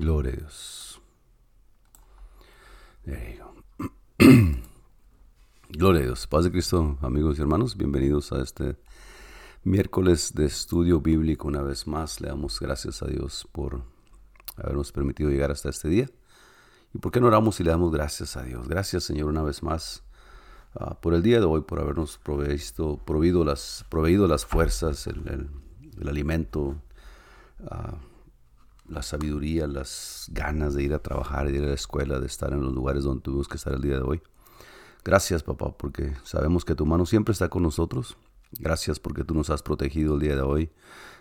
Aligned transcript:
Gloria 0.00 0.32
a 0.32 0.36
Dios. 0.36 0.98
Gloria 5.68 6.00
a 6.00 6.04
Dios. 6.04 6.26
Paz 6.26 6.44
de 6.44 6.50
Cristo, 6.50 6.96
amigos 7.02 7.38
y 7.38 7.42
hermanos. 7.42 7.76
Bienvenidos 7.76 8.32
a 8.32 8.42
este 8.42 8.78
miércoles 9.62 10.32
de 10.34 10.46
estudio 10.46 11.02
bíblico. 11.02 11.48
Una 11.48 11.60
vez 11.60 11.86
más, 11.86 12.18
le 12.22 12.28
damos 12.28 12.60
gracias 12.60 13.02
a 13.02 13.08
Dios 13.08 13.46
por 13.52 13.82
habernos 14.56 14.90
permitido 14.90 15.28
llegar 15.28 15.50
hasta 15.50 15.68
este 15.68 15.90
día. 15.90 16.08
¿Y 16.94 16.98
por 16.98 17.12
qué 17.12 17.20
no 17.20 17.26
oramos 17.26 17.60
y 17.60 17.64
le 17.64 17.70
damos 17.70 17.92
gracias 17.92 18.38
a 18.38 18.42
Dios? 18.42 18.68
Gracias, 18.68 19.04
Señor, 19.04 19.28
una 19.28 19.42
vez 19.42 19.62
más 19.62 20.02
uh, 20.76 20.94
por 20.94 21.12
el 21.12 21.22
día 21.22 21.40
de 21.40 21.44
hoy, 21.44 21.60
por 21.60 21.78
habernos 21.78 22.16
provisto, 22.16 22.96
proveído, 23.04 23.44
las, 23.44 23.84
proveído 23.90 24.26
las 24.26 24.46
fuerzas, 24.46 25.06
el, 25.06 25.28
el, 25.28 25.50
el 26.00 26.08
alimento. 26.08 26.80
Uh, 27.58 28.09
la 28.90 29.02
sabiduría, 29.02 29.66
las 29.66 30.26
ganas 30.32 30.74
de 30.74 30.82
ir 30.82 30.94
a 30.94 30.98
trabajar, 30.98 31.46
de 31.46 31.58
ir 31.58 31.64
a 31.64 31.68
la 31.68 31.74
escuela, 31.74 32.18
de 32.18 32.26
estar 32.26 32.52
en 32.52 32.62
los 32.62 32.74
lugares 32.74 33.04
donde 33.04 33.22
tuvimos 33.22 33.48
que 33.48 33.56
estar 33.56 33.72
el 33.72 33.80
día 33.80 33.96
de 33.96 34.02
hoy. 34.02 34.22
Gracias, 35.04 35.42
papá, 35.42 35.72
porque 35.76 36.14
sabemos 36.24 36.64
que 36.64 36.74
tu 36.74 36.84
mano 36.84 37.06
siempre 37.06 37.32
está 37.32 37.48
con 37.48 37.62
nosotros. 37.62 38.16
Gracias 38.58 38.98
porque 38.98 39.24
tú 39.24 39.34
nos 39.34 39.48
has 39.48 39.62
protegido 39.62 40.14
el 40.14 40.20
día 40.20 40.34
de 40.34 40.42
hoy. 40.42 40.70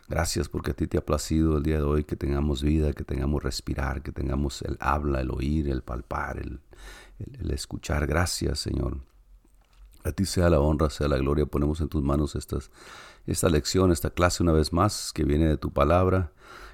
Gracias 0.09 0.49
porque 0.49 0.71
a 0.71 0.73
ti 0.73 0.87
te 0.87 0.97
ha 0.97 1.05
placido 1.05 1.57
el 1.57 1.63
día 1.63 1.77
de 1.77 1.83
hoy 1.83 2.03
que 2.03 2.15
tengamos 2.15 2.63
vida, 2.63 2.93
que 2.93 3.03
tengamos 3.03 3.43
respirar, 3.43 4.01
que 4.01 4.11
tengamos 4.11 4.63
el 4.63 4.75
habla, 4.79 5.21
el 5.21 5.29
oír, 5.29 5.69
el 5.69 5.83
palpar, 5.83 6.39
el, 6.39 6.59
escuchar. 7.51 8.07
Gracias, 8.07 8.59
Señor. 8.59 8.97
A 10.03 10.11
ti 10.11 10.25
sea 10.25 10.49
la 10.49 10.59
honra, 10.59 10.89
sea 10.89 11.07
la 11.07 11.17
gloria. 11.17 11.45
Ponemos 11.45 11.79
en 11.81 11.89
tus 11.89 12.01
manos 12.01 12.35
esta 13.27 13.49
lección, 13.49 13.91
esta 13.91 14.09
clase 14.09 14.41
una 14.41 14.53
vez 14.53 14.73
más 14.73 15.13
que 15.13 15.23
viene 15.23 15.47
de 15.47 15.57
tu 15.57 15.71
palabra. 15.71 16.31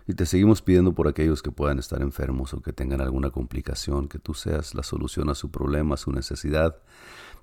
Y 0.07 0.13
te 0.13 0.25
seguimos 0.25 0.61
pidiendo 0.61 0.93
por 0.93 1.07
aquellos 1.07 1.41
que 1.41 1.51
puedan 1.51 1.79
estar 1.79 2.01
enfermos 2.01 2.53
o 2.53 2.61
que 2.61 2.73
tengan 2.73 3.01
alguna 3.01 3.31
complicación, 3.31 4.07
que 4.07 4.19
tú 4.19 4.33
seas 4.33 4.75
la 4.75 4.83
solución 4.83 5.29
a 5.29 5.35
su 5.35 5.49
problema, 5.49 5.95
a 5.95 5.97
su 5.97 6.11
necesidad, 6.11 6.77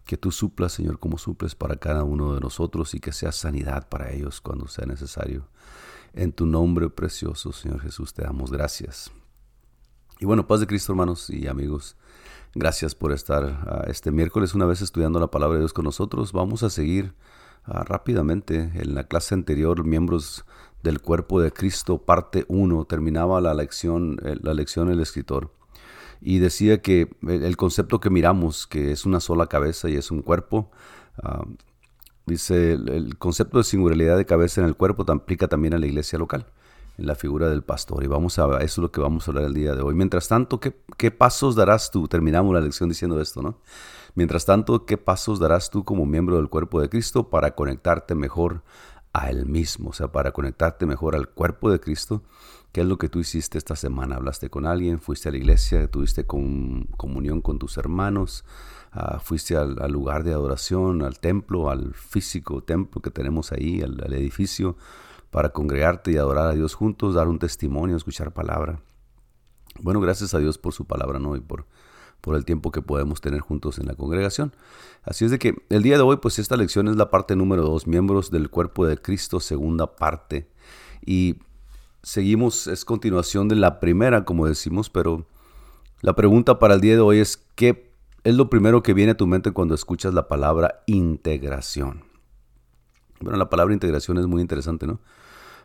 que 0.04 0.16
tú 0.16 0.30
suplas, 0.30 0.72
Señor, 0.72 0.98
como 0.98 1.18
suples 1.18 1.54
para 1.54 1.76
cada 1.76 2.04
uno 2.04 2.34
de 2.34 2.40
nosotros 2.40 2.94
y 2.94 3.00
que 3.00 3.12
sea 3.12 3.32
sanidad 3.32 3.88
para 3.88 4.10
ellos 4.12 4.40
cuando 4.40 4.68
sea 4.68 4.86
necesario. 4.86 5.48
En 6.12 6.32
tu 6.32 6.46
nombre 6.46 6.88
precioso, 6.90 7.52
Señor 7.52 7.80
Jesús, 7.80 8.14
te 8.14 8.22
damos 8.22 8.52
gracias. 8.52 9.10
Y 10.20 10.24
bueno, 10.24 10.46
paz 10.46 10.60
de 10.60 10.66
Cristo, 10.68 10.92
hermanos 10.92 11.30
y 11.30 11.48
amigos. 11.48 11.96
Gracias 12.54 12.94
por 12.94 13.12
estar 13.12 13.44
uh, 13.44 13.90
este 13.90 14.12
miércoles 14.12 14.54
una 14.54 14.66
vez 14.66 14.82
estudiando 14.82 15.18
la 15.18 15.30
palabra 15.30 15.54
de 15.54 15.62
Dios 15.62 15.72
con 15.72 15.84
nosotros. 15.84 16.32
Vamos 16.32 16.62
a 16.62 16.70
seguir 16.70 17.14
uh, 17.66 17.82
rápidamente 17.84 18.70
en 18.74 18.94
la 18.94 19.04
clase 19.04 19.34
anterior, 19.34 19.84
miembros 19.84 20.44
del 20.82 21.00
cuerpo 21.00 21.40
de 21.40 21.52
Cristo, 21.52 21.98
parte 21.98 22.44
1, 22.48 22.84
terminaba 22.86 23.40
la 23.40 23.54
lección, 23.54 24.18
eh, 24.24 24.36
la 24.40 24.54
lección 24.54 24.90
el 24.90 25.00
escritor. 25.00 25.52
Y 26.20 26.38
decía 26.38 26.80
que 26.82 27.08
el 27.26 27.56
concepto 27.56 28.00
que 28.00 28.10
miramos, 28.10 28.66
que 28.66 28.92
es 28.92 29.06
una 29.06 29.20
sola 29.20 29.46
cabeza 29.46 29.88
y 29.88 29.96
es 29.96 30.10
un 30.10 30.22
cuerpo, 30.22 30.70
uh, 31.22 31.44
dice 32.26 32.72
el, 32.72 32.88
el, 32.88 33.18
concepto 33.18 33.58
de 33.58 33.64
singularidad 33.64 34.16
de 34.16 34.26
cabeza 34.26 34.60
en 34.60 34.68
el 34.68 34.76
cuerpo 34.76 35.04
aplica 35.10 35.48
también 35.48 35.74
a 35.74 35.78
la 35.78 35.86
iglesia 35.86 36.18
local, 36.18 36.46
en 36.98 37.06
la 37.06 37.16
figura 37.16 37.48
del 37.48 37.62
pastor. 37.62 38.04
Y 38.04 38.06
vamos 38.06 38.38
a, 38.38 38.46
eso 38.58 38.62
es 38.62 38.78
lo 38.78 38.92
que 38.92 39.00
vamos 39.00 39.26
a 39.26 39.30
hablar 39.32 39.44
el 39.44 39.54
día 39.54 39.74
de 39.74 39.82
hoy. 39.82 39.94
Mientras 39.94 40.28
tanto, 40.28 40.60
¿qué, 40.60 40.76
qué 40.96 41.10
pasos 41.10 41.56
darás 41.56 41.90
tú? 41.90 42.06
Terminamos 42.06 42.54
la 42.54 42.60
lección 42.60 42.88
diciendo 42.88 43.20
esto, 43.20 43.42
¿no? 43.42 43.58
Mientras 44.14 44.44
tanto, 44.44 44.84
¿qué 44.84 44.98
pasos 44.98 45.38
darás 45.38 45.70
tú 45.70 45.84
como 45.84 46.04
miembro 46.06 46.36
del 46.36 46.48
cuerpo 46.48 46.80
de 46.80 46.88
Cristo 46.88 47.30
para 47.30 47.54
conectarte 47.54 48.14
mejor 48.14 48.62
a 49.12 49.28
Él 49.28 49.46
mismo, 49.46 49.90
o 49.90 49.92
sea, 49.92 50.10
para 50.10 50.32
conectarte 50.32 50.86
mejor 50.86 51.14
al 51.14 51.28
cuerpo 51.28 51.70
de 51.70 51.80
Cristo. 51.80 52.22
¿Qué 52.72 52.80
es 52.80 52.86
lo 52.86 52.96
que 52.96 53.10
tú 53.10 53.18
hiciste 53.18 53.58
esta 53.58 53.76
semana? 53.76 54.16
¿Hablaste 54.16 54.48
con 54.48 54.64
alguien? 54.64 54.98
¿Fuiste 54.98 55.28
a 55.28 55.32
la 55.32 55.38
iglesia? 55.38 55.90
¿Tuviste 55.90 56.24
comunión 56.24 57.42
con 57.42 57.58
tus 57.58 57.76
hermanos? 57.76 58.44
Uh, 58.94 59.18
¿Fuiste 59.18 59.56
al, 59.56 59.76
lugar 59.92 60.24
de 60.24 60.32
adoración, 60.32 61.02
al 61.02 61.18
templo, 61.18 61.68
al 61.68 61.92
físico 61.92 62.62
templo 62.62 63.02
que 63.02 63.10
tenemos 63.10 63.52
ahí, 63.52 63.82
al, 63.82 64.12
edificio, 64.14 64.76
para 65.30 65.50
congregarte 65.50 66.12
y 66.12 66.16
adorar 66.16 66.48
a 66.48 66.52
Dios 66.52 66.74
juntos, 66.74 67.14
dar 67.14 67.28
un 67.28 67.38
testimonio, 67.38 67.96
escuchar 67.96 68.32
palabra? 68.32 68.80
Bueno, 69.80 70.00
gracias 70.00 70.32
a 70.32 70.38
Dios 70.38 70.56
por 70.56 70.72
su 70.72 70.86
palabra, 70.86 71.18
¿no? 71.18 71.38
Por, 71.42 71.66
por 72.22 72.36
el 72.36 72.46
tiempo 72.46 72.70
que 72.70 72.80
podemos 72.80 73.20
tener 73.20 73.40
juntos 73.40 73.78
en 73.78 73.86
la 73.86 73.94
congregación. 73.94 74.54
Así 75.02 75.26
es 75.26 75.30
de 75.30 75.38
que 75.38 75.56
el 75.68 75.82
día 75.82 75.96
de 75.96 76.02
hoy, 76.02 76.16
pues 76.16 76.38
esta 76.38 76.56
lección 76.56 76.88
es 76.88 76.96
la 76.96 77.10
parte 77.10 77.36
número 77.36 77.62
dos, 77.62 77.86
miembros 77.86 78.30
del 78.30 78.48
cuerpo 78.48 78.86
de 78.86 78.96
Cristo, 78.96 79.40
segunda 79.40 79.96
parte. 79.96 80.48
Y 81.04 81.36
seguimos, 82.02 82.68
es 82.68 82.84
continuación 82.84 83.48
de 83.48 83.56
la 83.56 83.80
primera, 83.80 84.24
como 84.24 84.46
decimos, 84.46 84.88
pero 84.88 85.26
la 86.00 86.14
pregunta 86.14 86.58
para 86.58 86.74
el 86.74 86.80
día 86.80 86.94
de 86.94 87.00
hoy 87.00 87.18
es, 87.18 87.36
¿qué 87.56 87.92
es 88.22 88.34
lo 88.36 88.48
primero 88.48 88.82
que 88.84 88.94
viene 88.94 89.12
a 89.12 89.16
tu 89.16 89.26
mente 89.26 89.50
cuando 89.50 89.74
escuchas 89.74 90.14
la 90.14 90.28
palabra 90.28 90.82
integración? 90.86 92.04
Bueno, 93.20 93.36
la 93.36 93.50
palabra 93.50 93.74
integración 93.74 94.16
es 94.18 94.26
muy 94.26 94.42
interesante, 94.42 94.86
¿no? 94.86 95.00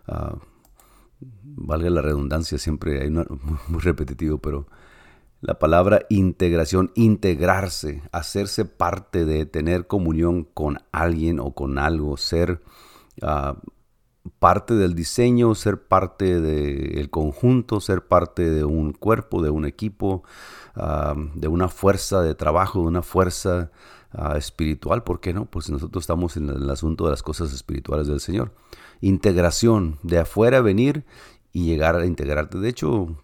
Uh, 0.07 0.37
valga 1.19 1.89
la 1.91 2.01
redundancia, 2.01 2.57
siempre 2.57 3.01
hay 3.01 3.07
una, 3.09 3.25
muy 3.67 3.79
repetitivo, 3.81 4.39
pero 4.39 4.67
la 5.41 5.59
palabra 5.59 6.05
integración, 6.09 6.91
integrarse, 6.95 8.01
hacerse 8.11 8.65
parte 8.65 9.25
de, 9.25 9.45
tener 9.45 9.87
comunión 9.87 10.43
con 10.43 10.79
alguien 10.91 11.39
o 11.39 11.51
con 11.51 11.77
algo, 11.77 12.17
ser 12.17 12.61
uh, 13.21 13.53
parte 14.39 14.73
del 14.73 14.95
diseño, 14.95 15.53
ser 15.55 15.83
parte 15.87 16.41
del 16.41 17.09
conjunto, 17.09 17.79
ser 17.79 18.07
parte 18.07 18.49
de 18.49 18.63
un 18.63 18.93
cuerpo, 18.93 19.41
de 19.41 19.49
un 19.49 19.65
equipo, 19.65 20.23
uh, 20.75 21.13
de 21.35 21.47
una 21.47 21.69
fuerza 21.69 22.21
de 22.21 22.33
trabajo, 22.33 22.81
de 22.81 22.87
una 22.87 23.03
fuerza 23.03 23.71
uh, 24.13 24.35
espiritual, 24.35 25.03
¿por 25.03 25.19
qué 25.19 25.33
no? 25.33 25.45
Pues 25.45 25.69
nosotros 25.69 26.03
estamos 26.03 26.35
en 26.37 26.49
el 26.49 26.69
asunto 26.69 27.05
de 27.05 27.11
las 27.11 27.23
cosas 27.23 27.53
espirituales 27.53 28.07
del 28.07 28.19
Señor. 28.19 28.53
Integración, 29.01 29.99
de 30.01 30.17
afuera 30.17 30.61
venir 30.61 31.05
y 31.53 31.65
llegar 31.65 31.95
a 31.95 32.05
integrarte. 32.05 32.57
De 32.57 32.69
hecho, 32.69 33.23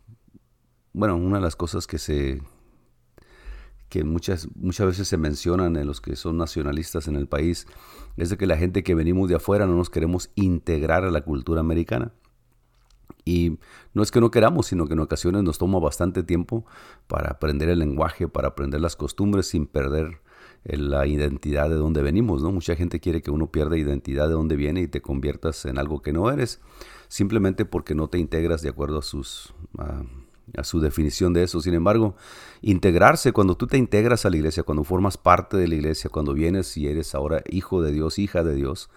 bueno, 0.93 1.15
una 1.17 1.37
de 1.37 1.43
las 1.43 1.55
cosas 1.55 1.87
que 1.87 1.97
se 1.97 2.41
que 3.89 4.03
muchas, 4.03 4.47
muchas 4.55 4.87
veces 4.87 5.07
se 5.07 5.17
mencionan 5.17 5.75
en 5.75 5.85
los 5.85 6.01
que 6.01 6.15
son 6.15 6.35
nacionalistas 6.37 7.07
en 7.07 7.15
el 7.15 7.27
país, 7.27 7.67
es 8.17 8.31
de 8.31 8.37
que 8.37 8.47
la 8.47 8.57
gente 8.57 8.81
que 8.81 8.95
venimos 8.95 9.29
de 9.29 9.35
afuera 9.35 9.67
no 9.67 9.75
nos 9.75 9.91
queremos 9.91 10.31
integrar 10.33 11.03
a 11.03 11.11
la 11.11 11.21
cultura 11.21 11.59
americana. 11.59 12.11
Y 13.23 13.59
no 13.93 14.01
es 14.01 14.09
que 14.09 14.19
no 14.19 14.31
queramos, 14.31 14.65
sino 14.65 14.87
que 14.87 14.93
en 14.93 14.99
ocasiones 14.99 15.43
nos 15.43 15.59
toma 15.59 15.77
bastante 15.79 16.23
tiempo 16.23 16.65
para 17.05 17.29
aprender 17.29 17.69
el 17.69 17.77
lenguaje, 17.77 18.27
para 18.27 18.47
aprender 18.47 18.81
las 18.81 18.95
costumbres 18.95 19.45
sin 19.45 19.67
perder 19.67 20.21
eh, 20.65 20.75
la 20.75 21.05
identidad 21.05 21.69
de 21.69 21.75
donde 21.75 22.01
venimos, 22.01 22.41
¿no? 22.41 22.51
Mucha 22.51 22.75
gente 22.75 22.99
quiere 22.99 23.21
que 23.21 23.29
uno 23.29 23.51
pierda 23.51 23.77
identidad 23.77 24.27
de 24.27 24.33
dónde 24.33 24.55
viene 24.55 24.81
y 24.81 24.87
te 24.87 25.01
conviertas 25.01 25.65
en 25.65 25.77
algo 25.77 26.01
que 26.01 26.13
no 26.13 26.31
eres, 26.31 26.61
simplemente 27.09 27.65
porque 27.65 27.93
no 27.93 28.07
te 28.07 28.17
integras 28.17 28.63
de 28.63 28.69
acuerdo 28.69 28.97
a 28.97 29.03
sus... 29.03 29.53
a 30.57 30.63
su 30.63 30.79
definición 30.79 31.33
de 31.33 31.43
eso. 31.43 31.61
Sin 31.61 31.73
embargo, 31.73 32.15
integrarse, 32.61 33.31
cuando 33.31 33.55
tú 33.55 33.67
te 33.67 33.77
integras 33.77 34.25
a 34.25 34.29
la 34.29 34.37
iglesia, 34.37 34.63
cuando 34.63 34.83
formas 34.83 35.17
parte 35.17 35.57
de 35.57 35.67
la 35.67 35.75
iglesia, 35.75 36.09
cuando 36.09 36.33
vienes 36.33 36.75
y 36.77 36.87
eres 36.87 37.15
ahora 37.15 37.43
hijo 37.49 37.81
de 37.81 37.91
Dios, 37.91 38.19
hija 38.19 38.43
de 38.43 38.55
Dios, 38.55 38.89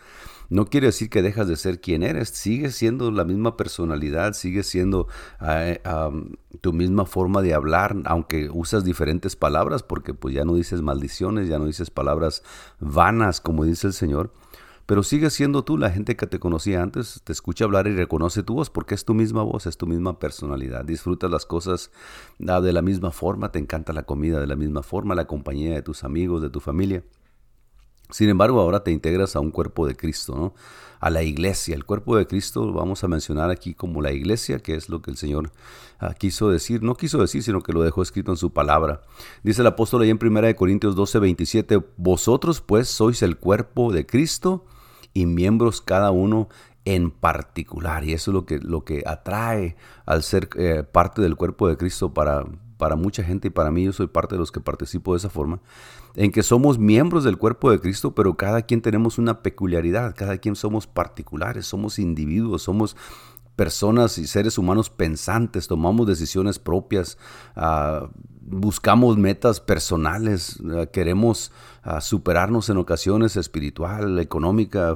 no 0.49 0.67
quiere 0.67 0.89
decir 0.89 1.11
que 1.11 1.23
dejas 1.23 1.49
de 1.49 1.57
ser 1.57 1.81
quien 1.81 2.03
eres, 2.03 2.29
sigues 2.29 2.77
siendo 2.77 3.11
la 3.11 3.25
misma 3.25 3.57
personalidad, 3.57 4.35
sigues 4.35 4.67
siendo 4.67 5.09
uh, 5.41 6.09
um, 6.09 6.35
tu 6.61 6.73
misma 6.73 7.05
forma 7.05 7.43
de 7.43 7.55
hablar, 7.55 7.97
aunque 8.05 8.49
usas 8.51 8.85
diferentes 8.85 9.35
palabras, 9.35 9.83
porque 9.83 10.15
pues 10.15 10.35
ya 10.35 10.45
no 10.45 10.55
dices 10.55 10.83
maldiciones, 10.83 11.49
ya 11.49 11.59
no 11.59 11.67
dices 11.67 11.91
palabras 11.91 12.43
vanas, 12.79 13.41
como 13.41 13.65
dice 13.65 13.89
el 13.89 13.93
Señor 13.93 14.33
pero 14.87 15.03
sigue 15.03 15.31
siendo 15.31 15.65
tú 15.65 15.77
la 15.77 15.91
gente 15.91 16.17
que 16.17 16.29
te 16.29 16.39
conocía 16.39 16.81
antes, 16.81 17.21
te 17.25 17.33
escucha 17.33 17.65
hablar 17.65 17.89
y 17.89 17.97
reconoce 17.97 18.45
tu 18.45 18.55
voz 18.55 18.71
porque 18.71 18.95
es 18.95 19.05
tu 19.05 19.15
misma 19.15 19.43
voz, 19.43 19.67
es 19.67 19.77
tu 19.77 19.87
misma 19.89 20.21
personalidad. 20.21 20.85
Disfrutas 20.85 21.29
las 21.29 21.45
cosas 21.45 21.91
ah, 22.49 22.61
de 22.61 22.73
la 22.73 22.83
misma 22.83 23.11
forma, 23.11 23.51
te 23.51 23.59
encanta 23.59 23.93
la 23.93 24.05
comida 24.05 24.39
de 24.39 24.47
la 24.47 24.55
misma 24.55 24.85
forma, 24.85 25.17
la 25.17 25.27
compañía 25.27 25.75
de 25.75 25.83
tus 25.83 26.05
amigos, 26.05 26.41
de 26.41 26.51
tu 26.51 26.61
familia. 26.61 27.03
Sin 28.11 28.29
embargo, 28.29 28.61
ahora 28.61 28.85
te 28.85 28.93
integras 28.93 29.35
a 29.35 29.41
un 29.41 29.51
cuerpo 29.51 29.85
de 29.89 29.97
Cristo, 29.97 30.37
¿no? 30.37 30.55
A 31.01 31.11
la 31.11 31.25
iglesia. 31.25 31.75
El 31.75 31.85
cuerpo 31.85 32.17
de 32.17 32.29
Cristo 32.29 32.73
vamos 32.73 33.03
a 33.03 33.09
mencionar 33.09 33.51
aquí 33.51 33.75
como 33.75 34.01
la 34.01 34.13
iglesia, 34.13 34.61
que 34.61 34.77
es 34.77 34.89
lo 34.89 35.03
que 35.03 35.11
el 35.11 35.17
Señor 35.17 35.51
uh, 36.01 36.15
quiso 36.17 36.49
decir. 36.49 36.85
No 36.85 36.95
quiso 36.95 37.19
decir, 37.19 37.43
sino 37.43 37.61
que 37.63 37.73
lo 37.73 37.83
dejó 37.83 38.03
escrito 38.03 38.31
en 38.31 38.37
su 38.37 38.53
palabra. 38.53 39.03
Dice 39.43 39.63
el 39.63 39.67
apóstol 39.67 40.03
ahí 40.03 40.11
en 40.11 40.21
1 40.23 40.55
Corintios 40.55 40.95
12, 40.95 41.19
27, 41.19 41.85
Vosotros 41.97 42.61
pues 42.61 42.89
sois 42.89 43.23
el 43.23 43.39
cuerpo 43.39 43.93
de 43.93 44.07
Cristo 44.07 44.65
y 45.17 45.25
miembros 45.25 45.81
cada 45.81 46.11
uno 46.11 46.49
en 46.85 47.11
particular. 47.11 48.05
Y 48.05 48.13
eso 48.13 48.31
es 48.31 48.35
lo 48.35 48.45
que, 48.45 48.59
lo 48.59 48.85
que 48.85 49.03
atrae 49.07 49.77
al 50.05 50.23
ser 50.23 50.51
eh, 50.57 50.83
parte 50.83 51.23
del 51.23 51.37
cuerpo 51.37 51.69
de 51.69 51.79
Cristo 51.79 52.13
para, 52.13 52.45
para 52.77 52.97
mucha 52.97 53.25
gente 53.25 53.49
y 53.49 53.51
para 53.51 53.71
mí 53.71 53.85
yo 53.85 53.93
soy 53.95 54.09
parte 54.09 54.35
de 54.35 54.39
los 54.39 54.53
que 54.53 54.61
participo 54.61 55.15
de 55.15 55.19
esa 55.19 55.31
forma, 55.31 55.61
en 56.17 56.33
que 56.33 56.43
somos 56.43 56.79
miembros 56.79 57.25
del 57.25 57.39
cuerpo 57.39 57.71
de 57.71 57.81
Cristo, 57.81 58.15
pero 58.15 58.37
cada 58.37 58.61
quien 58.63 58.83
tenemos 58.83 59.17
una 59.17 59.43
peculiaridad, 59.43 60.15
cada 60.15 60.37
quien 60.37 60.55
somos 60.55 60.87
particulares, 60.87 61.67
somos 61.67 61.99
individuos, 61.99 62.63
somos 62.63 62.95
personas 63.57 64.19
y 64.19 64.27
seres 64.27 64.59
humanos 64.59 64.91
pensantes, 64.91 65.67
tomamos 65.67 66.07
decisiones 66.07 66.59
propias, 66.59 67.19
ah, 67.57 68.09
buscamos 68.43 69.17
metas 69.17 69.61
personales, 69.61 70.59
ah, 70.71 70.87
queremos 70.87 71.51
ah, 71.83 72.01
superarnos 72.01 72.69
en 72.69 72.77
ocasiones 72.77 73.37
espiritual, 73.37 74.19
económica, 74.21 74.95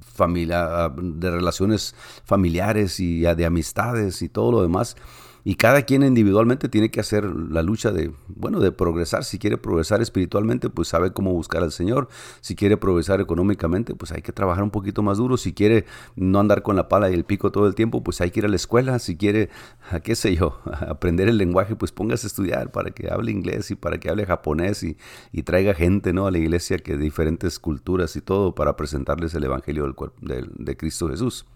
familia, 0.00 0.92
de 0.96 1.30
relaciones 1.30 1.94
familiares 2.24 3.00
y 3.00 3.22
de 3.22 3.44
amistades 3.44 4.22
y 4.22 4.28
todo 4.28 4.52
lo 4.52 4.62
demás. 4.62 4.96
Y 5.44 5.56
cada 5.56 5.82
quien 5.82 6.02
individualmente 6.02 6.68
tiene 6.68 6.90
que 6.90 7.00
hacer 7.00 7.24
la 7.24 7.62
lucha 7.62 7.90
de, 7.90 8.12
bueno, 8.28 8.60
de 8.60 8.70
progresar. 8.70 9.24
Si 9.24 9.38
quiere 9.38 9.58
progresar 9.58 10.00
espiritualmente, 10.00 10.70
pues 10.70 10.88
sabe 10.88 11.12
cómo 11.12 11.32
buscar 11.32 11.62
al 11.62 11.72
Señor. 11.72 12.08
Si 12.40 12.54
quiere 12.54 12.76
progresar 12.76 13.20
económicamente, 13.20 13.94
pues 13.94 14.12
hay 14.12 14.22
que 14.22 14.32
trabajar 14.32 14.62
un 14.62 14.70
poquito 14.70 15.02
más 15.02 15.18
duro. 15.18 15.36
Si 15.36 15.52
quiere 15.52 15.84
no 16.14 16.38
andar 16.38 16.62
con 16.62 16.76
la 16.76 16.88
pala 16.88 17.10
y 17.10 17.14
el 17.14 17.24
pico 17.24 17.50
todo 17.50 17.66
el 17.66 17.74
tiempo, 17.74 18.04
pues 18.04 18.20
hay 18.20 18.30
que 18.30 18.40
ir 18.40 18.46
a 18.46 18.48
la 18.48 18.56
escuela. 18.56 18.98
Si 18.98 19.16
quiere, 19.16 19.50
qué 20.04 20.14
sé 20.14 20.36
yo, 20.36 20.60
aprender 20.64 21.28
el 21.28 21.38
lenguaje, 21.38 21.74
pues 21.74 21.92
póngase 21.92 22.26
a 22.26 22.28
estudiar 22.28 22.70
para 22.70 22.90
que 22.92 23.10
hable 23.10 23.32
inglés 23.32 23.70
y 23.70 23.74
para 23.74 23.98
que 23.98 24.10
hable 24.10 24.26
japonés 24.26 24.82
y, 24.84 24.96
y 25.32 25.42
traiga 25.42 25.74
gente, 25.74 26.12
¿no? 26.12 26.26
A 26.26 26.30
la 26.30 26.38
iglesia 26.38 26.78
que 26.78 26.96
de 26.96 27.02
diferentes 27.02 27.58
culturas 27.58 28.14
y 28.16 28.20
todo 28.20 28.54
para 28.54 28.76
presentarles 28.76 29.34
el 29.34 29.44
Evangelio 29.44 29.84
del, 29.84 29.94
de, 30.20 30.48
de 30.56 30.76
Cristo 30.76 31.08
Jesús. 31.08 31.46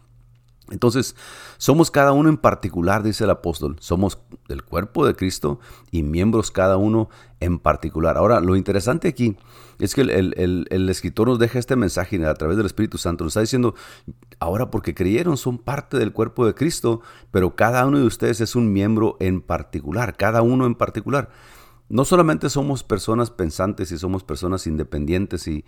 Entonces, 0.70 1.14
somos 1.58 1.90
cada 1.90 2.12
uno 2.12 2.28
en 2.28 2.36
particular, 2.36 3.02
dice 3.02 3.24
el 3.24 3.30
apóstol, 3.30 3.76
somos 3.78 4.18
del 4.48 4.64
cuerpo 4.64 5.06
de 5.06 5.14
Cristo 5.14 5.60
y 5.92 6.02
miembros 6.02 6.50
cada 6.50 6.76
uno 6.76 7.08
en 7.38 7.58
particular. 7.58 8.16
Ahora, 8.16 8.40
lo 8.40 8.56
interesante 8.56 9.06
aquí 9.08 9.36
es 9.78 9.94
que 9.94 10.00
el, 10.00 10.88
escritor 10.90 11.28
nos 11.28 11.38
deja 11.38 11.58
este 11.58 11.76
mensaje 11.76 12.24
a 12.24 12.34
través 12.34 12.56
del 12.56 12.66
Espíritu 12.66 12.98
Santo, 12.98 13.24
nos 13.24 13.32
está 13.32 13.42
diciendo, 13.42 13.74
ahora 14.40 14.70
porque 14.70 14.94
creyeron 14.94 15.36
son 15.36 15.58
parte 15.58 15.98
del 15.98 16.12
cuerpo 16.12 16.46
de 16.46 16.54
Cristo, 16.54 17.00
pero 17.30 17.54
cada 17.54 17.86
uno 17.86 17.98
de 17.98 18.06
ustedes 18.06 18.40
es 18.40 18.56
un 18.56 18.72
miembro 18.72 19.16
en 19.20 19.42
particular, 19.42 20.16
cada 20.16 20.42
uno 20.42 20.66
en 20.66 20.74
particular 20.74 21.30
no 21.88 22.04
solamente 22.04 22.50
somos 22.50 22.82
personas 22.82 23.30
pensantes 23.30 23.92
y 23.92 23.98
somos 23.98 24.24
personas 24.24 24.66
independientes 24.66 25.48
y, 25.48 25.64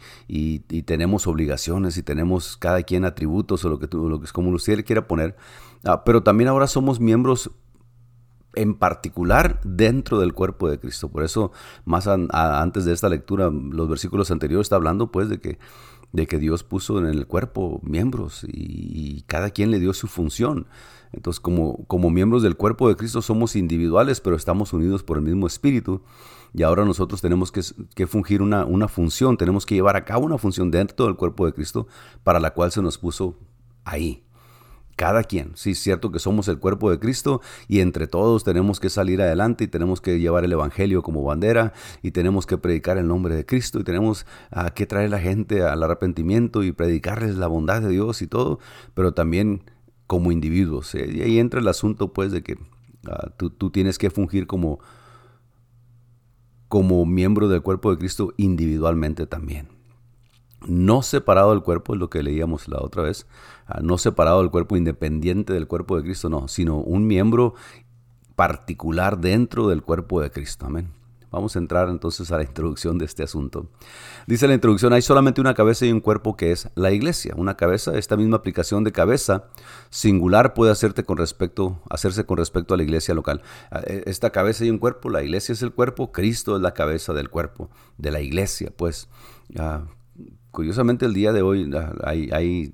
tenemos 0.85 1.27
obligaciones 1.27 1.97
y 1.97 2.03
tenemos 2.03 2.57
cada 2.57 2.83
quien 2.83 3.05
atributos 3.05 3.65
o 3.65 3.69
lo 3.69 3.79
que, 3.79 3.89
lo 3.95 4.19
que 4.19 4.27
es 4.27 4.33
como 4.33 4.51
usted 4.51 4.85
quiera 4.85 5.07
poner, 5.07 5.37
ah, 5.85 6.05
pero 6.05 6.23
también 6.23 6.49
ahora 6.49 6.67
somos 6.67 7.01
miembros 7.01 7.51
en 8.55 8.75
particular 8.75 9.61
dentro 9.63 10.19
del 10.19 10.35
cuerpo 10.35 10.69
de 10.69 10.81
Cristo. 10.81 11.09
Por 11.09 11.23
eso, 11.23 11.53
más 11.85 12.09
antes 12.09 12.85
de 12.85 12.93
esta 12.93 13.09
lectura, 13.09 13.51
los 13.51 13.89
versículos 13.89 14.31
anteriores 14.31 14.67
está 14.67 14.77
hablando 14.77 15.13
pues 15.13 15.29
de 15.29 15.39
que, 15.39 15.59
de 16.13 16.27
que 16.27 16.39
Dios 16.39 16.65
puso 16.65 16.99
en 16.99 17.07
el 17.07 17.27
cuerpo 17.27 17.81
miembros 17.85 18.45
y 18.49 19.23
cada 19.27 19.51
quien 19.51 19.71
le 19.71 19.79
dio 19.79 19.93
su 19.93 20.09
función. 20.09 20.67
Entonces, 21.13 21.41
como, 21.41 21.85
como 21.87 22.11
miembros 22.11 22.43
del 22.43 22.57
cuerpo 22.57 22.89
de 22.89 22.97
Cristo 22.97 23.23
somos 23.23 23.57
individuales, 23.57 24.21
pero 24.21 24.37
estamos 24.37 24.73
unidos 24.73 25.03
por 25.03 25.17
el 25.17 25.25
mismo 25.25 25.47
espíritu. 25.47 26.03
Y 26.55 26.63
ahora 26.63 26.85
nosotros 26.85 27.21
tenemos 27.21 27.53
que, 27.53 27.61
que 27.95 28.07
fungir 28.07 28.43
una, 28.43 28.65
una 28.65 28.89
función, 28.89 29.37
tenemos 29.37 29.67
que 29.67 29.75
llevar 29.75 29.97
a 29.97 30.05
cabo 30.05 30.25
una 30.25 30.39
función 30.39 30.71
dentro 30.71 31.07
del 31.07 31.17
cuerpo 31.17 31.47
de 31.47 31.53
Cristo 31.53 31.87
para 32.25 32.41
la 32.41 32.53
cual 32.53 32.73
se 32.73 32.83
nos 32.83 32.99
puso 32.99 33.37
ahí. 33.85 34.25
Cada 34.99 35.23
quien, 35.23 35.53
sí 35.55 35.71
es 35.71 35.79
cierto 35.79 36.11
que 36.11 36.19
somos 36.19 36.49
el 36.49 36.59
cuerpo 36.59 36.91
de 36.91 36.99
Cristo 36.99 37.41
y 37.69 37.79
entre 37.79 38.09
todos 38.09 38.43
tenemos 38.43 38.81
que 38.81 38.91
salir 38.91 39.23
adelante 39.23 39.63
y 39.63 39.69
tenemos 39.69 40.01
que 40.01 40.19
llevar 40.19 40.45
el 40.45 40.51
Evangelio 40.51 41.05
como 41.05 41.23
bandera 41.23 41.73
y 42.03 42.11
tenemos 42.11 42.47
que 42.47 42.59
predicar 42.59 42.99
el 42.99 43.07
nombre 43.07 43.37
de 43.37 43.47
Cristo 43.47 43.79
y 43.79 43.85
tenemos 43.85 44.27
ah, 44.51 44.71
que 44.71 44.87
traer 44.87 45.11
la 45.11 45.21
gente 45.21 45.63
al 45.63 45.85
arrepentimiento 45.85 46.65
y 46.65 46.73
predicarles 46.73 47.37
la 47.37 47.47
bondad 47.47 47.81
de 47.81 47.91
Dios 47.91 48.23
y 48.23 48.27
todo, 48.27 48.59
pero 48.95 49.15
también 49.15 49.63
como 50.09 50.33
individuos. 50.33 50.93
¿eh? 50.97 51.09
Y 51.15 51.23
ahí 51.23 51.39
entra 51.39 51.61
el 51.61 51.69
asunto 51.69 52.13
pues 52.13 52.33
de 52.33 52.43
que 52.43 52.59
ah, 53.07 53.31
tú, 53.37 53.71
tienes 53.71 53.99
que 53.99 54.11
fungir 54.11 54.49
como, 54.49 54.81
como 56.67 57.07
miembro 57.07 57.47
del 57.47 57.63
cuerpo 57.63 57.93
de 57.93 57.99
Cristo 57.99 58.33
individualmente 58.37 59.29
también. 59.29 59.69
No 60.67 61.03
separado 61.03 61.51
del 61.51 61.63
cuerpo, 61.63 61.95
es 61.95 62.01
lo 62.01 62.11
que 62.11 62.25
leíamos 62.25 62.67
la 62.67 62.79
otra 62.81 63.05
vez, 63.05 63.29
ah, 63.67 63.79
no 63.81 63.99
separado 63.99 64.41
del 64.41 64.51
cuerpo, 64.51 64.77
independiente 64.77 65.53
del 65.53 65.69
cuerpo 65.69 65.97
de 65.97 66.03
Cristo, 66.03 66.29
no, 66.29 66.49
sino 66.49 66.79
un 66.79 67.07
miembro 67.07 67.55
particular 68.35 69.19
dentro 69.19 69.69
del 69.69 69.83
cuerpo 69.83 70.21
de 70.21 70.31
Cristo. 70.31 70.67
Amén. 70.67 70.98
Vamos 71.31 71.57
a 71.57 71.59
entrar 71.59 71.89
entonces 71.89 72.31
a 72.33 72.37
la 72.39 72.45
introducción 72.45 72.99
de 72.99 73.05
este 73.05 73.23
asunto. 73.23 73.67
Dice 74.27 74.49
la 74.49 74.55
introducción, 74.55 74.93
hay 74.93 75.03
solamente 75.03 75.41
una 75.41 75.55
cabeza 75.55 75.85
y 75.87 75.93
un 75.93 76.01
cuerpo 76.01 76.37
que 76.37 76.53
es 76.53 76.69
la 76.75 76.91
iglesia. 76.91 77.35
Una 77.37 77.57
cabeza, 77.57 77.97
esta 77.99 78.17
misma 78.17 78.39
aplicación 78.39 78.85
de 78.85 78.93
cabeza 78.93 79.45
singular 79.91 80.55
puede 80.55 80.73
hacerte 80.73 81.05
con 81.05 81.19
respecto, 81.19 81.81
hacerse 81.91 82.25
con 82.25 82.39
respecto 82.39 82.75
a 82.75 82.77
la 82.77 82.83
iglesia 82.83 83.15
local. 83.15 83.43
Ah, 83.71 83.83
e, 83.85 84.05
esta 84.07 84.31
cabeza 84.31 84.65
y 84.65 84.71
un 84.71 84.79
cuerpo, 84.79 85.11
la 85.11 85.23
iglesia 85.23 85.53
es 85.53 85.63
el 85.63 85.73
cuerpo, 85.73 86.13
Cristo 86.13 86.57
es 86.57 86.63
la 86.63 86.73
cabeza 86.75 87.13
del 87.13 87.29
cuerpo, 87.29 87.71
de 87.99 88.11
la 88.11 88.21
iglesia. 88.21 88.73
Pues 88.75 89.09
ah, 89.59 89.83
curiosamente 90.51 91.07
el 91.07 91.15
día 91.15 91.33
de 91.33 91.43
hoy 91.43 91.71
hay, 92.05 92.31
hay 92.33 92.73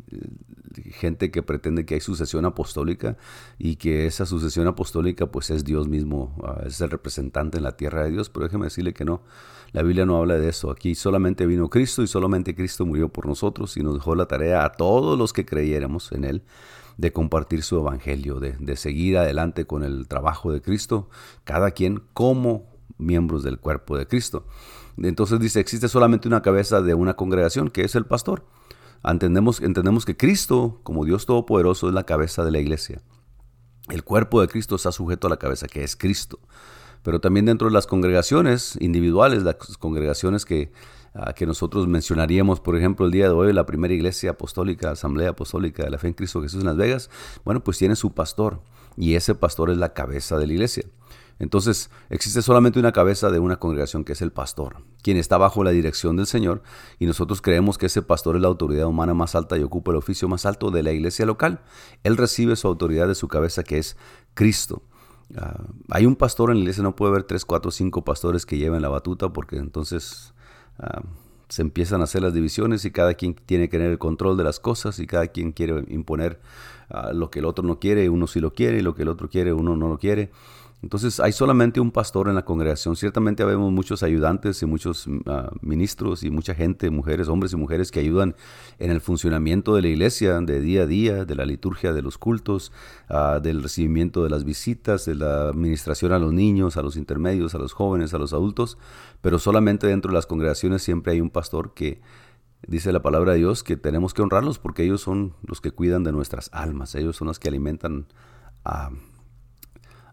gente 0.92 1.30
que 1.30 1.42
pretende 1.42 1.84
que 1.84 1.94
hay 1.94 2.00
sucesión 2.00 2.44
apostólica 2.44 3.16
y 3.58 3.76
que 3.76 4.06
esa 4.06 4.26
sucesión 4.26 4.66
apostólica 4.66 5.26
pues 5.26 5.50
es 5.50 5.64
Dios 5.64 5.88
mismo, 5.88 6.36
ah, 6.44 6.62
es 6.66 6.80
el 6.80 6.90
representante 6.90 7.58
en 7.58 7.64
la 7.64 7.76
tierra 7.76 8.04
de 8.04 8.10
Dios, 8.10 8.30
pero 8.30 8.44
déjeme 8.44 8.66
decirle 8.66 8.92
que 8.92 9.04
no, 9.04 9.22
la 9.72 9.82
Biblia 9.82 10.06
no 10.06 10.16
habla 10.16 10.36
de 10.36 10.48
eso, 10.48 10.70
aquí 10.70 10.94
solamente 10.94 11.46
vino 11.46 11.68
Cristo 11.68 12.02
y 12.02 12.06
solamente 12.06 12.54
Cristo 12.54 12.86
murió 12.86 13.08
por 13.08 13.26
nosotros 13.26 13.76
y 13.76 13.82
nos 13.82 13.94
dejó 13.94 14.14
la 14.14 14.26
tarea 14.26 14.64
a 14.64 14.72
todos 14.72 15.18
los 15.18 15.32
que 15.32 15.44
creyéramos 15.44 16.12
en 16.12 16.24
Él 16.24 16.42
de 16.96 17.12
compartir 17.12 17.62
su 17.62 17.76
evangelio, 17.76 18.38
de, 18.38 18.52
de 18.58 18.76
seguir 18.76 19.18
adelante 19.18 19.66
con 19.66 19.82
el 19.82 20.06
trabajo 20.06 20.52
de 20.52 20.62
Cristo, 20.62 21.08
cada 21.42 21.72
quien 21.72 22.02
como 22.12 22.72
miembros 22.98 23.42
del 23.42 23.58
cuerpo 23.58 23.98
de 23.98 24.06
Cristo. 24.06 24.46
Entonces 24.96 25.40
dice, 25.40 25.60
existe 25.60 25.88
solamente 25.88 26.28
una 26.28 26.42
cabeza 26.42 26.80
de 26.80 26.94
una 26.94 27.14
congregación, 27.14 27.70
que 27.70 27.82
es 27.82 27.94
el 27.94 28.06
pastor. 28.06 28.44
Entendemos, 29.04 29.60
entendemos 29.60 30.04
que 30.04 30.16
Cristo, 30.16 30.80
como 30.82 31.04
Dios 31.04 31.26
Todopoderoso, 31.26 31.88
es 31.88 31.94
la 31.94 32.04
cabeza 32.04 32.44
de 32.44 32.50
la 32.50 32.60
iglesia. 32.60 33.02
El 33.90 34.02
cuerpo 34.02 34.40
de 34.40 34.48
Cristo 34.48 34.76
está 34.76 34.92
sujeto 34.92 35.26
a 35.26 35.30
la 35.30 35.36
cabeza, 35.36 35.66
que 35.66 35.84
es 35.84 35.94
Cristo. 35.94 36.38
Pero 37.02 37.20
también 37.20 37.44
dentro 37.44 37.68
de 37.68 37.74
las 37.74 37.86
congregaciones 37.86 38.78
individuales, 38.80 39.42
las 39.42 39.56
congregaciones 39.78 40.46
que, 40.46 40.72
ah, 41.12 41.34
que 41.34 41.44
nosotros 41.44 41.86
mencionaríamos, 41.86 42.60
por 42.60 42.76
ejemplo, 42.76 43.04
el 43.04 43.12
día 43.12 43.26
de 43.26 43.34
hoy, 43.34 43.52
la 43.52 43.66
primera 43.66 43.92
iglesia 43.92 44.30
apostólica, 44.30 44.92
asamblea 44.92 45.30
apostólica 45.30 45.84
de 45.84 45.90
la 45.90 45.98
fe 45.98 46.08
en 46.08 46.14
Cristo 46.14 46.40
Jesús 46.40 46.60
en 46.60 46.66
Las 46.66 46.78
Vegas, 46.78 47.10
bueno, 47.44 47.62
pues 47.62 47.76
tiene 47.76 47.94
su 47.94 48.14
pastor 48.14 48.62
y 48.96 49.16
ese 49.16 49.34
pastor 49.34 49.70
es 49.70 49.76
la 49.76 49.92
cabeza 49.92 50.38
de 50.38 50.46
la 50.46 50.54
iglesia. 50.54 50.84
Entonces, 51.38 51.90
existe 52.10 52.42
solamente 52.42 52.78
una 52.78 52.92
cabeza 52.92 53.30
de 53.30 53.38
una 53.38 53.56
congregación 53.56 54.04
que 54.04 54.12
es 54.12 54.22
el 54.22 54.32
pastor, 54.32 54.76
quien 55.02 55.16
está 55.16 55.36
bajo 55.36 55.64
la 55.64 55.70
dirección 55.70 56.16
del 56.16 56.26
Señor, 56.26 56.62
y 56.98 57.06
nosotros 57.06 57.42
creemos 57.42 57.76
que 57.76 57.86
ese 57.86 58.02
pastor 58.02 58.36
es 58.36 58.42
la 58.42 58.48
autoridad 58.48 58.86
humana 58.86 59.14
más 59.14 59.34
alta 59.34 59.58
y 59.58 59.62
ocupa 59.62 59.90
el 59.90 59.96
oficio 59.96 60.28
más 60.28 60.46
alto 60.46 60.70
de 60.70 60.82
la 60.82 60.92
iglesia 60.92 61.26
local. 61.26 61.60
Él 62.04 62.16
recibe 62.16 62.56
su 62.56 62.68
autoridad 62.68 63.08
de 63.08 63.14
su 63.14 63.28
cabeza, 63.28 63.64
que 63.64 63.78
es 63.78 63.96
Cristo. 64.34 64.82
Ah, 65.36 65.64
hay 65.90 66.06
un 66.06 66.16
pastor 66.16 66.50
en 66.50 66.56
la 66.56 66.60
iglesia, 66.60 66.82
no 66.82 66.94
puede 66.94 67.10
haber 67.10 67.24
tres, 67.24 67.44
cuatro, 67.44 67.70
cinco 67.70 68.04
pastores 68.04 68.46
que 68.46 68.58
lleven 68.58 68.82
la 68.82 68.88
batuta, 68.88 69.32
porque 69.32 69.56
entonces 69.56 70.34
ah, 70.78 71.02
se 71.48 71.62
empiezan 71.62 72.00
a 72.00 72.04
hacer 72.04 72.22
las 72.22 72.34
divisiones 72.34 72.84
y 72.84 72.90
cada 72.90 73.14
quien 73.14 73.34
tiene 73.34 73.68
que 73.68 73.78
tener 73.78 73.92
el 73.92 73.98
control 73.98 74.36
de 74.36 74.44
las 74.44 74.60
cosas 74.60 74.98
y 74.98 75.06
cada 75.06 75.28
quien 75.28 75.52
quiere 75.52 75.84
imponer 75.88 76.40
ah, 76.90 77.12
lo 77.12 77.30
que 77.30 77.40
el 77.40 77.44
otro 77.44 77.64
no 77.64 77.80
quiere, 77.80 78.08
uno 78.08 78.26
sí 78.26 78.40
lo 78.40 78.52
quiere, 78.52 78.78
y 78.78 78.82
lo 78.82 78.94
que 78.94 79.02
el 79.02 79.08
otro 79.08 79.28
quiere, 79.28 79.52
uno 79.52 79.76
no 79.76 79.88
lo 79.88 79.98
quiere. 79.98 80.30
Entonces 80.84 81.18
hay 81.18 81.32
solamente 81.32 81.80
un 81.80 81.90
pastor 81.90 82.28
en 82.28 82.34
la 82.34 82.44
congregación. 82.44 82.94
Ciertamente 82.94 83.42
habemos 83.42 83.72
muchos 83.72 84.02
ayudantes 84.02 84.62
y 84.62 84.66
muchos 84.66 85.08
ah, 85.24 85.50
ministros 85.62 86.22
y 86.24 86.30
mucha 86.30 86.54
gente, 86.54 86.90
mujeres, 86.90 87.28
hombres 87.28 87.54
y 87.54 87.56
mujeres 87.56 87.90
que 87.90 88.00
ayudan 88.00 88.36
en 88.78 88.90
el 88.90 89.00
funcionamiento 89.00 89.74
de 89.74 89.80
la 89.80 89.88
iglesia 89.88 90.38
de 90.40 90.60
día 90.60 90.82
a 90.82 90.86
día, 90.86 91.24
de 91.24 91.34
la 91.34 91.46
liturgia 91.46 91.94
de 91.94 92.02
los 92.02 92.18
cultos, 92.18 92.70
ah, 93.08 93.40
del 93.42 93.62
recibimiento 93.62 94.22
de 94.24 94.28
las 94.28 94.44
visitas, 94.44 95.06
de 95.06 95.14
la 95.14 95.48
administración 95.48 96.12
a 96.12 96.18
los 96.18 96.34
niños, 96.34 96.76
a 96.76 96.82
los 96.82 96.98
intermedios, 96.98 97.54
a 97.54 97.58
los 97.58 97.72
jóvenes, 97.72 98.12
a 98.12 98.18
los 98.18 98.34
adultos. 98.34 98.76
Pero 99.22 99.38
solamente 99.38 99.86
dentro 99.86 100.10
de 100.10 100.16
las 100.16 100.26
congregaciones 100.26 100.82
siempre 100.82 101.14
hay 101.14 101.22
un 101.22 101.30
pastor 101.30 101.72
que 101.72 102.02
dice 102.68 102.92
la 102.92 103.00
palabra 103.00 103.32
de 103.32 103.38
Dios 103.38 103.64
que 103.64 103.78
tenemos 103.78 104.12
que 104.12 104.20
honrarlos 104.20 104.58
porque 104.58 104.84
ellos 104.84 105.00
son 105.00 105.32
los 105.46 105.62
que 105.62 105.70
cuidan 105.70 106.04
de 106.04 106.12
nuestras 106.12 106.50
almas. 106.52 106.94
Ellos 106.94 107.16
son 107.16 107.28
los 107.28 107.38
que 107.38 107.48
alimentan 107.48 108.06
a 108.66 108.90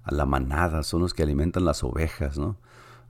a 0.04 0.14
la 0.14 0.26
manada, 0.26 0.84
son 0.84 1.02
los 1.02 1.14
que 1.14 1.24
alimentan 1.24 1.66
las 1.66 1.84
ovejas, 1.84 2.38
¿no? 2.38 2.58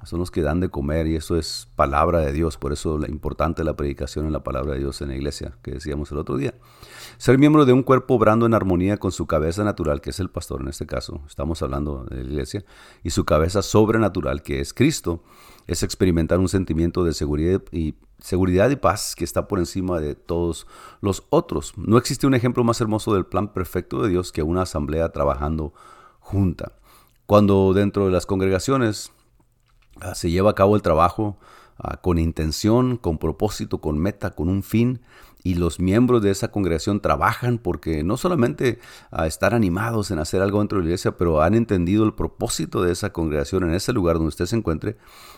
son 0.06 0.20
los 0.20 0.32
que 0.32 0.42
dan 0.42 0.60
de 0.60 0.70
comer 0.70 1.08
y 1.08 1.16
eso 1.16 1.38
es 1.38 1.70
palabra 1.76 2.20
de 2.20 2.34
Dios, 2.34 2.58
por 2.58 2.74
eso 2.74 2.98
la 2.98 3.08
importante 3.08 3.64
la 3.64 3.76
predicación 3.76 4.26
en 4.26 4.34
la 4.34 4.44
palabra 4.44 4.74
de 4.74 4.80
Dios 4.80 5.02
en 5.02 5.10
la 5.10 5.16
iglesia, 5.16 5.58
que 5.62 5.72
decíamos 5.72 6.12
el 6.12 6.18
otro 6.18 6.38
día. 6.38 6.56
Ser 7.18 7.38
miembro 7.38 7.66
de 7.66 7.74
un 7.74 7.84
cuerpo 7.84 8.16
obrando 8.16 8.46
en 8.46 8.54
armonía 8.54 8.98
con 8.98 9.12
su 9.12 9.28
cabeza 9.28 9.64
natural, 9.64 10.02
que 10.02 10.10
es 10.10 10.20
el 10.20 10.30
pastor 10.30 10.62
en 10.62 10.70
este 10.70 10.88
caso, 10.88 11.22
estamos 11.28 11.62
hablando 11.62 12.06
de 12.06 12.24
la 12.24 12.30
iglesia, 12.30 12.66
y 13.04 13.12
su 13.12 13.26
cabeza 13.26 13.62
sobrenatural, 13.62 14.42
que 14.42 14.60
es 14.60 14.74
Cristo, 14.74 15.24
es 15.68 15.84
experimentar 15.84 16.40
un 16.40 16.50
sentimiento 16.50 17.04
de 17.04 17.14
seguridad 17.14 17.62
y, 17.72 17.96
seguridad 18.20 18.70
y 18.70 18.76
paz 18.76 19.16
que 19.16 19.24
está 19.24 19.48
por 19.48 19.60
encima 19.60 20.00
de 20.00 20.16
todos 20.16 20.68
los 21.02 21.26
otros. 21.30 21.74
No 21.78 21.98
existe 21.98 22.26
un 22.28 22.34
ejemplo 22.34 22.64
más 22.64 22.82
hermoso 22.82 23.14
del 23.14 23.26
plan 23.26 23.54
perfecto 23.54 24.02
de 24.02 24.10
Dios 24.10 24.32
que 24.32 24.44
una 24.44 24.64
asamblea 24.64 25.12
trabajando 25.12 25.74
junta. 26.20 26.74
Cuando 27.32 27.72
dentro 27.74 28.08
de 28.08 28.12
las 28.12 28.26
congregaciones 28.26 29.14
ah, 30.02 30.16
se 30.16 30.30
lleva 30.30 30.52
a 30.52 30.54
cabo 30.54 30.76
el 30.76 30.82
trabajo 30.82 31.38
ah, 31.78 32.02
con 32.02 32.18
intención, 32.18 32.98
con 32.98 33.20
propósito, 33.20 33.80
con 33.80 33.98
meta, 33.98 34.32
con 34.32 34.50
un 34.50 34.64
fin, 34.64 35.00
y 35.44 35.56
los 35.56 35.80
miembros 35.80 36.22
de 36.22 36.32
esa 36.32 36.50
congregación 36.50 37.00
trabajan 37.00 37.58
porque 37.58 38.04
no 38.04 38.18
solamente 38.18 38.80
a 39.12 39.28
estar 39.28 39.54
animados 39.54 40.12
en 40.12 40.20
hacer 40.20 40.42
algo 40.42 40.60
dentro 40.60 40.78
de 40.78 40.84
la 40.84 40.90
iglesia, 40.90 41.18
pero 41.18 41.42
han 41.42 41.54
entendido 41.54 42.04
el 42.04 42.14
propósito 42.14 42.82
de 42.82 42.92
esa 42.92 43.12
congregación 43.12 43.64
en 43.64 43.74
ese 43.74 43.94
lugar 43.94 44.16
donde 44.16 44.30
usted 44.30 44.46
se 44.46 44.56
encuentre, 44.56 44.98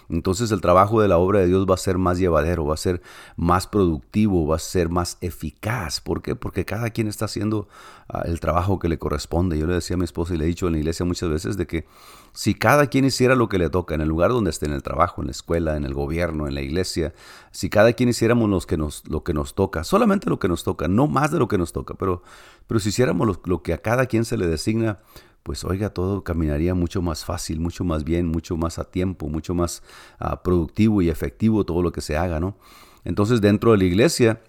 entonces 0.10 0.52
el 0.52 0.62
trabajo 0.62 1.02
de 1.02 1.08
la 1.08 1.18
obra 1.18 1.40
de 1.40 1.48
Dios 1.48 1.66
va 1.70 1.76
a 1.76 1.78
ser 1.78 1.98
más 1.98 2.18
llevadero, 2.20 2.66
va 2.66 2.74
a 2.74 2.78
ser 2.78 3.02
más 3.36 3.68
productivo, 3.68 4.48
va 4.48 4.58
a 4.58 4.60
ser 4.60 4.90
más 4.90 5.18
eficaz. 5.22 6.02
¿Por 6.02 6.22
qué? 6.22 6.36
Porque 6.36 6.66
cada 6.66 6.90
quien 6.90 7.08
está 7.08 7.26
haciendo 7.26 7.68
ah, 8.10 8.24
el 8.26 8.40
trabajo 8.40 8.80
que 8.80 8.90
le 8.90 8.98
corresponde. 8.98 9.58
Yo 9.58 9.68
le 9.68 9.76
decía 9.76 9.96
a 9.96 9.98
mi 9.98 10.06
esposa 10.06 10.34
y 10.34 10.38
le 10.38 10.46
he 10.46 10.48
dicho 10.48 10.68
en 10.68 10.74
la 10.74 10.80
iglesia 10.80 11.06
muchas 11.06 11.30
veces 11.30 11.58
de 11.58 11.68
que 11.68 11.86
si 12.34 12.56
cada 12.56 12.88
quien 12.88 13.06
hiciera 13.06 13.36
lo 13.36 13.48
que 13.48 13.60
le 13.60 13.70
toca 13.70 13.94
en 13.94 14.02
el 14.02 14.10
lugar 14.10 14.32
donde 14.32 14.50
esté, 14.50 14.66
en 14.66 14.74
el 14.74 14.82
trabajo, 14.82 15.22
en 15.22 15.28
la 15.28 15.32
escuela, 15.32 15.78
en 15.78 15.86
el 15.86 15.94
gobierno, 15.94 16.48
en 16.48 16.56
la 16.56 16.62
iglesia, 16.62 17.14
si 17.52 17.70
cada 17.70 17.94
quien 17.94 18.10
hiciéramos 18.10 18.66
que 18.66 18.76
nos, 18.76 19.08
lo 19.08 19.24
que 19.24 19.34
nos 19.34 19.54
toca, 19.54 19.84
solamente 19.84 20.30
lo 20.30 20.40
que 20.40 20.48
nos 20.48 20.64
toca, 20.64 20.88
no 20.88 21.08
más 21.08 21.32
de 21.32 21.38
lo 21.38 21.48
que 21.48 21.60
nos 21.60 21.74
toca, 21.74 21.94
pero, 21.94 22.24
pero 22.66 22.80
si 22.80 22.90
hiciéramos 22.90 23.40
lo, 23.46 23.62
que 23.62 23.74
a 23.74 23.78
cada 23.78 24.08
quien 24.08 24.26
se 24.26 24.38
le 24.38 24.48
designa, 24.48 25.00
pues 25.44 25.64
oiga, 25.64 25.92
todo 25.92 26.24
caminaría 26.24 26.74
mucho 26.74 27.04
más 27.04 27.24
fácil, 27.24 27.60
mucho 27.60 27.84
más 27.84 28.04
bien, 28.04 28.28
mucho 28.28 28.58
más 28.58 28.80
a 28.80 28.86
tiempo, 28.86 29.30
mucho 29.30 29.54
más 29.54 29.84
ah, 30.18 30.42
productivo 30.42 31.04
y 31.04 31.10
efectivo 31.10 31.66
todo 31.66 31.84
lo 31.84 31.92
que 31.92 32.02
se 32.02 32.18
haga, 32.18 32.40
¿no? 32.40 32.58
Entonces 33.04 33.42
dentro 33.42 33.74
de 33.74 33.78
la 33.78 33.84
iglesia, 33.84 34.42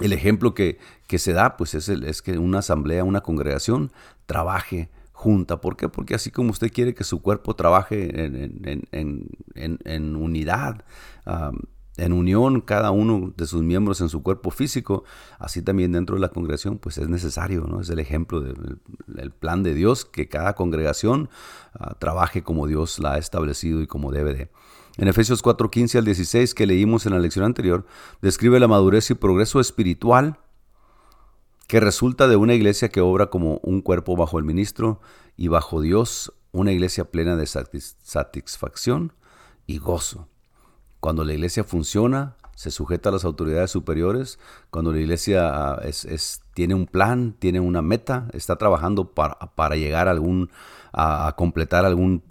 el 0.00 0.12
ejemplo 0.12 0.54
que, 0.54 0.78
que 1.08 1.18
se 1.18 1.32
da, 1.32 1.56
pues 1.56 1.74
es, 1.74 1.88
el, 1.88 2.04
es 2.04 2.22
que 2.22 2.38
una 2.38 2.60
asamblea, 2.60 3.02
una 3.02 3.22
congregación 3.22 3.90
trabaje 4.26 4.88
junta. 5.22 5.60
¿Por 5.60 5.76
qué? 5.76 5.88
Porque 5.88 6.16
así 6.16 6.32
como 6.32 6.50
usted 6.50 6.72
quiere 6.72 6.94
que 6.94 7.04
su 7.04 7.22
cuerpo 7.22 7.54
trabaje 7.54 8.10
en, 8.92 10.16
unidad, 10.16 10.84
en 11.96 12.12
unión 12.12 12.60
cada 12.60 12.90
uno 12.90 13.32
de 13.36 13.46
sus 13.46 13.62
miembros 13.62 14.00
en 14.00 14.08
su 14.08 14.24
cuerpo 14.24 14.50
físico, 14.50 15.04
así 15.38 15.62
también 15.62 15.92
dentro 15.92 16.16
de 16.16 16.20
la 16.20 16.30
congregación, 16.30 16.78
pues 16.78 16.98
es 16.98 17.08
necesario, 17.08 17.68
¿no? 17.68 17.80
Es 17.80 17.90
el 17.90 18.00
ejemplo 18.00 18.40
del 18.40 19.30
plan 19.30 19.62
de 19.62 19.74
Dios, 19.74 20.04
que 20.04 20.28
cada 20.28 20.54
congregación 20.54 21.30
ah, 21.74 21.94
trabaje 22.00 22.42
como 22.42 22.66
Dios 22.66 22.98
la 22.98 23.12
ha 23.12 23.18
establecido 23.18 23.80
y 23.80 23.86
como 23.86 24.10
debe 24.10 24.34
de. 24.34 24.50
En 24.96 25.06
Efesios 25.06 25.40
4, 25.40 25.70
15 25.70 25.98
al 25.98 26.04
16, 26.04 26.52
que 26.52 26.66
leímos 26.66 27.06
en 27.06 27.12
la 27.12 27.20
lección 27.20 27.44
anterior, 27.44 27.86
describe 28.20 28.58
la 28.58 28.68
madurez 28.68 29.08
y 29.10 29.14
progreso 29.14 29.60
espiritual 29.60 30.38
que 31.66 31.80
resulta 31.80 32.28
de 32.28 32.36
una 32.36 32.54
iglesia 32.54 32.88
que 32.88 33.00
obra 33.00 33.26
como 33.26 33.58
un 33.62 33.80
cuerpo 33.80 34.16
bajo 34.16 34.38
el 34.38 34.44
ministro 34.44 35.00
y 35.36 35.48
bajo 35.48 35.80
Dios, 35.80 36.32
una 36.52 36.72
iglesia 36.72 37.10
plena 37.10 37.36
de 37.36 37.46
satisfacción 37.46 39.12
y 39.66 39.78
gozo. 39.78 40.28
Cuando 41.00 41.24
la 41.24 41.32
iglesia 41.32 41.64
funciona, 41.64 42.36
se 42.62 42.70
sujeta 42.70 43.08
a 43.08 43.12
las 43.12 43.24
autoridades 43.24 43.72
superiores, 43.72 44.38
cuando 44.70 44.92
la 44.92 45.00
iglesia 45.00 45.50
ah, 45.52 45.80
es, 45.82 46.42
tiene 46.54 46.76
un 46.76 46.86
plan, 46.86 47.34
tiene 47.36 47.58
una 47.58 47.82
meta, 47.82 48.28
está 48.34 48.54
trabajando 48.54 49.14
para, 49.14 49.36
para 49.56 49.74
llegar 49.74 50.06
a 50.06 50.12
algún, 50.12 50.48
a, 50.92 51.34
completar 51.36 51.84
algún, 51.84 52.22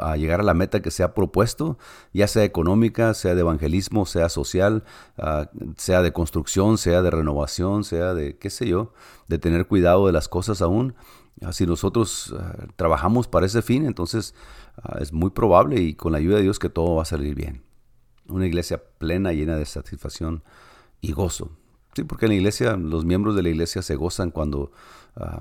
a 0.00 0.16
llegar 0.16 0.38
a 0.38 0.44
la 0.44 0.54
meta 0.54 0.80
que 0.80 0.92
se 0.92 1.02
ha 1.02 1.12
propuesto, 1.12 1.76
ya 2.12 2.28
sea 2.28 2.44
económica, 2.44 3.14
sea 3.14 3.34
de 3.34 3.40
evangelismo, 3.40 4.06
sea 4.06 4.28
social, 4.28 4.84
ah, 5.18 5.50
sea 5.76 6.02
de 6.02 6.12
construcción, 6.12 6.78
sea 6.78 7.02
de 7.02 7.10
renovación, 7.10 7.82
sea 7.82 8.14
de, 8.14 8.38
qué 8.38 8.50
sé 8.50 8.68
yo, 8.68 8.92
de 9.26 9.38
tener 9.38 9.66
cuidado 9.66 10.06
de 10.06 10.12
las 10.12 10.28
cosas 10.28 10.62
aún. 10.62 10.94
Ah, 11.44 11.52
si 11.52 11.66
nosotros 11.66 12.32
trabajamos 12.76 13.26
para 13.26 13.46
ese 13.46 13.60
fin, 13.60 13.86
entonces 13.86 14.36
es 15.00 15.12
muy 15.12 15.30
probable 15.30 15.82
y 15.82 15.94
con 15.94 16.12
la 16.12 16.18
ayuda 16.18 16.36
de 16.36 16.42
Dios 16.42 16.60
que 16.60 16.68
todo 16.68 16.94
va 16.94 17.02
a 17.02 17.06
salir 17.06 17.34
bien 17.34 17.73
una 18.28 18.46
iglesia 18.46 18.82
plena, 18.98 19.32
llena 19.32 19.56
de 19.56 19.64
satisfacción 19.66 20.42
y 21.00 21.12
gozo. 21.12 21.50
Sí, 21.94 22.02
porque 22.04 22.26
en 22.26 22.30
la 22.30 22.36
iglesia, 22.36 22.76
los 22.76 23.04
miembros 23.04 23.36
de 23.36 23.42
la 23.42 23.50
iglesia 23.50 23.82
se 23.82 23.94
gozan 23.94 24.30
cuando, 24.30 24.72
ah, 25.16 25.40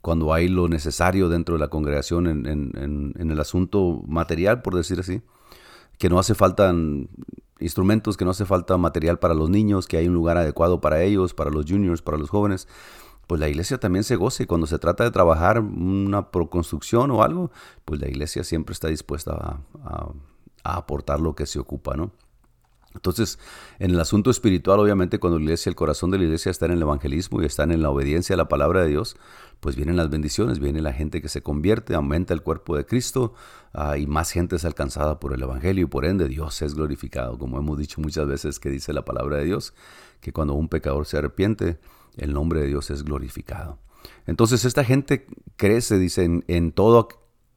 cuando 0.00 0.32
hay 0.32 0.48
lo 0.48 0.68
necesario 0.68 1.28
dentro 1.28 1.54
de 1.54 1.60
la 1.60 1.68
congregación 1.68 2.26
en, 2.26 3.30
el 3.30 3.40
asunto 3.40 4.02
material, 4.06 4.62
por 4.62 4.74
decir 4.74 4.98
así, 5.00 5.22
que 5.98 6.08
no 6.08 6.18
hace 6.18 6.34
falta 6.34 6.74
instrumentos, 7.60 8.16
que 8.16 8.24
no 8.24 8.32
hace 8.32 8.44
falta 8.44 8.76
material 8.76 9.18
para 9.18 9.34
los 9.34 9.48
niños, 9.50 9.86
que 9.86 9.96
hay 9.96 10.08
un 10.08 10.14
lugar 10.14 10.36
adecuado 10.36 10.80
para 10.80 11.02
ellos, 11.02 11.32
para 11.32 11.50
los 11.50 11.66
juniors, 11.66 12.02
para 12.02 12.18
los 12.18 12.30
jóvenes. 12.30 12.66
Pues 13.28 13.40
la 13.40 13.48
iglesia 13.48 13.78
también 13.78 14.04
se 14.04 14.16
goza 14.16 14.42
y 14.42 14.46
cuando 14.46 14.66
se 14.66 14.78
trata 14.78 15.04
de 15.04 15.10
trabajar 15.10 15.60
una 15.60 16.30
proconstrucción 16.30 17.10
o 17.12 17.22
algo, 17.22 17.50
pues 17.84 18.00
la 18.00 18.08
iglesia 18.08 18.44
siempre 18.44 18.74
está 18.74 18.88
dispuesta 18.88 19.60
a 19.82 20.08
aportar 20.64 21.20
lo 21.20 21.34
que 21.34 21.46
se 21.46 21.58
ocupa, 21.58 21.96
¿no? 21.96 22.12
Entonces, 22.94 23.40
en 23.80 23.90
el 23.90 23.98
asunto 23.98 24.30
espiritual, 24.30 24.78
obviamente, 24.78 25.18
cuando 25.18 25.38
la 25.38 25.44
iglesia, 25.44 25.68
el 25.68 25.74
corazón 25.74 26.10
de 26.10 26.18
la 26.18 26.24
iglesia 26.24 26.50
está 26.50 26.66
en 26.66 26.72
el 26.72 26.82
evangelismo 26.82 27.42
y 27.42 27.46
está 27.46 27.64
en 27.64 27.82
la 27.82 27.90
obediencia 27.90 28.34
a 28.34 28.36
la 28.36 28.48
palabra 28.48 28.82
de 28.82 28.88
Dios, 28.88 29.16
pues 29.58 29.74
vienen 29.74 29.96
las 29.96 30.10
bendiciones, 30.10 30.60
viene 30.60 30.80
la 30.80 30.92
gente 30.92 31.20
que 31.20 31.28
se 31.28 31.42
convierte, 31.42 31.94
aumenta 31.94 32.34
el 32.34 32.42
cuerpo 32.42 32.76
de 32.76 32.86
Cristo 32.86 33.34
ah, 33.72 33.98
y 33.98 34.06
más 34.06 34.30
gente 34.30 34.56
es 34.56 34.64
alcanzada 34.64 35.18
por 35.18 35.34
el 35.34 35.42
evangelio 35.42 35.84
y 35.84 35.88
por 35.88 36.04
ende 36.04 36.28
Dios 36.28 36.62
es 36.62 36.74
glorificado, 36.74 37.36
como 37.38 37.58
hemos 37.58 37.78
dicho 37.78 38.00
muchas 38.00 38.28
veces 38.28 38.60
que 38.60 38.70
dice 38.70 38.92
la 38.92 39.04
palabra 39.04 39.38
de 39.38 39.44
Dios, 39.44 39.74
que 40.20 40.32
cuando 40.32 40.54
un 40.54 40.68
pecador 40.68 41.06
se 41.06 41.18
arrepiente, 41.18 41.78
el 42.16 42.32
nombre 42.32 42.60
de 42.60 42.68
Dios 42.68 42.90
es 42.90 43.02
glorificado. 43.02 43.78
Entonces, 44.26 44.64
esta 44.64 44.84
gente 44.84 45.26
crece, 45.56 45.98
dice, 45.98 46.42
en 46.46 46.72
todo 46.72 47.08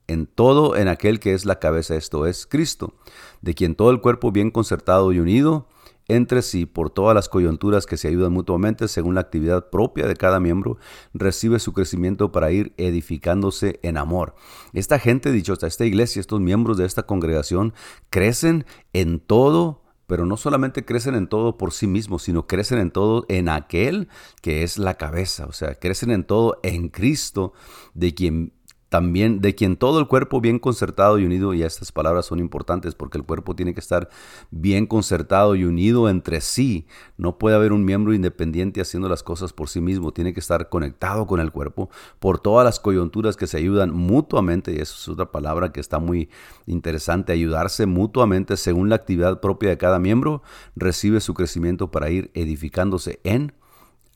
en 0.07 0.25
todo 0.25 0.75
en 0.75 0.87
aquel 0.87 1.19
que 1.19 1.33
es 1.33 1.45
la 1.45 1.59
cabeza, 1.59 1.95
esto 1.95 2.25
es 2.25 2.45
Cristo, 2.45 2.95
de 3.41 3.53
quien 3.53 3.75
todo 3.75 3.91
el 3.91 4.01
cuerpo 4.01 4.31
bien 4.31 4.51
concertado 4.51 5.11
y 5.11 5.19
unido 5.19 5.67
entre 6.07 6.41
sí 6.41 6.65
por 6.65 6.89
todas 6.89 7.13
las 7.13 7.29
coyunturas 7.29 7.85
que 7.85 7.97
se 7.97 8.07
ayudan 8.07 8.31
mutuamente 8.31 8.87
según 8.87 9.15
la 9.15 9.21
actividad 9.21 9.69
propia 9.69 10.07
de 10.07 10.15
cada 10.15 10.39
miembro, 10.39 10.77
recibe 11.13 11.59
su 11.59 11.73
crecimiento 11.73 12.31
para 12.31 12.51
ir 12.51 12.73
edificándose 12.77 13.79
en 13.83 13.97
amor. 13.97 14.35
Esta 14.73 14.99
gente, 14.99 15.31
dicho 15.31 15.53
hasta 15.53 15.67
esta 15.67 15.85
iglesia, 15.85 16.19
estos 16.19 16.39
miembros 16.39 16.77
de 16.77 16.85
esta 16.85 17.03
congregación, 17.03 17.73
crecen 18.09 18.65
en 18.93 19.19
todo 19.19 19.83
pero 20.07 20.25
no 20.25 20.37
solamente 20.37 20.85
crecen 20.85 21.15
en 21.15 21.27
todo 21.27 21.57
por 21.57 21.73
sí 21.73 21.85
mismos, 21.85 22.23
sino 22.23 22.47
crecen 22.47 22.79
en 22.79 22.91
todo 22.91 23.25
en 23.27 23.49
aquel 23.49 24.07
que 24.41 24.63
es 24.63 24.77
la 24.77 24.95
cabeza, 24.95 25.45
o 25.47 25.51
sea, 25.51 25.75
crecen 25.75 26.11
en 26.11 26.23
todo 26.23 26.61
en 26.63 26.87
Cristo, 26.87 27.51
de 27.93 28.15
quien 28.15 28.53
también 28.89 29.41
de 29.41 29.53
quien 29.55 29.75
todo 29.75 29.99
el 29.99 30.07
cuerpo 30.07 30.39
bien 30.39 30.59
concertado 30.59 31.19
y 31.19 31.25
unido, 31.25 31.53
y 31.53 31.63
estas 31.63 31.91
palabras 31.91 32.25
son 32.25 32.39
importantes 32.39 32.95
porque 32.95 33.17
el 33.17 33.25
cuerpo 33.25 33.55
tiene 33.55 33.73
que 33.73 33.79
estar 33.79 34.09
bien 34.49 34.85
concertado 34.85 35.55
y 35.55 35.65
unido 35.65 36.09
entre 36.09 36.41
sí. 36.41 36.87
No 37.17 37.37
puede 37.37 37.55
haber 37.55 37.73
un 37.73 37.83
miembro 37.83 38.13
independiente 38.13 38.81
haciendo 38.81 39.09
las 39.09 39.23
cosas 39.23 39.51
por 39.51 39.69
sí 39.69 39.81
mismo, 39.81 40.13
tiene 40.13 40.33
que 40.33 40.39
estar 40.39 40.69
conectado 40.69 41.27
con 41.27 41.39
el 41.39 41.51
cuerpo 41.51 41.89
por 42.19 42.39
todas 42.39 42.63
las 42.63 42.79
coyunturas 42.79 43.35
que 43.35 43.47
se 43.47 43.57
ayudan 43.57 43.93
mutuamente, 43.93 44.71
y 44.71 44.77
eso 44.77 44.95
es 44.97 45.07
otra 45.09 45.31
palabra 45.31 45.71
que 45.71 45.79
está 45.79 45.99
muy 45.99 46.29
interesante, 46.65 47.33
ayudarse 47.33 47.85
mutuamente 47.85 48.57
según 48.57 48.89
la 48.89 48.95
actividad 48.95 49.41
propia 49.41 49.69
de 49.69 49.77
cada 49.77 49.99
miembro, 49.99 50.43
recibe 50.75 51.19
su 51.19 51.33
crecimiento 51.33 51.91
para 51.91 52.09
ir 52.09 52.31
edificándose 52.33 53.19
en 53.23 53.53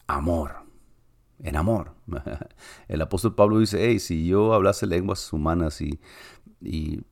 amor 0.06 0.61
en 1.42 1.56
amor. 1.56 1.94
El 2.88 3.02
apóstol 3.02 3.34
Pablo 3.34 3.58
dice, 3.58 3.78
hey, 3.80 3.98
si 3.98 4.26
yo 4.26 4.54
hablase 4.54 4.86
lenguas 4.86 5.32
humanas 5.32 5.80
y, 5.80 5.98
y, 6.60 7.04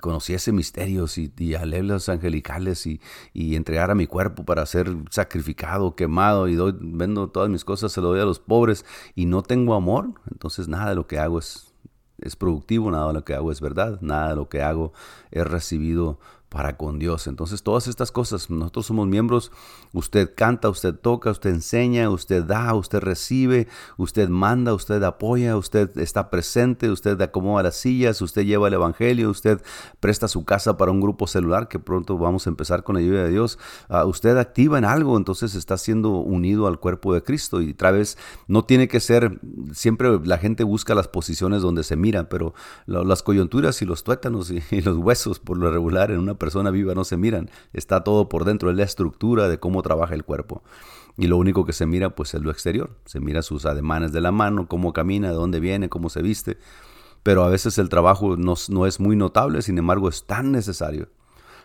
conociese 0.00 0.52
misterios 0.52 1.18
y, 1.18 1.32
y 1.38 1.54
angelicales 1.54 2.86
y, 2.86 3.00
y, 3.32 3.56
entregara 3.56 3.94
mi 3.94 4.06
cuerpo 4.06 4.44
para 4.44 4.66
ser 4.66 4.94
sacrificado, 5.10 5.96
quemado 5.96 6.48
y 6.48 6.54
doy, 6.54 6.74
vendo 6.80 7.28
todas 7.28 7.48
mis 7.48 7.64
cosas, 7.64 7.92
se 7.92 8.00
lo 8.00 8.08
doy 8.08 8.20
a 8.20 8.24
los 8.24 8.38
pobres 8.38 8.84
y 9.14 9.26
no 9.26 9.42
tengo 9.42 9.74
amor, 9.74 10.14
entonces 10.30 10.68
nada 10.68 10.90
de 10.90 10.96
lo 10.96 11.06
que 11.06 11.18
hago 11.18 11.38
es, 11.38 11.72
es 12.18 12.36
productivo, 12.36 12.90
nada 12.90 13.08
de 13.08 13.14
lo 13.14 13.24
que 13.24 13.34
hago 13.34 13.52
es 13.52 13.60
verdad, 13.60 14.00
nada 14.00 14.30
de 14.30 14.36
lo 14.36 14.48
que 14.48 14.62
hago 14.62 14.92
es 15.30 15.46
recibido 15.46 16.18
para 16.52 16.76
con 16.76 16.98
Dios. 16.98 17.26
Entonces 17.26 17.62
todas 17.62 17.88
estas 17.88 18.12
cosas, 18.12 18.50
nosotros 18.50 18.84
somos 18.84 19.08
miembros, 19.08 19.50
usted 19.92 20.34
canta, 20.36 20.68
usted 20.68 20.94
toca, 20.94 21.30
usted 21.30 21.48
enseña, 21.48 22.10
usted 22.10 22.44
da, 22.44 22.74
usted 22.74 23.00
recibe, 23.00 23.68
usted 23.96 24.28
manda, 24.28 24.74
usted 24.74 25.02
apoya, 25.02 25.56
usted 25.56 25.96
está 25.98 26.28
presente, 26.28 26.90
usted 26.90 27.20
acomoda 27.22 27.62
las 27.62 27.76
sillas, 27.76 28.20
usted 28.20 28.44
lleva 28.44 28.68
el 28.68 28.74
Evangelio, 28.74 29.30
usted 29.30 29.62
presta 29.98 30.28
su 30.28 30.44
casa 30.44 30.76
para 30.76 30.92
un 30.92 31.00
grupo 31.00 31.26
celular 31.26 31.68
que 31.68 31.78
pronto 31.78 32.18
vamos 32.18 32.46
a 32.46 32.50
empezar 32.50 32.84
con 32.84 32.96
la 32.96 33.00
ayuda 33.00 33.24
de 33.24 33.30
Dios. 33.30 33.58
Uh, 33.88 34.06
usted 34.06 34.36
activa 34.36 34.76
en 34.76 34.84
algo, 34.84 35.16
entonces 35.16 35.54
está 35.54 35.78
siendo 35.78 36.10
unido 36.10 36.66
al 36.66 36.78
cuerpo 36.78 37.14
de 37.14 37.22
Cristo 37.22 37.62
y 37.62 37.70
otra 37.70 37.92
vez 37.92 38.18
no 38.46 38.66
tiene 38.66 38.88
que 38.88 39.00
ser, 39.00 39.40
siempre 39.72 40.20
la 40.22 40.36
gente 40.36 40.64
busca 40.64 40.94
las 40.94 41.08
posiciones 41.08 41.62
donde 41.62 41.82
se 41.82 41.96
mira, 41.96 42.28
pero 42.28 42.52
las 42.84 43.22
coyunturas 43.22 43.80
y 43.80 43.86
los 43.86 44.04
tuétanos 44.04 44.50
y, 44.50 44.62
y 44.70 44.82
los 44.82 44.98
huesos 44.98 45.38
por 45.38 45.56
lo 45.56 45.70
regular 45.70 46.10
en 46.10 46.18
una 46.18 46.41
persona 46.42 46.72
viva 46.72 46.92
no 46.96 47.04
se 47.04 47.16
miran, 47.16 47.48
está 47.72 48.02
todo 48.02 48.28
por 48.28 48.44
dentro, 48.44 48.68
es 48.68 48.76
la 48.76 48.82
estructura 48.82 49.48
de 49.48 49.60
cómo 49.60 49.80
trabaja 49.80 50.14
el 50.14 50.24
cuerpo. 50.24 50.64
Y 51.16 51.28
lo 51.28 51.36
único 51.36 51.64
que 51.64 51.72
se 51.72 51.86
mira 51.86 52.16
pues 52.16 52.34
es 52.34 52.42
lo 52.42 52.50
exterior, 52.50 52.96
se 53.04 53.20
mira 53.20 53.42
sus 53.42 53.64
ademanes 53.64 54.10
de 54.10 54.20
la 54.20 54.32
mano, 54.32 54.66
cómo 54.66 54.92
camina, 54.92 55.28
de 55.28 55.34
dónde 55.34 55.60
viene, 55.60 55.88
cómo 55.88 56.08
se 56.08 56.20
viste, 56.20 56.58
pero 57.22 57.44
a 57.44 57.48
veces 57.48 57.78
el 57.78 57.88
trabajo 57.88 58.36
no, 58.36 58.54
no 58.70 58.86
es 58.86 58.98
muy 58.98 59.14
notable, 59.14 59.62
sin 59.62 59.78
embargo 59.78 60.08
es 60.08 60.26
tan 60.26 60.50
necesario 60.50 61.10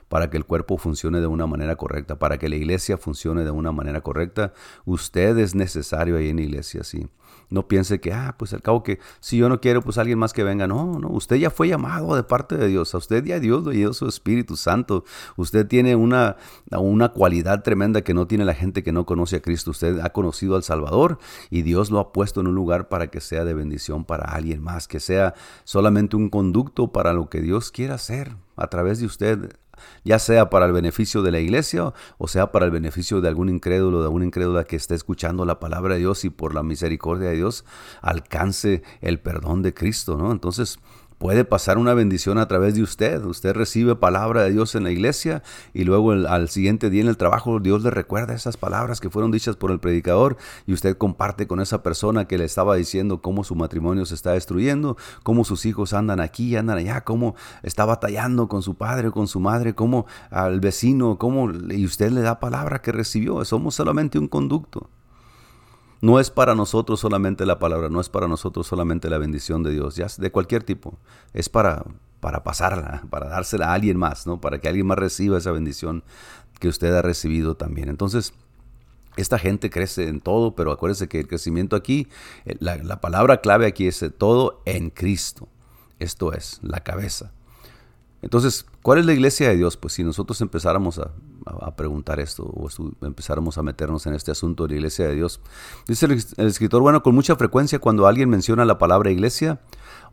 para 0.10 0.30
que 0.30 0.38
el 0.38 0.46
cuerpo 0.46 0.78
funcione 0.78 1.22
de 1.22 1.28
una 1.28 1.48
manera 1.48 1.76
correcta, 1.76 2.20
para 2.20 2.38
que 2.38 2.48
la 2.48 2.56
iglesia 2.56 3.00
funcione 3.00 3.44
de 3.46 3.52
una 3.52 3.72
manera 3.72 4.02
correcta. 4.02 4.54
Usted 4.86 5.40
es 5.40 5.56
necesario 5.56 6.18
ahí 6.18 6.30
en 6.30 6.36
la 6.36 6.44
iglesia, 6.44 6.84
sí. 6.84 7.08
No 7.50 7.68
piense 7.68 8.00
que, 8.00 8.12
ah, 8.12 8.36
pues 8.38 8.54
al 8.54 8.62
cabo 8.62 8.84
que 8.84 9.00
si 9.20 9.38
yo 9.38 9.48
no 9.48 9.62
quiero, 9.62 9.82
pues 9.82 9.98
alguien 9.98 10.20
más 10.20 10.34
que 10.34 10.44
venga. 10.44 10.68
No, 10.68 11.00
no, 11.00 11.08
usted 11.10 11.38
ya 11.38 11.50
fue 11.50 11.68
llamado 11.68 12.16
de 12.16 12.24
parte 12.24 12.58
de 12.58 12.68
Dios. 12.68 12.94
A 12.94 12.98
usted 12.98 13.24
ya 13.24 13.40
Dios 13.40 13.66
le 13.66 13.74
dio 13.74 13.94
su 13.94 14.08
Espíritu 14.08 14.58
Santo. 14.58 15.06
Usted 15.38 15.66
tiene 15.66 15.96
una, 15.96 16.36
una 16.72 17.10
cualidad 17.10 17.64
tremenda 17.64 18.02
que 18.02 18.14
no 18.14 18.28
tiene 18.28 18.44
la 18.44 18.54
gente 18.54 18.84
que 18.84 18.92
no 18.92 19.06
conoce 19.06 19.38
a 19.38 19.42
Cristo. 19.42 19.72
Usted 19.72 20.00
ha 20.00 20.10
conocido 20.12 20.56
al 20.56 20.64
Salvador 20.64 21.20
y 21.50 21.62
Dios 21.62 21.90
lo 21.90 22.00
ha 22.00 22.12
puesto 22.12 22.42
en 22.42 22.48
un 22.48 22.56
lugar 22.56 22.90
para 22.90 23.08
que 23.08 23.22
sea 23.22 23.46
de 23.46 23.54
bendición 23.54 24.04
para 24.04 24.26
alguien 24.26 24.62
más, 24.62 24.88
que 24.88 25.00
sea 25.00 25.34
solamente 25.64 26.16
un 26.16 26.30
conducto 26.30 26.92
para 26.92 27.14
lo 27.14 27.30
que 27.30 27.42
Dios 27.42 27.72
quiera 27.72 27.96
hacer 27.96 28.36
a 28.58 28.68
través 28.68 29.00
de 29.00 29.06
usted 29.06 29.58
ya 30.04 30.20
sea 30.20 30.50
para 30.50 30.66
el 30.66 30.72
beneficio 30.72 31.22
de 31.22 31.32
la 31.32 31.40
iglesia 31.40 31.94
o 32.18 32.28
sea 32.28 32.52
para 32.52 32.66
el 32.66 32.72
beneficio 32.72 33.22
de 33.22 33.28
algún 33.28 33.50
incrédulo, 33.50 34.00
de 34.00 34.06
alguna 34.06 34.26
incrédula 34.26 34.64
que 34.64 34.76
esté 34.76 34.96
escuchando 34.96 35.46
la 35.46 35.60
palabra 35.60 35.96
de 35.96 36.02
Dios 36.02 36.26
y 36.26 36.30
por 36.30 36.54
la 36.54 36.64
misericordia 36.64 37.30
de 37.30 37.36
Dios 37.36 37.66
alcance 38.02 38.84
el 39.02 39.20
perdón 39.20 39.62
de 39.62 39.74
Cristo, 39.74 40.18
¿no? 40.18 40.32
Entonces, 40.32 40.80
puede 41.18 41.46
pasar 41.46 41.78
una 41.78 41.94
bendición 41.94 42.38
a 42.38 42.48
través 42.48 42.76
de 42.76 42.84
usted. 42.84 43.24
Usted 43.24 43.54
recibe 43.54 43.96
palabra 43.96 44.44
de 44.44 44.52
Dios 44.52 44.76
en 44.76 44.84
la 44.84 44.92
iglesia 44.92 45.44
y 45.74 45.84
luego 45.84 46.12
al 46.12 46.50
siguiente 46.50 46.90
día 46.90 47.02
en 47.02 47.08
el 47.08 47.18
trabajo 47.18 47.60
Dios 47.60 47.84
le 47.84 47.92
recuerda 47.92 48.34
esas 48.34 48.58
palabras 48.58 49.00
que 49.00 49.10
fueron 49.10 49.32
dichas 49.32 49.56
por 49.56 49.72
el 49.72 49.80
predicador 49.80 50.38
y 50.66 50.74
usted 50.74 50.98
comparte 50.98 51.48
con 51.48 51.60
esa 51.60 51.84
persona 51.84 52.26
que 52.26 52.38
le 52.38 52.46
estaba 52.46 52.76
diciendo 52.76 53.22
cómo 53.22 53.44
su 53.44 53.56
matrimonio 53.56 54.06
se 54.06 54.16
está 54.16 54.34
destruyendo, 54.34 54.98
cómo 55.24 55.44
sus 55.44 55.66
hijos 55.66 55.94
andan 55.94 56.20
aquí, 56.20 56.56
andan 56.56 56.78
allá, 56.78 57.02
cómo 57.02 57.36
está 57.64 57.86
batallando 57.86 58.48
con 58.48 58.62
su 58.62 58.76
padre, 58.76 59.12
con 59.12 59.28
su 59.28 59.40
madre, 59.40 59.74
cómo 59.74 60.06
al 60.30 60.60
vecino, 60.60 61.18
cómo 61.18 61.52
y 61.52 61.86
usted 61.86 62.12
le 62.12 62.22
da 62.22 62.40
palabra 62.40 62.82
que 62.82 62.92
recibió. 62.92 63.44
Somos 63.46 63.76
solamente 63.76 64.20
un 64.20 64.28
conducto. 64.28 64.90
No 66.02 66.20
es 66.20 66.30
para 66.30 66.54
nosotros 66.56 67.00
solamente 67.00 67.46
la 67.46 67.60
palabra, 67.60 67.90
no 67.90 68.00
es 68.00 68.10
para 68.10 68.28
nosotros 68.28 68.68
solamente 68.68 69.10
la 69.10 69.18
bendición 69.18 69.64
de 69.64 69.72
Dios, 69.72 69.96
ya 69.96 70.08
de 70.18 70.32
cualquier 70.32 70.64
tipo. 70.64 70.98
Es 71.34 71.50
para, 71.50 71.86
para 72.20 72.44
pasarla, 72.44 73.04
para 73.10 73.28
dársela 73.30 73.70
a 73.70 73.74
alguien 73.74 73.98
más, 73.98 74.28
¿no? 74.28 74.40
Para 74.40 74.60
que 74.60 74.68
alguien 74.68 74.86
más 74.86 75.00
reciba 75.00 75.38
esa 75.38 75.52
bendición 75.52 76.04
que 76.60 76.68
usted 76.68 76.94
ha 76.94 77.02
recibido 77.02 77.56
también. 77.56 77.90
Entonces, 77.90 78.34
esta 79.16 79.40
gente 79.40 79.70
crece 79.70 80.08
en 80.08 80.22
todo, 80.22 80.56
pero 80.56 80.72
acuérdese 80.72 81.08
que 81.08 81.20
el 81.20 81.28
crecimiento 81.28 81.76
aquí, 81.76 82.08
eh, 82.46 82.56
la, 82.60 82.78
la 82.78 83.02
palabra 83.02 83.42
clave 83.42 83.66
aquí 83.66 83.88
es 83.88 84.06
todo 84.18 84.62
en 84.66 84.92
Cristo. 84.92 85.48
Esto 86.00 86.34
es, 86.34 86.60
la 86.62 86.82
cabeza. 86.82 87.32
Entonces, 88.22 88.66
¿cuál 88.82 89.00
es 89.00 89.06
la 89.06 89.14
iglesia 89.14 89.50
de 89.50 89.58
Dios? 89.58 89.78
Pues 89.78 89.94
si 89.94 90.04
nosotros 90.04 90.42
empezáramos 90.42 91.00
a, 91.00 91.12
preguntar 91.78 92.20
esto 92.20 92.44
o 92.44 92.68
empezáramos 93.06 93.58
a 93.58 93.64
meternos 93.64 94.06
en 94.06 94.14
este 94.14 94.32
asunto 94.32 94.64
de 94.64 94.72
la 94.72 94.76
iglesia 94.76 95.08
de 95.08 95.16
Dios. 95.16 95.40
Dice 95.88 96.06
el, 96.06 96.48
escritor, 96.48 96.82
bueno, 96.82 97.04
con 97.04 97.16
mucha 97.16 97.38
frecuencia 97.38 97.80
cuando 97.80 98.06
alguien 98.06 98.30
menciona 98.30 98.66
la 98.66 98.78
palabra 98.78 99.12
iglesia, 99.12 99.62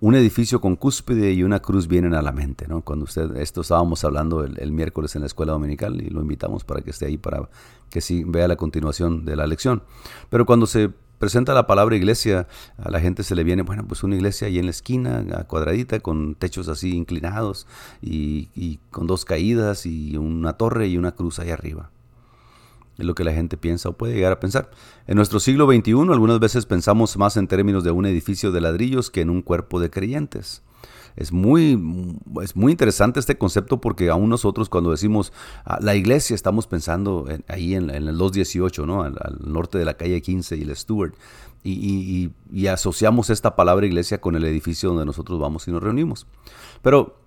un 0.01 0.15
edificio 0.15 0.61
con 0.61 0.77
cúspide 0.77 1.33
y 1.33 1.43
una 1.43 1.61
cruz 1.61 1.89
vienen 1.89 2.15
a 2.15 2.23
la 2.23 2.31
mente. 2.31 2.69
¿no? 2.69 2.83
Cuando 2.83 3.05
usted, 3.05 3.37
esto 3.37 3.63
estábamos 3.63 4.05
hablando 4.05 4.45
el, 4.45 4.61
el 4.61 4.71
miércoles 4.71 5.17
en 5.17 5.23
la 5.23 5.27
escuela 5.27 5.53
dominical 5.53 6.01
y 6.01 6.11
lo 6.11 6.21
invitamos 6.21 6.63
para 6.63 6.83
que 6.83 6.91
esté 6.91 7.07
ahí 7.07 7.19
para 7.19 7.49
que 7.91 8.01
sí 8.01 8.23
vea 8.25 8.47
la 8.47 8.57
continuación 8.57 9.25
de 9.25 9.35
la 9.35 9.47
lección. 9.47 9.83
Pero 10.29 10.47
cuando 10.47 10.67
se 10.67 10.93
presenta 11.19 11.55
la 11.55 11.67
palabra 11.67 11.97
iglesia, 11.97 12.47
a 12.79 12.91
la 12.91 13.01
gente 13.01 13.23
se 13.23 13.35
le 13.35 13.45
viene, 13.45 13.63
bueno, 13.63 13.87
pues 13.87 14.03
una 14.03 14.17
iglesia 14.17 14.47
ahí 14.47 14.59
en 14.59 14.67
la 14.67 14.71
esquina, 14.71 15.45
cuadradita, 15.47 16.01
con 16.01 16.35
techos 16.35 16.69
así 16.69 16.95
inclinados 16.95 17.67
y, 18.03 18.79
con 18.91 19.07
dos 19.07 19.25
caídas 19.25 19.87
y 19.87 20.17
una 20.17 20.55
torre 20.55 20.89
y 20.89 20.97
una 20.97 21.13
cruz 21.13 21.39
ahí 21.39 21.51
arriba. 21.51 21.91
Es 22.99 23.05
lo 23.05 23.15
que 23.15 23.25
la 23.25 23.33
gente 23.33 23.57
piensa 23.57 23.89
o 23.89 23.95
puede 23.95 24.15
llegar 24.15 24.33
a 24.33 24.41
pensar. 24.41 24.71
En 25.07 25.17
nuestro 25.17 25.41
siglo 25.41 25.67
XXI 25.67 25.93
algunas 26.13 26.39
veces 26.39 26.65
pensamos 26.65 27.17
más 27.17 27.37
en 27.37 27.49
términos 27.49 27.83
de 27.83 27.91
un 27.91 28.07
edificio 28.07 28.53
de 28.53 28.61
ladrillos 28.61 29.11
que 29.11 29.21
en 29.21 29.31
un 29.31 29.43
cuerpo 29.43 29.81
de 29.81 29.91
creyentes 29.91 30.63
es 31.17 31.33
muy, 31.33 31.81
es 32.43 32.57
muy 32.57 32.73
interesante 32.73 33.21
este 33.21 33.39
concepto 33.39 33.81
porque 33.81 34.11
aún 34.11 34.29
nosotros 34.29 34.69
cuando 34.69 34.91
decimos 34.91 35.33
ah, 35.65 35.79
la 35.81 35.95
iglesia 35.95 36.35
estamos 36.35 36.67
pensando 36.67 37.27
ahí 37.49 37.75
en, 37.75 37.91
el 37.91 38.07
218, 38.07 38.87
¿no? 38.87 39.03
Al, 39.03 39.15
norte 39.45 39.79
de 39.79 39.85
la 39.85 39.95
calle 39.95 40.21
15 40.21 40.57
y 40.57 40.63
el 40.63 40.77
Stewart. 40.77 41.15
Y, 41.63 42.31
asociamos 42.69 43.31
esta 43.31 43.57
palabra 43.57 43.87
iglesia 43.87 44.21
con 44.21 44.37
el 44.37 44.45
edificio 44.45 44.91
donde 44.91 45.07
nosotros 45.07 45.39
vamos 45.39 45.67
y 45.67 45.71
nos 45.73 45.83
reunimos. 45.83 46.27
Pero 46.83 47.24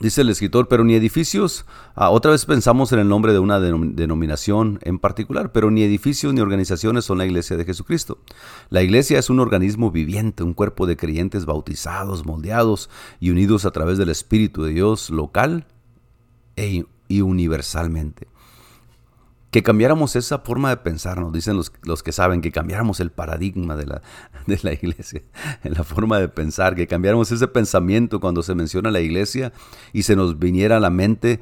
Dice 0.00 0.20
el 0.20 0.28
escritor, 0.28 0.68
pero 0.68 0.84
ni 0.84 0.94
edificios, 0.94 1.66
ah, 1.96 2.10
otra 2.10 2.30
vez 2.30 2.46
pensamos 2.46 2.92
en 2.92 3.00
el 3.00 3.08
nombre 3.08 3.32
de 3.32 3.40
una 3.40 3.58
denominación 3.58 4.78
en 4.82 5.00
particular, 5.00 5.50
pero 5.50 5.72
ni 5.72 5.82
edificios 5.82 6.32
ni 6.32 6.40
organizaciones 6.40 7.04
son 7.04 7.18
la 7.18 7.26
iglesia 7.26 7.56
de 7.56 7.64
Jesucristo. 7.64 8.18
La 8.70 8.82
iglesia 8.82 9.18
es 9.18 9.28
un 9.28 9.40
organismo 9.40 9.90
viviente, 9.90 10.44
un 10.44 10.54
cuerpo 10.54 10.86
de 10.86 10.96
creyentes 10.96 11.46
bautizados, 11.46 12.24
moldeados 12.24 12.90
y 13.18 13.30
unidos 13.30 13.64
a 13.64 13.72
través 13.72 13.98
del 13.98 14.10
Espíritu 14.10 14.62
de 14.62 14.72
Dios 14.72 15.10
local 15.10 15.66
e, 16.54 16.84
y 17.08 17.20
universalmente 17.20 18.28
que 19.50 19.62
cambiáramos 19.62 20.14
esa 20.14 20.40
forma 20.40 20.68
de 20.68 20.76
pensar, 20.76 21.18
nos 21.20 21.32
dicen 21.32 21.56
los, 21.56 21.72
los, 21.82 22.02
que 22.02 22.12
saben, 22.12 22.42
que 22.42 22.52
cambiáramos 22.52 23.00
el 23.00 23.10
paradigma 23.10 23.76
de 23.76 23.86
la, 23.86 24.02
de 24.46 24.58
la 24.62 24.72
iglesia, 24.72 25.22
la 25.62 25.84
forma 25.84 26.18
de 26.18 26.28
pensar, 26.28 26.74
que 26.74 26.86
cambiáramos 26.86 27.32
ese 27.32 27.48
pensamiento 27.48 28.20
cuando 28.20 28.42
se 28.42 28.54
menciona 28.54 28.90
la 28.90 29.00
iglesia 29.00 29.52
y 29.92 30.02
se 30.02 30.16
nos 30.16 30.38
viniera 30.38 30.76
a 30.76 30.80
la 30.80 30.90
mente, 30.90 31.40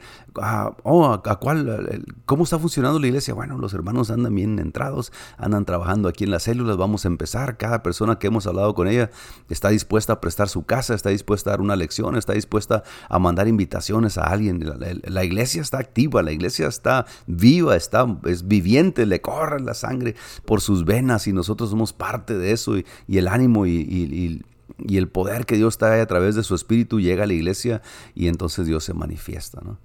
oh, 0.82 1.20
¿a 1.24 1.36
cuál, 1.36 2.04
¿cómo 2.24 2.44
está 2.44 2.58
funcionando 2.58 2.98
la 2.98 3.06
iglesia? 3.06 3.34
Bueno, 3.34 3.58
los 3.58 3.72
hermanos 3.74 4.10
andan 4.10 4.34
bien 4.34 4.58
entrados, 4.58 5.12
andan 5.38 5.64
trabajando 5.64 6.08
aquí 6.08 6.24
en 6.24 6.30
las 6.30 6.44
células, 6.44 6.76
vamos 6.76 7.04
a 7.04 7.08
empezar, 7.08 7.56
cada 7.56 7.82
persona 7.82 8.18
que 8.18 8.26
hemos 8.26 8.46
hablado 8.46 8.74
con 8.74 8.88
ella 8.88 9.10
está 9.48 9.70
dispuesta 9.70 10.14
a 10.14 10.20
prestar 10.20 10.48
su 10.48 10.64
casa, 10.64 10.94
está 10.94 11.10
dispuesta 11.10 11.50
a 11.50 11.52
dar 11.52 11.60
una 11.60 11.76
lección, 11.76 12.16
está 12.16 12.32
dispuesta 12.32 12.82
a 13.08 13.18
mandar 13.18 13.48
invitaciones 13.48 14.18
a 14.18 14.24
alguien, 14.24 14.64
la, 15.04 15.24
iglesia 15.24 15.62
está 15.62 15.78
activa, 15.78 16.22
la 16.22 16.32
iglesia 16.32 16.66
está 16.66 17.06
viva, 17.26 17.76
está 17.76 18.06
es 18.24 18.46
viviente, 18.46 19.06
le 19.06 19.20
corre 19.20 19.60
la 19.60 19.74
sangre 19.74 20.14
por 20.44 20.60
sus 20.60 20.84
venas 20.84 21.26
y 21.26 21.32
nosotros 21.32 21.70
somos 21.70 21.92
parte 21.92 22.36
de 22.36 22.52
eso 22.52 22.76
y, 22.78 22.84
el 23.08 23.28
ánimo 23.28 23.66
y, 23.66 24.44
el 24.88 25.08
poder 25.08 25.46
que 25.46 25.56
Dios 25.56 25.78
trae 25.78 26.00
a 26.00 26.06
través 26.06 26.34
de 26.34 26.42
su 26.42 26.54
espíritu 26.54 27.00
llega 27.00 27.24
a 27.24 27.26
la 27.26 27.32
iglesia 27.32 27.82
y 28.14 28.28
entonces 28.28 28.66
Dios 28.66 28.84
se 28.84 28.92
manifiesta, 28.92 29.60
¿no? 29.64 29.78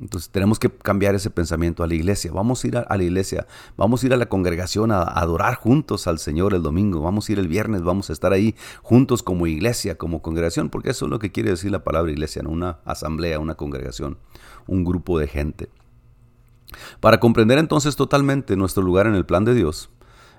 Entonces 0.00 0.30
tenemos 0.30 0.58
que 0.60 0.70
cambiar 0.70 1.14
ese 1.14 1.28
pensamiento 1.28 1.82
a 1.82 1.88
la 1.88 1.94
iglesia. 1.94 2.30
Vamos 2.32 2.62
a 2.62 2.68
ir 2.68 2.76
a, 2.76 2.96
la 2.96 3.02
iglesia, 3.02 3.46
vamos 3.76 4.02
a 4.02 4.06
ir 4.06 4.14
a 4.14 4.16
la 4.16 4.26
congregación 4.26 4.92
a, 4.92 5.02
adorar 5.02 5.56
juntos 5.56 6.06
al 6.06 6.18
Señor 6.18 6.54
el 6.54 6.62
domingo. 6.62 7.00
Vamos 7.00 7.28
a 7.28 7.32
ir 7.32 7.38
el 7.38 7.48
viernes, 7.48 7.82
vamos 7.82 8.10
a 8.10 8.12
estar 8.12 8.32
ahí 8.32 8.54
juntos 8.82 9.22
como 9.22 9.46
iglesia, 9.46 9.98
como 9.98 10.22
congregación, 10.22 10.70
porque 10.70 10.90
eso 10.90 11.06
es 11.06 11.10
lo 11.10 11.18
que 11.18 11.32
quiere 11.32 11.50
decir 11.50 11.72
la 11.72 11.82
palabra 11.82 12.12
iglesia, 12.12 12.42
¿no? 12.42 12.50
una 12.50 12.78
asamblea, 12.84 13.40
una 13.40 13.56
congregación, 13.56 14.18
un 14.66 14.84
grupo 14.84 15.18
de 15.18 15.26
gente. 15.26 15.68
Para 17.00 17.18
comprender 17.18 17.58
entonces 17.58 17.96
totalmente 17.96 18.56
nuestro 18.56 18.82
lugar 18.82 19.06
en 19.06 19.14
el 19.14 19.26
plan 19.26 19.44
de 19.44 19.54
Dios, 19.54 19.90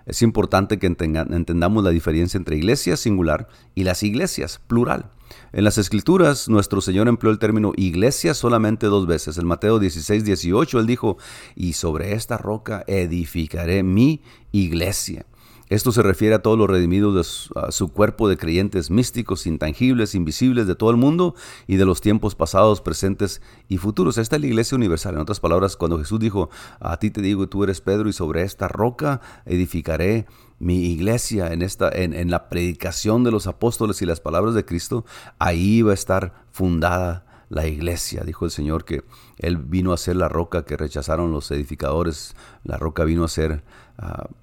es 0.06 0.22
importante 0.22 0.80
que 0.80 0.88
entendamos 0.88 1.84
la 1.84 1.89
diferencia 1.89 2.38
entre 2.38 2.56
iglesia 2.56 2.98
singular 2.98 3.48
y 3.76 3.84
las 3.84 4.04
iglesias 4.04 4.60
plural. 4.67 5.12
En 5.52 5.63
las 5.63 5.78
escrituras, 5.78 6.50
nuestro 6.50 6.82
Señor 6.82 7.08
empleó 7.08 7.32
el 7.32 7.39
término 7.39 7.74
iglesia 7.76 8.34
solamente 8.34 8.88
dos 8.88 9.08
veces. 9.08 9.38
En 9.38 9.48
Mateo 9.48 9.80
16, 9.80 10.24
18, 10.24 10.80
Él 10.80 10.86
dijo, 10.86 11.18
y 11.56 11.74
sobre 11.74 12.13
esta 12.13 12.38
roca 12.38 12.84
edificaré 12.88 13.84
mi 13.84 14.22
iglesia 14.52 15.26
Esto 15.69 15.91
se 15.91 16.01
refiere 16.01 16.34
a 16.34 16.41
todos 16.41 16.58
los 16.58 16.67
redimidos 16.67 17.15
de 17.15 17.71
su, 17.71 17.89
cuerpo 17.89 18.27
de 18.27 18.38
creyentes 18.38 18.89
místicos, 18.89 19.45
intangibles, 19.45 20.15
invisibles 20.15 20.65
de 20.65 20.73
todo 20.73 20.89
el 20.89 20.97
mundo 20.97 21.36
y 21.67 21.75
de 21.75 21.86
los 21.86 22.01
tiempos 22.01 22.34
pasados, 22.34 22.82
presentes 22.82 23.39
y 23.67 23.77
futuros. 23.77 24.17
Esta 24.17 24.38
es 24.38 24.41
la 24.41 24.47
iglesia 24.47 24.75
universal. 24.75 25.13
En 25.13 25.21
otras 25.21 25.39
palabras, 25.39 25.77
cuando 25.77 25.99
Jesús 25.99 26.19
dijo, 26.19 26.49
a 26.79 26.97
ti 26.97 27.12
te 27.12 27.21
digo, 27.21 27.47
tú 27.47 27.63
eres 27.63 27.82
Pedro 27.82 28.10
y 28.10 28.13
sobre 28.13 28.41
esta 28.41 28.67
roca 28.67 29.21
edificaré 29.45 30.25
mi 30.58 30.88
iglesia 30.91 31.53
en 31.53 31.62
esta 31.62 31.89
en, 31.93 32.29
la 32.32 32.49
predicación 32.49 33.23
de 33.23 33.32
los 33.32 33.45
apóstoles 33.45 34.01
y 34.01 34.05
las 34.08 34.19
palabras 34.19 34.55
de 34.55 34.65
Cristo, 34.65 35.05
ahí 35.38 35.84
va 35.84 35.91
a 35.91 35.93
estar 35.93 36.34
fundada 36.51 37.45
la 37.49 37.67
iglesia. 37.67 38.23
Dijo 38.25 38.45
el 38.45 38.51
Señor 38.51 38.86
que 38.86 39.03
Él 39.38 39.58
vino 39.58 39.93
a 39.93 39.97
ser 39.97 40.15
la 40.15 40.29
roca 40.29 40.65
que 40.65 40.77
rechazaron 40.77 41.32
los 41.32 41.51
edificadores. 41.51 42.36
La 42.63 42.77
roca 42.77 43.03
vino 43.03 43.23
a 43.23 43.27
ser 43.27 43.63
uh, 44.01 44.34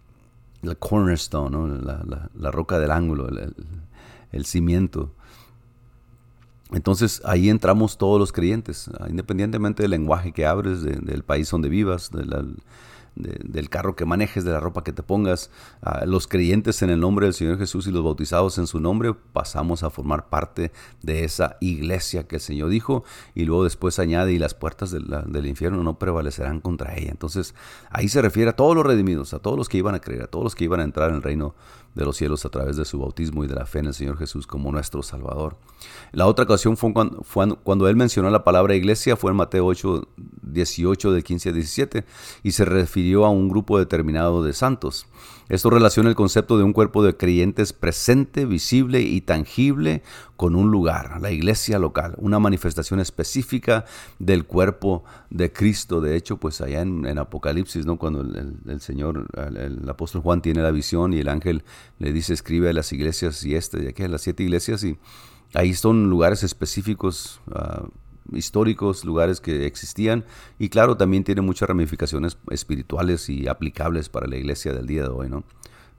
la 0.67 0.75
cornerstone, 0.75 1.81
la, 1.83 2.51
roca 2.51 2.79
del 2.79 2.91
ángulo, 2.91 3.29
el, 4.33 4.45
cimiento. 4.45 5.13
Entonces 6.73 7.23
ahí 7.25 7.49
entramos 7.49 7.97
todos 7.97 8.19
los 8.19 8.33
creyentes, 8.33 8.91
independientemente 9.09 9.83
del 9.83 9.93
lenguaje 9.93 10.33
que 10.33 10.47
abres, 10.47 10.83
del 10.83 11.23
país 11.23 11.51
donde 11.51 11.69
vivas, 11.69 12.11
de 12.11 12.27
la, 12.27 12.45
del 13.17 13.71
carro 13.71 13.97
que 13.97 14.05
manejes, 14.05 14.45
de 14.45 14.53
la 14.53 14.61
ropa 14.61 14.85
que 14.85 14.93
te 14.93 15.03
pongas, 15.03 15.51
los 16.05 16.29
creyentes 16.29 16.83
en 16.83 16.91
el 16.91 17.01
nombre 17.01 17.27
del 17.27 17.35
Señor 17.35 17.59
Jesús 17.59 17.87
y 17.87 17.91
los 17.91 18.05
bautizados 18.05 18.59
en 18.59 18.67
su 18.67 18.79
nombre, 18.79 19.15
pasamos 19.33 19.83
a 19.83 19.91
formar 19.91 20.29
parte 20.29 20.71
de 21.03 21.25
esa 21.25 21.57
iglesia 21.61 22.29
que 22.29 22.37
el 22.37 22.43
Señor 22.43 22.69
dijo 22.69 23.05
y 23.35 23.45
luego 23.45 23.65
después 23.65 23.99
añade 23.99 24.33
y 24.33 24.39
las 24.39 24.55
puertas 24.55 24.91
del 24.93 25.47
infierno 25.47 25.83
no 25.83 25.99
prevalecerán 25.99 26.61
contra 26.61 26.97
ella. 26.97 27.11
Entonces 27.11 27.55
ahí 27.91 28.09
se 28.09 28.23
refiere 28.23 28.51
a 28.51 28.57
todos 28.57 28.77
los 28.77 28.85
redimidos, 28.85 29.35
a 29.35 29.39
todos 29.39 29.57
los 29.57 29.69
que 29.69 29.79
iban 29.79 29.95
a 29.95 30.01
creer, 30.01 30.23
a 30.23 30.27
todos 30.27 30.45
los 30.45 30.55
que 30.55 30.65
iban 30.65 30.81
a 30.81 30.85
entrar 30.85 31.11
en 31.11 31.17
el 31.17 31.23
reino 31.23 31.55
de 31.95 32.05
los 32.05 32.19
cielos 32.19 32.45
a 32.45 32.51
través 32.51 32.77
de 32.77 32.85
su 32.85 32.99
bautismo 32.99 33.43
y 33.43 33.49
de 33.49 33.55
la 33.55 33.65
fe 33.65 33.79
en 33.79 33.87
el 33.87 33.95
Señor 33.95 34.19
Jesús 34.19 34.47
como 34.47 34.71
nuestro 34.71 35.03
Salvador. 35.03 35.57
La 36.13 36.27
otra 36.27 36.45
ocasión 36.45 36.77
fue 36.77 36.93
cuando, 36.93 37.25
cuando 37.65 37.89
él 37.89 37.97
mencionó 37.97 38.29
la 38.29 38.45
palabra 38.45 38.75
iglesia, 38.75 39.17
fue 39.17 39.31
en 39.31 39.39
Mateo 39.39 39.65
8, 39.65 40.07
18 40.43 41.13
de 41.13 41.23
15 41.23 41.49
a 41.49 41.53
17 41.53 42.05
y 42.43 42.53
se 42.53 42.65
refirió 42.67 43.06
a 43.15 43.29
un 43.31 43.49
grupo 43.49 43.79
determinado 43.79 44.43
de 44.43 44.53
santos. 44.53 45.07
Esto 45.49 45.71
relaciona 45.71 46.09
el 46.09 46.17
concepto 46.17 46.59
de 46.59 46.65
un 46.65 46.73
cuerpo 46.73 47.05
de 47.05 47.17
creyentes 47.17 47.73
presente, 47.73 48.47
visible 48.47 49.01
y 49.03 49.21
tangible 49.21 50.03
con 50.37 50.57
un 50.57 50.73
lugar, 50.73 51.21
la 51.21 51.31
iglesia 51.31 51.79
local, 51.79 52.15
una 52.19 52.41
manifestación 52.41 52.99
específica 52.99 53.85
del 54.19 54.45
cuerpo 54.45 55.05
de 55.31 55.53
Cristo. 55.53 56.01
De 56.01 56.17
hecho, 56.17 56.39
pues 56.39 56.61
allá 56.61 56.81
en, 56.83 57.19
Apocalipsis, 57.19 57.87
¿no? 57.87 57.97
cuando 57.97 58.23
el, 58.23 58.81
Señor, 58.81 59.29
el, 59.37 59.89
apóstol 59.89 60.23
Juan 60.23 60.43
tiene 60.43 60.63
la 60.63 60.73
visión 60.73 61.13
y 61.13 61.21
el 61.21 61.29
ángel 61.29 61.63
le 62.01 62.13
dice, 62.13 62.35
escribe 62.35 62.71
a 62.71 62.73
las 62.73 62.93
iglesias 62.93 63.45
y 63.45 63.55
este 63.55 63.85
y 63.85 63.87
aquel, 63.87 64.11
las 64.11 64.23
siete 64.23 64.43
iglesias, 64.43 64.83
y 64.83 64.99
ahí 65.55 65.75
son 65.75 66.11
lugares 66.11 66.43
específicos. 66.43 67.41
Ah, 67.55 67.85
históricos, 68.33 69.05
lugares 69.05 69.41
que 69.41 69.67
existían 69.67 70.25
y 70.59 70.69
claro, 70.69 70.97
también 70.97 71.25
tiene 71.25 71.41
muchas 71.41 71.69
ramificaciones 71.69 72.39
espirituales 72.51 73.29
y 73.29 73.49
aplicables 73.49 74.09
para 74.09 74.27
la 74.27 74.37
iglesia 74.37 74.73
del 74.73 74.87
día 74.87 75.03
de 75.03 75.09
hoy, 75.09 75.29
¿no? 75.29 75.45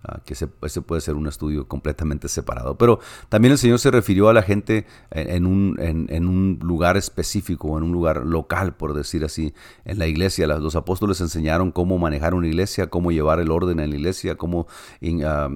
Ah, 0.03 0.21
que 0.23 0.33
ese, 0.33 0.47
puede 0.47 1.01
ser 1.01 1.15
un 1.15 1.27
estudio 1.27 1.67
completamente 1.67 2.27
separado. 2.27 2.77
Pero 2.77 2.99
también 3.29 3.51
el 3.51 3.57
Señor 3.57 3.79
se 3.79 3.89
refirió 3.89 4.29
a 4.29 4.33
la 4.33 4.43
gente 4.43 4.85
en, 5.09 5.47
un, 5.47 5.75
en, 5.79 6.27
un, 6.27 6.59
lugar 6.61 6.97
específico, 6.97 7.77
en 7.77 7.83
un 7.83 7.91
lugar 7.91 8.25
local, 8.25 8.75
por 8.75 8.93
decir 8.93 9.25
así, 9.25 9.53
en 9.85 9.97
la 9.97 10.05
iglesia. 10.05 10.45
Los 10.47 10.75
apóstoles 10.75 11.19
enseñaron 11.19 11.71
cómo 11.71 11.97
manejar 11.97 12.35
una 12.35 12.47
iglesia, 12.47 12.87
cómo 12.87 13.11
llevar 13.11 13.39
el 13.39 13.49
orden 13.49 13.79
en 13.79 13.89
la 13.89 13.95
iglesia, 13.95 14.35
cómo 14.35 14.67
ah, 15.25 15.49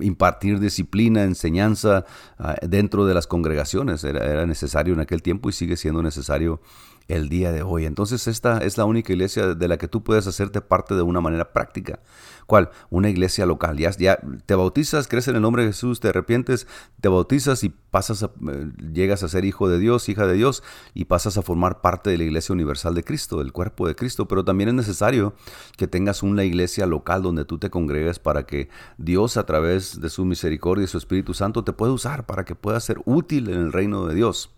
impartir 0.00 0.58
disciplina, 0.58 1.24
enseñanza 1.24 2.04
ah, 2.38 2.56
dentro 2.62 3.06
de 3.06 3.14
las 3.14 3.26
congregaciones. 3.26 4.04
Era, 4.04 4.46
necesario 4.46 4.94
en 4.94 5.00
aquel 5.00 5.22
tiempo 5.22 5.48
y 5.48 5.52
sigue 5.52 5.76
siendo 5.76 6.02
necesario 6.02 6.60
el 7.08 7.28
día 7.28 7.52
de 7.52 7.62
hoy. 7.62 7.84
Entonces 7.84 8.26
esta 8.26 8.58
es 8.58 8.78
la 8.78 8.84
única 8.84 9.12
iglesia 9.12 9.54
de 9.54 9.68
la 9.68 9.76
que 9.76 9.88
tú 9.88 10.02
puedes 10.02 10.26
hacerte 10.26 10.60
parte 10.60 10.94
de 10.94 11.02
una 11.02 11.20
manera 11.20 11.52
práctica. 11.52 12.00
¿Cuál? 12.46 12.70
Una 12.90 13.08
iglesia 13.10 13.46
local. 13.46 13.78
Ya, 13.78 13.90
ya 13.90 14.18
te 14.46 14.54
bautizas, 14.54 15.08
crees 15.08 15.28
en 15.28 15.36
el 15.36 15.42
nombre 15.42 15.62
de 15.62 15.68
Jesús, 15.68 16.00
te 16.00 16.08
arrepientes, 16.08 16.66
te 17.00 17.08
bautizas 17.08 17.64
y 17.64 17.70
pasas 17.70 18.22
a, 18.22 18.30
eh, 18.50 18.70
llegas 18.92 19.22
a 19.22 19.28
ser 19.28 19.44
hijo 19.44 19.68
de 19.68 19.78
Dios, 19.78 20.08
hija 20.08 20.26
de 20.26 20.34
Dios, 20.34 20.62
y 20.94 21.06
pasas 21.06 21.38
a 21.38 21.42
formar 21.42 21.80
parte 21.80 22.10
de 22.10 22.18
la 22.18 22.24
iglesia 22.24 22.52
universal 22.52 22.94
de 22.94 23.04
Cristo, 23.04 23.38
del 23.38 23.52
cuerpo 23.52 23.86
de 23.86 23.94
Cristo. 23.94 24.28
Pero 24.28 24.44
también 24.44 24.68
es 24.68 24.74
necesario 24.74 25.34
que 25.76 25.86
tengas 25.86 26.22
una 26.22 26.44
iglesia 26.44 26.86
local 26.86 27.22
donde 27.22 27.44
tú 27.44 27.58
te 27.58 27.70
congregues 27.70 28.18
para 28.18 28.44
que 28.44 28.68
Dios 28.98 29.36
a 29.36 29.46
través 29.46 30.00
de 30.00 30.10
su 30.10 30.24
misericordia 30.24 30.84
y 30.84 30.88
su 30.88 30.98
Espíritu 30.98 31.34
Santo 31.34 31.64
te 31.64 31.72
pueda 31.72 31.92
usar 31.92 32.26
para 32.26 32.44
que 32.44 32.54
puedas 32.54 32.84
ser 32.84 32.98
útil 33.04 33.48
en 33.48 33.58
el 33.58 33.72
reino 33.72 34.06
de 34.06 34.14
Dios. 34.14 34.50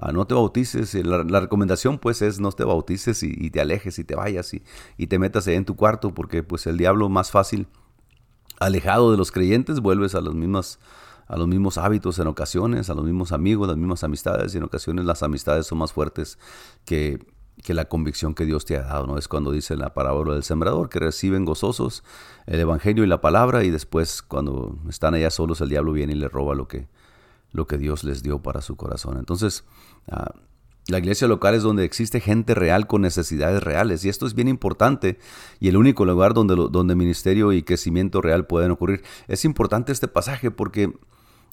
Ah, 0.00 0.12
no 0.12 0.26
te 0.26 0.34
bautices. 0.34 0.94
La, 0.94 1.40
recomendación 1.40 1.98
pues 1.98 2.22
es 2.22 2.38
no 2.38 2.52
te 2.52 2.62
bautices 2.62 3.22
y, 3.24 3.50
te 3.50 3.60
alejes 3.60 3.98
y 3.98 4.04
te 4.04 4.14
vayas 4.14 4.54
y, 4.54 5.06
te 5.06 5.18
metas 5.18 5.48
ahí 5.48 5.56
en 5.56 5.64
tu 5.64 5.74
cuarto 5.74 6.14
porque 6.14 6.44
pues 6.44 6.66
el 6.68 6.78
diablo 6.78 7.08
más 7.08 7.32
fácil, 7.32 7.66
alejado 8.60 9.10
de 9.10 9.16
los 9.16 9.32
creyentes, 9.32 9.80
vuelves 9.80 10.14
a 10.14 10.20
los 10.20 10.36
mismos, 10.36 10.78
a 11.26 11.36
los 11.36 11.48
mismos 11.48 11.78
hábitos 11.78 12.20
en 12.20 12.28
ocasiones, 12.28 12.90
a 12.90 12.94
los 12.94 13.04
mismos 13.04 13.32
amigos, 13.32 13.66
las 13.66 13.76
mismas 13.76 14.04
amistades 14.04 14.54
y 14.54 14.58
en 14.58 14.64
ocasiones 14.64 15.04
las 15.04 15.24
amistades 15.24 15.66
son 15.66 15.78
más 15.78 15.92
fuertes 15.92 16.38
que, 16.84 17.18
que 17.64 17.74
la 17.74 17.86
convicción 17.86 18.34
que 18.34 18.44
Dios 18.44 18.64
te 18.64 18.76
ha 18.76 18.82
dado, 18.82 19.08
¿no? 19.08 19.18
Es 19.18 19.26
cuando 19.26 19.50
dice 19.50 19.76
la 19.76 19.94
parábola 19.94 20.34
del 20.34 20.44
sembrador, 20.44 20.90
que 20.90 21.00
reciben 21.00 21.44
gozosos 21.44 22.04
el 22.46 22.60
evangelio 22.60 23.02
y 23.02 23.08
la 23.08 23.20
palabra 23.20 23.64
y 23.64 23.70
después 23.70 24.22
cuando 24.22 24.78
están 24.88 25.14
allá 25.14 25.32
solos 25.32 25.60
el 25.60 25.70
diablo 25.70 25.92
viene 25.92 26.12
y 26.12 26.16
les 26.16 26.30
roba 26.30 26.54
lo 26.54 26.68
que, 26.68 26.86
lo 27.52 27.66
que 27.66 27.78
Dios 27.78 28.04
les 28.04 28.22
dio 28.22 28.40
para 28.40 28.60
su 28.60 28.76
corazón. 28.76 29.18
Entonces, 29.18 29.64
ah, 30.10 30.32
la 30.88 30.98
iglesia 30.98 31.28
local 31.28 31.54
es 31.54 31.62
donde 31.62 31.84
existe 31.84 32.20
gente 32.20 32.54
real 32.54 32.86
con 32.86 33.02
necesidades 33.02 33.62
reales 33.62 34.04
y 34.04 34.08
esto 34.08 34.26
es 34.26 34.34
bien 34.34 34.48
importante 34.48 35.18
y 35.60 35.68
el 35.68 35.76
único 35.76 36.06
lugar 36.06 36.32
donde, 36.32 36.54
donde 36.54 36.94
ministerio 36.94 37.52
y 37.52 37.62
crecimiento 37.62 38.22
real 38.22 38.46
pueden 38.46 38.70
ocurrir. 38.70 39.02
Es 39.26 39.44
importante 39.44 39.92
este 39.92 40.08
pasaje 40.08 40.50
porque 40.50 40.94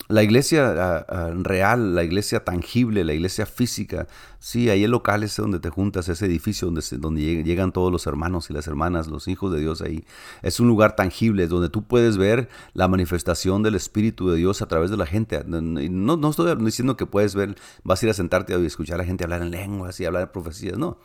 la 0.07 0.21
iglesia 0.21 0.75
ah, 0.77 1.05
ah, 1.09 1.31
real, 1.33 1.95
la 1.95 2.03
iglesia 2.03 2.43
tangible, 2.43 3.03
la 3.03 3.13
iglesia 3.13 3.45
física, 3.45 4.07
sí, 4.39 4.69
ahí 4.69 4.83
el 4.83 4.91
local 4.91 5.23
es 5.23 5.35
donde 5.35 5.59
te 5.59 5.71
juntas, 5.71 6.09
ese 6.09 6.27
edificio 6.27 6.67
donde, 6.67 6.83
donde 6.99 7.43
llegan 7.43 7.71
todos 7.71 7.91
los 7.91 8.05
hermanos 8.05 8.49
y 8.49 8.53
las 8.53 8.67
hermanas, 8.67 9.07
los 9.07 9.27
hijos 9.27 9.51
de 9.51 9.59
Dios 9.59 9.81
ahí. 9.81 10.05
Es 10.43 10.59
un 10.59 10.67
lugar 10.67 10.95
tangible, 10.95 11.47
donde 11.47 11.69
tú 11.69 11.83
puedes 11.83 12.17
ver 12.17 12.49
la 12.73 12.87
manifestación 12.87 13.63
del 13.63 13.75
Espíritu 13.75 14.29
de 14.29 14.37
Dios 14.37 14.61
a 14.61 14.67
través 14.67 14.91
de 14.91 14.97
la 14.97 15.07
gente. 15.07 15.43
No, 15.45 16.17
no 16.17 16.29
estoy 16.29 16.55
diciendo 16.63 16.97
que 16.97 17.07
puedes 17.07 17.33
ver, 17.33 17.55
vas 17.83 18.01
a 18.01 18.05
ir 18.05 18.09
a 18.11 18.13
sentarte 18.13 18.57
y 18.59 18.65
escuchar 18.65 18.95
a 18.95 18.97
la 18.99 19.05
gente 19.05 19.23
hablar 19.23 19.41
en 19.41 19.49
lenguas 19.51 19.99
y 19.99 20.05
hablar 20.05 20.21
de 20.21 20.27
profecías, 20.27 20.77
no. 20.77 20.97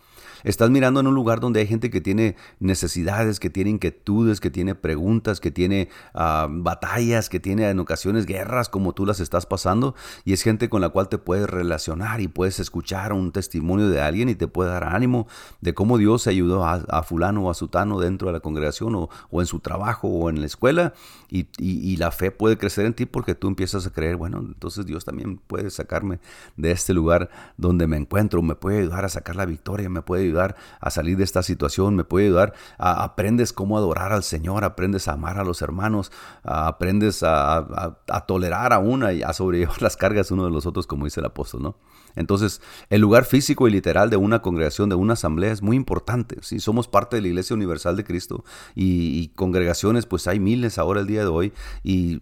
Estás 0.44 0.70
mirando 0.70 1.00
en 1.00 1.06
un 1.06 1.14
lugar 1.14 1.40
donde 1.40 1.60
hay 1.60 1.66
gente 1.66 1.90
que 1.90 2.00
tiene 2.00 2.36
necesidades, 2.58 3.40
que 3.40 3.50
tiene 3.50 3.70
inquietudes, 3.70 4.40
que 4.40 4.50
tiene 4.50 4.74
preguntas, 4.74 5.40
que 5.40 5.50
tiene 5.50 5.88
ah, 6.14 6.48
batallas, 6.50 7.28
que 7.28 7.40
tiene 7.40 7.68
en 7.68 7.78
ocasiones 7.78 8.26
guerras 8.26 8.68
como 8.68 8.92
tú 8.92 9.06
las 9.06 9.20
estás 9.20 9.46
pasando. 9.46 9.94
Y 10.24 10.32
es 10.32 10.42
gente 10.42 10.68
con 10.68 10.80
la 10.80 10.90
cual 10.90 11.08
te 11.08 11.18
puedes 11.18 11.48
relacionar 11.48 12.20
y 12.20 12.28
puedes 12.28 12.60
escuchar 12.60 13.12
un 13.12 13.32
testimonio 13.32 13.88
de 13.88 14.00
alguien 14.00 14.28
y 14.28 14.34
te 14.34 14.48
puede 14.48 14.70
dar 14.70 14.84
ánimo 14.84 15.26
de 15.60 15.74
cómo 15.74 15.98
Dios 15.98 16.26
ayudó 16.26 16.64
a, 16.64 17.02
fulano 17.02 17.44
o 17.44 17.50
a 17.50 17.54
sutano 17.54 17.98
dentro 17.98 18.28
de 18.28 18.32
la 18.34 18.40
congregación 18.40 18.94
o, 18.94 19.08
en 19.32 19.46
su 19.46 19.60
trabajo 19.60 20.08
o 20.08 20.30
en 20.30 20.40
la 20.40 20.46
escuela. 20.46 20.94
Y, 21.28 21.46
y 21.58 21.96
la 21.96 22.10
fe 22.10 22.30
puede 22.30 22.58
crecer 22.58 22.86
en 22.86 22.94
ti 22.94 23.06
porque 23.06 23.34
tú 23.34 23.48
empiezas 23.48 23.86
a 23.86 23.90
creer, 23.90 24.16
bueno, 24.16 24.38
entonces 24.38 24.84
Dios 24.86 25.04
también 25.04 25.38
puede 25.38 25.70
sacarme 25.70 26.18
de 26.56 26.72
este 26.72 26.92
lugar 26.92 27.30
donde 27.56 27.86
me 27.86 27.96
encuentro, 27.96 28.42
me 28.42 28.54
puede 28.54 28.80
ayudar 28.80 29.04
a 29.04 29.08
sacar 29.08 29.36
la 29.36 29.46
victoria, 29.46 29.88
me 29.88 30.02
puede 30.02 30.24
ayudar 30.30 30.56
a 30.80 30.90
salir 30.90 31.16
de 31.16 31.24
esta 31.24 31.42
situación, 31.42 31.96
me 31.96 32.04
puede 32.04 32.26
ayudar, 32.26 32.54
a, 32.78 33.04
aprendes 33.04 33.52
cómo 33.52 33.76
adorar 33.76 34.12
al 34.12 34.22
Señor, 34.22 34.64
aprendes 34.64 35.08
a 35.08 35.12
amar 35.12 35.38
a 35.38 35.44
los 35.44 35.62
hermanos, 35.62 36.12
aprendes 36.42 37.22
a, 37.22 37.98
tolerar 38.26 38.72
a 38.72 38.78
una 38.78 39.12
y 39.12 39.22
a 39.22 39.32
sobrellevar 39.32 39.82
las 39.82 39.96
cargas 39.96 40.30
uno 40.30 40.44
de 40.44 40.50
los 40.50 40.66
otros, 40.66 40.86
como 40.86 41.04
dice 41.04 41.20
el 41.20 41.26
apóstol, 41.26 41.62
¿no? 41.62 41.76
Entonces, 42.16 42.60
el 42.88 43.00
lugar 43.00 43.24
físico 43.24 43.68
y 43.68 43.70
literal 43.70 44.10
de 44.10 44.16
una 44.16 44.42
congregación, 44.42 44.88
de 44.88 44.96
una 44.96 45.12
asamblea, 45.12 45.52
es 45.52 45.62
muy 45.62 45.76
importante. 45.76 46.38
¿sí? 46.42 46.58
Somos 46.58 46.88
parte 46.88 47.14
de 47.14 47.22
la 47.22 47.28
Iglesia 47.28 47.54
Universal 47.54 47.96
de 47.96 48.02
Cristo 48.02 48.44
y, 48.74 49.28
congregaciones, 49.36 50.06
pues 50.06 50.26
hay 50.26 50.40
miles 50.40 50.78
ahora 50.78 51.00
el 51.00 51.06
día 51.06 51.20
de 51.20 51.28
hoy 51.28 51.52
y 51.84 52.18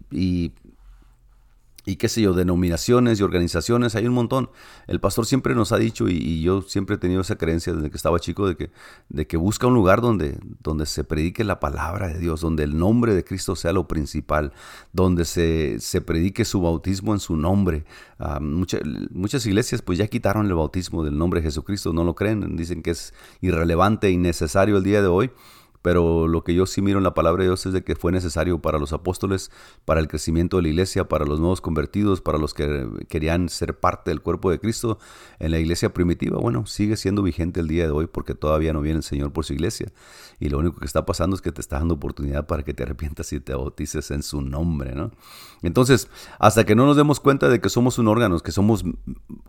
y 1.89 1.95
qué 1.95 2.07
sé 2.07 2.21
yo, 2.21 2.33
denominaciones 2.33 3.19
y 3.19 3.23
organizaciones, 3.23 3.95
hay 3.95 4.05
un 4.05 4.13
montón. 4.13 4.51
El 4.87 4.99
pastor 4.99 5.25
siempre 5.25 5.55
nos 5.55 5.71
ha 5.71 5.77
dicho, 5.77 6.07
y, 6.07 6.41
yo 6.41 6.61
siempre 6.61 6.95
he 6.95 6.99
tenido 6.99 7.21
esa 7.21 7.35
creencia 7.35 7.73
desde 7.73 7.89
que 7.89 7.97
estaba 7.97 8.19
chico, 8.19 8.47
de 8.47 8.55
que, 8.55 8.71
de 9.09 9.25
que 9.25 9.37
busca 9.37 9.65
un 9.65 9.73
lugar 9.73 10.01
donde, 10.01 10.37
donde 10.61 10.85
se 10.85 11.03
predique 11.03 11.43
la 11.43 11.59
palabra 11.59 12.07
de 12.07 12.19
Dios, 12.19 12.41
donde 12.41 12.63
el 12.63 12.77
nombre 12.77 13.15
de 13.15 13.23
Cristo 13.23 13.55
sea 13.55 13.73
lo 13.73 13.87
principal, 13.87 14.53
donde 14.93 15.25
se, 15.25 15.79
se 15.79 16.01
predique 16.01 16.45
su 16.45 16.61
bautismo 16.61 17.13
en 17.13 17.19
su 17.19 17.35
nombre. 17.35 17.85
Ah, 18.19 18.39
muchas 18.39 19.45
iglesias 19.45 19.81
pues 19.81 19.97
ya 19.97 20.07
quitaron 20.07 20.45
el 20.45 20.53
bautismo 20.53 21.03
del 21.03 21.17
nombre 21.17 21.41
de 21.41 21.47
Jesucristo, 21.47 21.91
no 21.91 22.03
lo 22.03 22.13
creen, 22.13 22.55
dicen 22.55 22.83
que 22.83 22.91
es 22.91 23.13
irrelevante 23.41 24.11
innecesario 24.11 24.77
el 24.77 24.83
día 24.83 25.01
de 25.01 25.07
hoy 25.07 25.31
pero 25.81 26.27
lo 26.27 26.43
que 26.43 26.53
yo 26.53 26.65
sí 26.65 26.81
miro 26.81 26.97
en 26.97 27.03
la 27.03 27.13
palabra 27.13 27.43
de 27.43 27.49
Dios 27.49 27.65
es 27.65 27.73
de 27.73 27.83
que 27.83 27.95
fue 27.95 28.11
necesario 28.11 28.61
para 28.61 28.79
los 28.79 28.91
apóstoles, 28.91 29.51
para 29.85 29.99
el 29.99 30.07
crecimiento 30.07 30.57
de 30.57 30.63
la 30.63 30.69
iglesia, 30.69 31.07
para 31.07 31.25
los 31.25 31.39
nuevos 31.39 31.61
convertidos, 31.61 32.21
para 32.21 32.37
los 32.37 32.53
que 32.53 32.87
querían 33.07 33.49
ser 33.49 33.79
parte 33.79 34.11
del 34.11 34.21
cuerpo 34.21 34.51
de 34.51 34.59
Cristo 34.59 34.99
en 35.39 35.51
la 35.51 35.59
iglesia 35.59 35.93
primitiva. 35.93 36.37
Bueno, 36.39 36.65
sigue 36.65 36.97
siendo 36.97 37.23
vigente 37.23 37.59
el 37.61 37.67
día 37.67 37.85
de 37.85 37.91
hoy 37.91 38.07
porque 38.07 38.35
todavía 38.35 38.73
no 38.73 38.81
viene 38.81 38.97
el 38.97 39.03
Señor 39.03 39.31
por 39.31 39.45
su 39.45 39.53
iglesia. 39.53 39.91
Y 40.39 40.49
lo 40.49 40.59
único 40.59 40.79
que 40.79 40.85
está 40.85 41.05
pasando 41.05 41.35
es 41.35 41.41
que 41.41 41.51
te 41.51 41.61
está 41.61 41.79
dando 41.79 41.95
oportunidad 41.95 42.47
para 42.47 42.63
que 42.63 42.73
te 42.73 42.83
arrepientas 42.83 43.31
y 43.33 43.39
te 43.39 43.53
bautices 43.53 44.11
en 44.11 44.23
su 44.23 44.41
nombre, 44.41 44.95
¿no? 44.95 45.11
Entonces, 45.61 46.09
hasta 46.39 46.65
que 46.65 46.75
no 46.75 46.85
nos 46.85 46.95
demos 46.95 47.19
cuenta 47.19 47.49
de 47.49 47.59
que 47.59 47.69
somos 47.69 47.99
un 47.99 48.07
órgano, 48.07 48.39
que 48.39 48.51
somos 48.51 48.85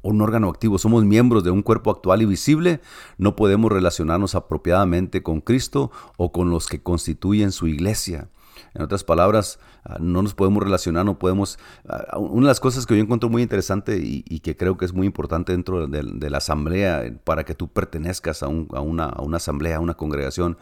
un 0.03 0.23
órgano 0.23 0.49
activo, 0.49 0.79
somos 0.79 1.05
miembros 1.05 1.45
de 1.45 1.51
un 1.51 1.63
cuerpo 1.63 1.91
actual 1.91 2.23
y 2.23 2.27
visible, 2.27 2.81
no 3.19 3.37
podemos 3.37 3.71
relacionarnos 3.71 4.35
apropiadamente 4.35 5.23
con 5.23 5.41
Cristo 5.41 5.91
o 6.23 6.33
con 6.33 6.51
los 6.51 6.67
que 6.67 6.83
constituyen 6.83 7.51
su 7.51 7.67
iglesia. 7.67 8.29
En 8.75 8.83
otras 8.83 9.05
palabras, 9.05 9.59
ah, 9.85 9.97
no 10.01 10.21
nos 10.21 10.35
podemos 10.35 10.63
relacionar, 10.63 11.07
no 11.07 11.19
podemos... 11.19 11.59
Ah, 11.89 12.19
una 12.19 12.43
de 12.43 12.51
las 12.51 12.61
cosas 12.61 12.85
que 12.85 12.95
yo 12.95 13.03
encuentro 13.03 13.31
muy 13.31 13.41
interesante 13.41 13.97
y, 13.97 14.41
que 14.41 14.55
creo 14.55 14.77
que 14.77 14.85
es 14.85 14.93
muy 14.93 15.07
importante 15.07 15.53
dentro 15.53 15.87
de, 15.87 16.31
la 16.31 16.37
asamblea, 16.37 17.07
eh, 17.07 17.13
para 17.25 17.45
que 17.45 17.55
tú 17.55 17.69
pertenezcas 17.69 18.43
a, 18.43 18.49
una, 18.49 19.15
asamblea, 19.33 19.79
a 19.79 19.81
una 19.81 19.95
congregación, 19.95 20.59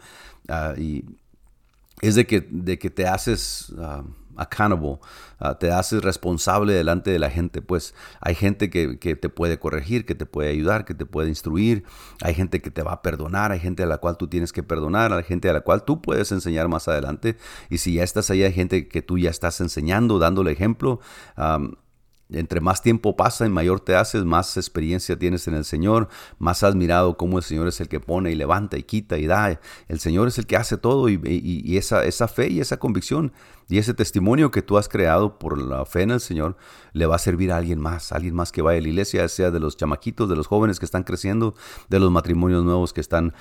ah, 0.47 0.75
y 0.77 1.03
es 1.99 2.15
de 2.15 2.25
que, 2.25 2.47
de 2.49 2.79
que 2.79 2.89
te 2.89 3.05
haces 3.05 3.73
accountable, 4.39 4.99
ah, 5.39 5.57
te 5.57 5.71
haces 5.71 6.03
responsable 6.03 6.73
delante 6.73 7.11
de 7.11 7.19
la 7.19 7.29
gente. 7.29 7.61
Pues 7.61 7.93
hay 8.21 8.35
gente 8.35 8.69
que, 8.69 8.97
te 8.97 9.29
puede 9.29 9.59
corregir, 9.59 10.05
que 10.05 10.15
te 10.15 10.25
puede 10.25 10.49
ayudar, 10.49 10.85
que 10.85 10.93
te 10.93 11.05
puede 11.05 11.29
instruir. 11.29 11.83
Hay 12.21 12.33
gente 12.33 12.61
que 12.61 12.71
te 12.71 12.81
va 12.81 12.93
a 12.93 13.01
perdonar, 13.01 13.51
hay 13.51 13.59
gente 13.59 13.83
a 13.83 13.85
la 13.85 13.97
cual 13.97 14.17
tú 14.17 14.27
tienes 14.27 14.51
que 14.51 14.63
perdonar, 14.63 15.13
hay 15.13 15.23
gente 15.23 15.49
a 15.49 15.53
la 15.53 15.61
cual 15.61 15.83
tú 15.83 16.01
puedes 16.01 16.31
enseñar 16.31 16.67
más 16.67 16.87
adelante. 16.87 17.37
Y 17.69 17.77
si 17.79 17.93
ya 17.95 18.03
estás 18.03 18.29
ahí, 18.29 18.43
hay 18.43 18.53
gente 18.53 18.87
que 18.87 19.01
tú 19.01 19.17
ya 19.17 19.29
estás 19.29 19.61
enseñando, 19.61 20.19
dándole 20.19 20.51
ejemplo 20.51 20.99
entre 22.31 22.61
más 22.61 22.81
tiempo 22.81 23.15
pasa 23.15 23.45
y 23.45 23.49
mayor 23.49 23.79
te 23.79 23.95
haces, 23.95 24.23
más 24.23 24.55
experiencia 24.57 25.17
tienes 25.17 25.47
en 25.47 25.55
el 25.55 25.65
Señor, 25.65 26.09
más 26.37 26.63
has 26.63 26.75
mirado 26.75 27.17
cómo 27.17 27.37
el 27.37 27.43
Señor 27.43 27.67
es 27.67 27.81
el 27.81 27.87
que 27.87 27.99
pone 27.99 28.31
y 28.31 28.35
levanta 28.35 28.77
y 28.77 28.83
quita 28.83 29.17
y 29.17 29.25
da. 29.25 29.59
El 29.87 29.99
Señor 29.99 30.27
es 30.27 30.37
el 30.37 30.45
que 30.45 30.57
hace 30.57 30.77
todo 30.77 31.09
y, 31.09 31.77
esa, 31.77 32.05
esa 32.05 32.27
fe 32.27 32.49
y 32.49 32.59
esa 32.59 32.77
convicción 32.77 33.33
y 33.67 33.77
ese 33.77 33.93
testimonio 33.93 34.51
que 34.51 34.61
tú 34.61 34.77
has 34.77 34.89
creado 34.89 35.37
por 35.37 35.59
la 35.59 35.85
fe 35.85 36.03
en 36.03 36.11
el 36.11 36.19
Señor 36.19 36.57
le 36.93 37.05
va 37.05 37.15
a 37.15 37.19
servir 37.19 37.51
a 37.51 37.57
alguien 37.57 37.79
más, 37.79 38.11
alguien 38.11 38.35
más 38.35 38.51
que 38.51 38.61
vaya 38.61 38.79
a 38.79 38.81
la 38.81 38.87
iglesia, 38.87 39.27
sea 39.27 39.51
de 39.51 39.59
los 39.59 39.77
chamaquitos, 39.77 40.29
de 40.29 40.35
los 40.35 40.47
jóvenes 40.47 40.79
que 40.79 40.85
están 40.85 41.03
creciendo, 41.03 41.55
de 41.87 41.99
los 41.99 42.11
matrimonios 42.11 42.63
nuevos 42.63 42.93
que 42.93 43.01
están 43.01 43.33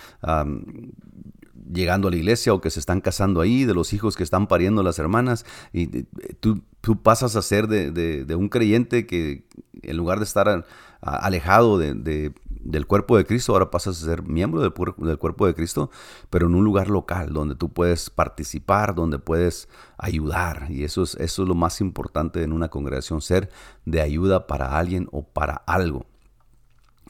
llegando 1.72 2.08
a 2.08 2.10
la 2.10 2.16
iglesia 2.16 2.54
o 2.54 2.60
que 2.60 2.70
se 2.70 2.80
están 2.80 3.00
casando 3.00 3.40
ahí, 3.40 3.64
de 3.64 3.74
los 3.74 3.92
hijos 3.92 4.16
que 4.16 4.22
están 4.22 4.46
pariendo 4.46 4.82
las 4.82 4.98
hermanas, 4.98 5.44
y 5.72 6.04
tú, 6.40 6.62
tú 6.80 7.02
pasas 7.02 7.36
a 7.36 7.42
ser 7.42 7.68
de, 7.68 8.34
un 8.34 8.48
creyente 8.48 9.06
que 9.06 9.46
en 9.82 9.96
lugar 9.96 10.18
de 10.18 10.24
estar 10.24 10.64
alejado 11.00 11.78
de, 11.78 12.32
del 12.48 12.86
cuerpo 12.86 13.16
de 13.16 13.24
Cristo, 13.24 13.52
ahora 13.52 13.70
pasas 13.70 14.02
a 14.02 14.06
ser 14.06 14.22
miembro 14.22 14.60
del, 14.60 14.72
del, 14.98 15.18
cuerpo 15.18 15.46
de 15.46 15.54
Cristo, 15.54 15.90
pero 16.30 16.46
en 16.46 16.54
un 16.54 16.64
lugar 16.64 16.88
local 16.88 17.32
donde 17.32 17.54
tú 17.54 17.72
puedes 17.72 18.10
participar, 18.10 18.94
donde 18.94 19.18
puedes 19.18 19.68
ayudar. 19.96 20.66
Y 20.70 20.84
eso 20.84 21.02
es, 21.02 21.14
eso 21.16 21.42
es 21.42 21.48
lo 21.48 21.54
más 21.54 21.80
importante 21.80 22.42
en 22.42 22.52
una 22.52 22.68
congregación, 22.68 23.20
ser 23.20 23.50
de 23.84 24.00
ayuda 24.00 24.46
para 24.46 24.78
alguien 24.78 25.08
o 25.12 25.22
para 25.22 25.54
algo. 25.54 26.06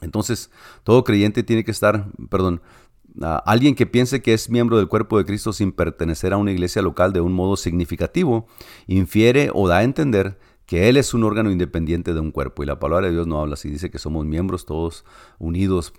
Entonces, 0.01 0.49
todo 0.83 1.03
creyente 1.03 1.43
tiene 1.43 1.63
que 1.63 1.71
estar, 1.71 2.07
perdón, 2.29 2.61
alguien 3.45 3.75
que 3.75 3.85
piense 3.85 4.21
que 4.21 4.33
es 4.33 4.49
miembro 4.49 4.77
del 4.77 4.87
cuerpo 4.87 5.17
de 5.17 5.25
Cristo 5.25 5.53
sin 5.53 5.71
pertenecer 5.71 6.33
a 6.33 6.37
una 6.37 6.51
iglesia 6.51 6.81
local 6.81 7.13
de 7.13 7.21
un 7.21 7.33
modo 7.33 7.57
significativo, 7.57 8.47
infiere 8.87 9.51
o 9.53 9.67
da 9.67 9.77
a 9.77 9.83
entender 9.83 10.37
que 10.65 10.87
Él 10.87 10.97
es 10.97 11.15
un 11.15 11.23
órgano 11.23 11.51
independiente 11.51 12.13
de 12.13 12.19
un 12.19 12.31
cuerpo. 12.31 12.61
Y 12.61 12.67
la 12.67 12.79
palabra 12.79 13.07
de 13.07 13.13
Dios 13.13 13.25
no 13.25 13.41
habla 13.41 13.55
así, 13.55 13.69
dice 13.69 13.89
que 13.89 13.97
somos 13.97 14.25
miembros 14.25 14.65
todos 14.65 15.03
unidos 15.39 15.93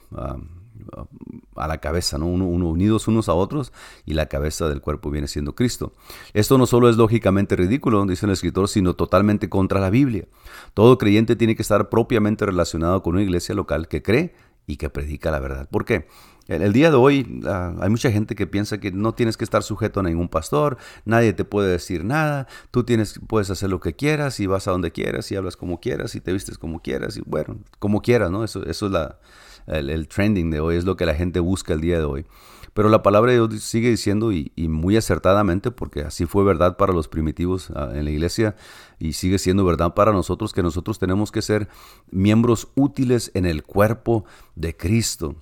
a 1.56 1.68
la 1.68 1.78
cabeza, 1.78 2.18
¿no? 2.18 2.26
Uno, 2.26 2.46
unidos 2.46 3.08
unos 3.08 3.28
a 3.28 3.34
otros 3.34 3.72
y 4.06 4.14
la 4.14 4.26
cabeza 4.26 4.68
del 4.68 4.80
cuerpo 4.80 5.10
viene 5.10 5.26
siendo 5.26 5.54
Cristo. 5.54 5.92
Esto 6.32 6.56
no 6.56 6.66
solo 6.66 6.88
es 6.88 6.96
lógicamente 6.96 7.56
ridículo, 7.56 8.04
dice 8.06 8.26
el 8.26 8.32
escritor, 8.32 8.68
sino 8.68 8.94
totalmente 8.94 9.48
contra 9.48 9.80
la 9.80 9.90
Biblia. 9.90 10.26
Todo 10.72 10.98
creyente 10.98 11.36
tiene 11.36 11.56
que 11.56 11.62
estar 11.62 11.88
propiamente 11.88 12.46
relacionado 12.46 13.02
con 13.02 13.14
una 13.14 13.22
iglesia 13.22 13.54
local 13.54 13.88
que 13.88 14.02
cree 14.02 14.34
y 14.66 14.76
que 14.76 14.88
predica 14.88 15.30
la 15.30 15.40
verdad. 15.40 15.68
¿Por 15.68 15.84
qué? 15.84 16.06
El, 16.50 16.72
día 16.72 16.90
de 16.90 16.96
hoy 16.96 17.40
ah, 17.46 17.74
hay 17.80 17.90
mucha 17.90 18.10
gente 18.10 18.34
que 18.34 18.44
piensa 18.44 18.80
que 18.80 18.90
no 18.90 19.14
tienes 19.14 19.36
que 19.36 19.44
estar 19.44 19.62
sujeto 19.62 20.00
a 20.00 20.02
ningún 20.02 20.28
pastor, 20.28 20.78
nadie 21.04 21.32
te 21.32 21.44
puede 21.44 21.70
decir 21.70 22.04
nada, 22.04 22.48
tú 22.72 22.82
tienes, 22.82 23.20
puedes 23.28 23.50
hacer 23.50 23.70
lo 23.70 23.78
que 23.78 23.94
quieras 23.94 24.40
y 24.40 24.46
vas 24.46 24.66
a 24.66 24.72
donde 24.72 24.90
quieras 24.90 25.30
y 25.30 25.36
hablas 25.36 25.56
como 25.56 25.78
quieras 25.78 26.16
y 26.16 26.20
te 26.20 26.32
vistes 26.32 26.58
como 26.58 26.82
quieras 26.82 27.16
y 27.16 27.22
bueno, 27.24 27.58
como 27.78 28.02
quieras, 28.02 28.32
¿no? 28.32 28.42
Eso, 28.42 28.66
eso 28.66 28.86
es 28.86 28.92
la, 28.92 29.20
el, 29.68 30.08
trending 30.08 30.50
de 30.50 30.58
hoy, 30.58 30.74
es 30.74 30.84
lo 30.84 30.96
que 30.96 31.06
la 31.06 31.14
gente 31.14 31.38
busca 31.38 31.72
el 31.72 31.80
día 31.80 31.98
de 31.98 32.04
hoy. 32.04 32.26
Pero 32.74 32.88
la 32.88 33.04
palabra 33.04 33.30
de 33.30 33.38
Dios 33.38 33.62
sigue 33.62 33.90
diciendo 33.90 34.32
y, 34.32 34.50
muy 34.56 34.96
acertadamente, 34.96 35.70
porque 35.70 36.00
así 36.02 36.26
fue 36.26 36.42
verdad 36.42 36.76
para 36.76 36.92
los 36.92 37.06
primitivos 37.06 37.70
ah, 37.76 37.90
en 37.94 38.04
la 38.04 38.10
iglesia 38.10 38.56
y 38.98 39.12
sigue 39.12 39.38
siendo 39.38 39.64
verdad 39.64 39.94
para 39.94 40.12
nosotros, 40.12 40.52
que 40.52 40.64
nosotros 40.64 40.98
tenemos 40.98 41.30
que 41.30 41.42
ser 41.42 41.68
miembros 42.10 42.68
útiles 42.74 43.30
en 43.34 43.46
el 43.46 43.62
cuerpo 43.62 44.24
de 44.56 44.76
Cristo. 44.76 45.36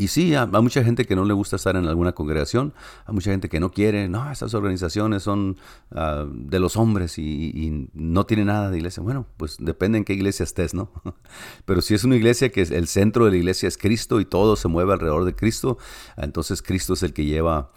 Y 0.00 0.06
sí, 0.06 0.32
hay 0.36 0.46
mucha 0.46 0.84
gente 0.84 1.04
que 1.06 1.16
no 1.16 1.24
le 1.24 1.34
gusta 1.34 1.56
estar 1.56 1.74
en 1.74 1.84
alguna 1.88 2.12
congregación, 2.12 2.72
hay 3.04 3.14
mucha 3.14 3.32
gente 3.32 3.48
que 3.48 3.58
no 3.58 3.72
quiere, 3.72 4.08
no, 4.08 4.30
estas 4.30 4.54
organizaciones 4.54 5.24
son 5.24 5.56
ah, 5.90 6.24
de 6.32 6.60
los 6.60 6.76
hombres 6.76 7.18
y, 7.18 7.88
no 7.94 8.24
tiene 8.24 8.44
nada 8.44 8.70
de 8.70 8.76
iglesia. 8.76 9.02
Bueno, 9.02 9.26
pues 9.36 9.56
depende 9.58 9.98
en 9.98 10.04
qué 10.04 10.12
iglesia 10.12 10.44
estés, 10.44 10.72
¿no? 10.72 10.92
Pero 11.64 11.82
si 11.82 11.94
es 11.94 12.04
una 12.04 12.14
iglesia 12.14 12.50
que 12.50 12.62
el 12.62 12.86
centro 12.86 13.24
de 13.24 13.32
la 13.32 13.38
iglesia 13.38 13.66
es 13.66 13.76
Cristo 13.76 14.20
y 14.20 14.24
todo 14.24 14.54
se 14.54 14.68
mueve 14.68 14.92
alrededor 14.92 15.24
de 15.24 15.34
Cristo, 15.34 15.78
entonces 16.16 16.62
Cristo 16.62 16.92
es 16.94 17.02
el 17.02 17.12
que 17.12 17.24
lleva 17.24 17.72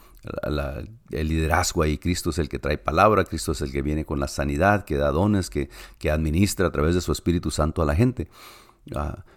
el 1.10 1.28
liderazgo 1.28 1.82
ahí. 1.82 1.98
Cristo 1.98 2.30
es 2.30 2.38
el 2.38 2.50
que 2.50 2.60
trae 2.60 2.78
palabra, 2.78 3.24
Cristo 3.24 3.54
es 3.54 3.62
el 3.62 3.72
que 3.72 3.82
viene 3.82 4.06
con 4.06 4.20
la 4.20 4.28
sanidad, 4.28 4.86
que 4.86 4.96
da 4.96 5.10
dones, 5.10 5.50
que 5.50 6.12
administra 6.12 6.68
a 6.68 6.72
través 6.72 6.94
de 6.94 7.02
su 7.02 7.12
Espíritu 7.12 7.50
Santo 7.50 7.82
a 7.82 7.86
la 7.86 7.96
gente. 7.96 8.30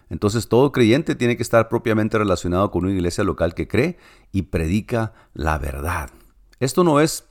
Entonces 0.09 0.47
todo 0.47 0.71
creyente 0.71 1.15
tiene 1.15 1.37
que 1.37 1.43
estar 1.43 1.69
propiamente 1.69 2.17
relacionado 2.17 2.71
con 2.71 2.83
una 2.85 2.93
iglesia 2.93 3.23
local 3.23 3.53
que 3.53 3.67
cree 3.67 3.97
y 4.31 4.43
predica 4.43 5.13
la 5.33 5.57
verdad. 5.57 6.09
Esto 6.59 6.83
no 6.83 6.99
es 6.99 7.27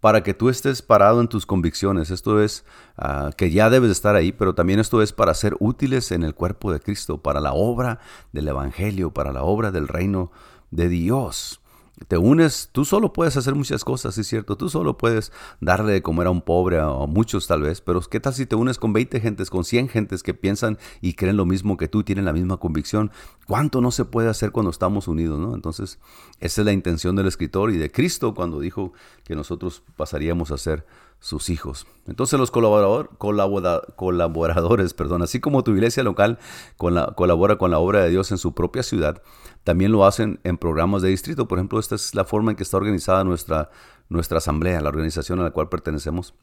para 0.00 0.24
que 0.24 0.34
tú 0.34 0.48
estés 0.48 0.82
parado 0.82 1.20
en 1.20 1.28
tus 1.28 1.46
convicciones, 1.46 2.10
esto 2.10 2.42
es 2.42 2.64
ah, 2.96 3.30
que 3.36 3.52
ya 3.52 3.70
debes 3.70 3.90
estar 3.92 4.16
ahí, 4.16 4.32
pero 4.32 4.52
también 4.52 4.80
esto 4.80 5.00
es 5.00 5.12
para 5.12 5.32
ser 5.32 5.56
útiles 5.60 6.10
en 6.10 6.24
el 6.24 6.34
cuerpo 6.34 6.72
de 6.72 6.80
Cristo, 6.80 7.18
para 7.18 7.40
la 7.40 7.52
obra 7.52 8.00
del 8.32 8.48
Evangelio, 8.48 9.12
para 9.12 9.32
la 9.32 9.44
obra 9.44 9.70
del 9.70 9.86
reino 9.86 10.32
de 10.72 10.88
Dios 10.88 11.61
te 12.06 12.18
unes, 12.18 12.70
tú 12.72 12.84
solo 12.84 13.12
puedes 13.12 13.36
hacer 13.36 13.54
muchas 13.54 13.84
cosas, 13.84 14.16
es 14.18 14.26
cierto, 14.26 14.56
tú 14.56 14.68
solo 14.68 14.98
puedes 14.98 15.32
darle 15.60 15.92
de 15.92 16.02
comer 16.02 16.26
a 16.26 16.30
un 16.30 16.42
pobre, 16.42 16.78
a 16.78 16.88
muchos 17.06 17.46
tal 17.46 17.62
vez, 17.62 17.80
pero 17.80 18.00
¿qué 18.00 18.20
tal 18.20 18.34
si 18.34 18.46
te 18.46 18.56
unes 18.56 18.78
con 18.78 18.92
20 18.92 19.20
gentes, 19.20 19.50
con 19.50 19.64
100 19.64 19.88
gentes 19.88 20.22
que 20.22 20.34
piensan 20.34 20.78
y 21.00 21.14
creen 21.14 21.36
lo 21.36 21.46
mismo 21.46 21.76
que 21.76 21.88
tú, 21.88 22.02
tienen 22.02 22.24
la 22.24 22.32
misma 22.32 22.56
convicción? 22.56 23.10
¿Cuánto 23.46 23.80
no 23.80 23.90
se 23.90 24.04
puede 24.04 24.28
hacer 24.28 24.52
cuando 24.52 24.70
estamos 24.70 25.08
unidos, 25.08 25.38
no? 25.38 25.54
Entonces, 25.54 25.98
esa 26.40 26.60
es 26.60 26.64
la 26.64 26.72
intención 26.72 27.16
del 27.16 27.26
escritor 27.26 27.70
y 27.70 27.76
de 27.76 27.90
Cristo 27.90 28.34
cuando 28.34 28.60
dijo 28.60 28.92
que 29.24 29.34
nosotros 29.34 29.82
pasaríamos 29.96 30.50
a 30.50 30.58
ser 30.58 30.86
sus 31.22 31.50
hijos. 31.50 31.86
Entonces 32.08 32.38
los 32.38 32.50
colaborador, 32.50 33.10
colaboradores, 33.16 34.92
perdón, 34.94 35.22
así 35.22 35.38
como 35.38 35.62
tu 35.62 35.70
iglesia 35.70 36.02
local 36.02 36.40
colabora 36.76 37.56
con 37.58 37.70
la 37.70 37.78
obra 37.78 38.02
de 38.02 38.10
Dios 38.10 38.32
en 38.32 38.38
su 38.38 38.54
propia 38.54 38.82
ciudad, 38.82 39.22
también 39.62 39.92
lo 39.92 40.04
hacen 40.04 40.40
en 40.42 40.58
programas 40.58 41.00
de 41.00 41.10
distrito. 41.10 41.46
Por 41.46 41.58
ejemplo, 41.58 41.78
esta 41.78 41.94
es 41.94 42.16
la 42.16 42.24
forma 42.24 42.50
en 42.50 42.56
que 42.56 42.64
está 42.64 42.76
organizada 42.76 43.22
nuestra, 43.22 43.70
nuestra 44.08 44.38
asamblea, 44.38 44.80
la 44.80 44.88
organización 44.88 45.38
a 45.38 45.44
la 45.44 45.52
cual 45.52 45.68
pertenecemos. 45.68 46.34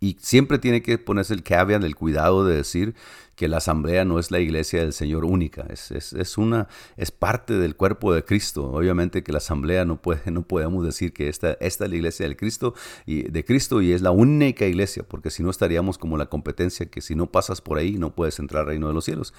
Y 0.00 0.16
siempre 0.20 0.58
tiene 0.58 0.82
que 0.82 0.98
ponerse 0.98 1.32
el 1.32 1.44
caveat 1.44 1.80
del 1.80 1.94
cuidado 1.94 2.44
de 2.44 2.56
decir 2.56 2.96
que 3.36 3.48
la 3.48 3.58
asamblea 3.58 4.04
no 4.06 4.18
es 4.18 4.30
la 4.30 4.40
iglesia 4.40 4.80
del 4.80 4.94
Señor 4.94 5.26
única, 5.26 5.66
es, 5.68 5.92
es, 5.92 6.38
una, 6.38 6.68
es 6.96 7.10
parte 7.10 7.54
del 7.58 7.76
cuerpo 7.76 8.14
de 8.14 8.24
Cristo. 8.24 8.72
Obviamente 8.72 9.22
que 9.22 9.30
la 9.30 9.38
asamblea 9.38 9.84
no, 9.84 10.00
puede, 10.00 10.30
no 10.30 10.42
podemos 10.42 10.84
decir 10.84 11.12
que 11.12 11.28
esta, 11.28 11.52
esta 11.60 11.84
es 11.84 11.90
la 11.90 11.96
iglesia 11.96 12.26
del 12.26 12.36
Cristo 12.36 12.74
y, 13.04 13.24
de 13.24 13.44
Cristo 13.44 13.82
y 13.82 13.92
es 13.92 14.00
la 14.00 14.10
única 14.10 14.66
iglesia, 14.66 15.04
porque 15.06 15.30
si 15.30 15.42
no 15.42 15.50
estaríamos 15.50 15.98
como 15.98 16.16
la 16.16 16.26
competencia 16.26 16.86
que 16.86 17.02
si 17.02 17.14
no 17.14 17.30
pasas 17.30 17.60
por 17.60 17.76
ahí 17.78 17.98
no 17.98 18.14
puedes 18.14 18.38
entrar 18.38 18.62
al 18.62 18.68
reino 18.68 18.88
de 18.88 18.94
los 18.94 19.04
cielos. 19.04 19.34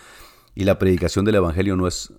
Y 0.53 0.63
la 0.63 0.77
predicación 0.77 1.25
del 1.25 1.35
Evangelio 1.35 1.75
no 1.75 1.87
es 1.87 2.13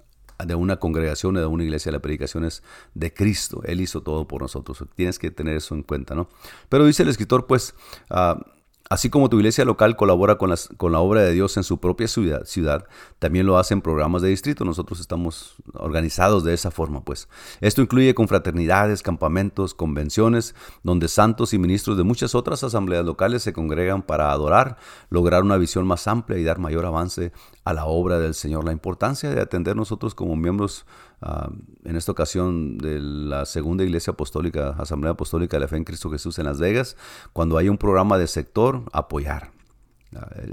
de 0.45 0.55
una 0.55 0.79
congregación 0.79 1.35
de 1.35 1.47
una 1.47 1.65
iglesia, 1.65 1.93
la 1.93 2.01
predicación 2.01 2.45
es 2.45 2.63
de 2.95 3.13
Cristo. 3.13 3.63
Él 3.65 3.81
hizo 3.81 4.03
todo 4.03 4.29
por 4.29 4.43
nosotros. 4.43 4.85
Tienes 4.95 5.19
que 5.19 5.31
tener 5.31 5.57
eso 5.57 5.75
en 5.75 5.83
cuenta, 5.83 6.15
¿no? 6.15 6.29
Pero 6.69 6.87
dice 6.87 7.03
el 7.03 7.09
escritor, 7.09 7.47
pues, 7.47 7.75
ah, 8.11 8.41
Así 8.89 9.11
como 9.11 9.29
tu 9.29 9.37
iglesia 9.37 9.65
local 9.65 9.97
colabora 9.97 10.39
con, 10.39 10.55
con, 10.77 10.93
la 10.93 11.01
obra 11.01 11.21
de 11.21 11.33
Dios 11.33 11.57
en 11.57 11.65
su 11.65 11.79
propia 11.79 12.09
ciudad, 12.09 12.45
ciudad, 12.45 12.87
también 13.19 13.47
lo 13.47 13.59
hacen 13.59 13.83
programas 13.83 14.23
de 14.23 14.29
distrito. 14.29 14.65
Nosotros 14.65 15.01
estamos 15.01 15.57
organizados 15.75 16.45
de 16.45 16.55
esa 16.55 16.71
forma, 16.71 17.05
pues. 17.05 17.29
Esto 17.61 17.83
incluye 17.83 18.15
confraternidades, 18.15 19.03
campamentos, 19.03 19.75
convenciones, 19.75 20.55
donde 20.83 21.09
santos 21.09 21.53
y 21.53 21.59
ministros 21.59 21.97
de 21.97 22.05
muchas 22.05 22.35
otras 22.35 22.65
asambleas 22.65 23.05
locales 23.05 23.43
se 23.43 23.53
congregan 23.53 24.03
para 24.03 24.33
adorar, 24.33 24.79
lograr 25.11 25.43
una 25.43 25.57
visión 25.57 25.87
más 25.87 26.09
amplia 26.09 26.39
y 26.39 26.45
dar 26.45 26.59
mayor 26.59 26.87
avance 26.87 27.33
a 27.65 27.75
la 27.75 27.85
obra 27.85 28.19
del 28.19 28.35
Señor. 28.35 28.65
La 28.65 28.73
importancia 28.73 29.31
de 29.31 29.41
atender 29.41 29.77
nosotros 29.77 30.15
como 30.15 30.37
miembros, 30.37 30.87
uh, 31.23 31.53
en 31.85 31.97
esta 31.97 32.13
ocasión 32.13 32.79
de 32.79 33.01
la 33.01 33.47
Segunda 33.47 33.85
Iglesia 33.85 34.13
Apostólica, 34.13 34.71
Asamblea 34.79 35.13
Apostólica 35.13 35.57
de 35.57 35.61
la 35.63 35.69
Fe 35.69 35.77
en 35.77 35.85
Cristo 35.85 36.11
Jesús 36.11 36.39
en 36.39 36.47
Las 36.47 36.59
Vegas, 36.59 36.97
cuando 37.33 37.59
hay 37.59 37.69
un 37.69 37.79
programa 37.79 38.19
de 38.19 38.27
sector, 38.27 38.85
apoyar. 38.93 39.53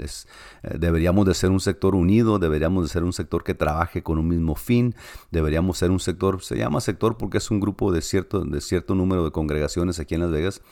Es, 0.02 0.28
eh, 0.62 0.76
deberíamos 0.78 1.24
de 1.24 1.32
ser 1.32 1.50
un 1.50 1.60
sector 1.60 1.94
unido, 1.94 2.38
deberíamos 2.38 2.84
de 2.84 2.90
ser 2.90 3.04
un 3.04 3.14
sector 3.14 3.42
que 3.42 3.54
trabaje 3.54 4.02
con 4.02 4.18
un 4.18 4.28
mismo 4.28 4.54
fin, 4.54 4.94
deberíamos 5.30 5.78
ser 5.78 5.90
un 5.90 6.00
sector, 6.00 6.42
se 6.42 6.56
llama 6.56 6.80
sector 6.80 7.16
porque 7.16 7.38
es 7.38 7.50
un 7.50 7.60
grupo 7.60 7.90
de 7.90 8.02
cierto, 8.02 8.44
de 8.44 8.60
cierto 8.60 8.94
número 8.94 9.24
de 9.24 9.30
congregaciones 9.30 9.98
aquí 9.98 10.14
en 10.14 10.20
Las 10.20 10.30
Vegas 10.30 10.62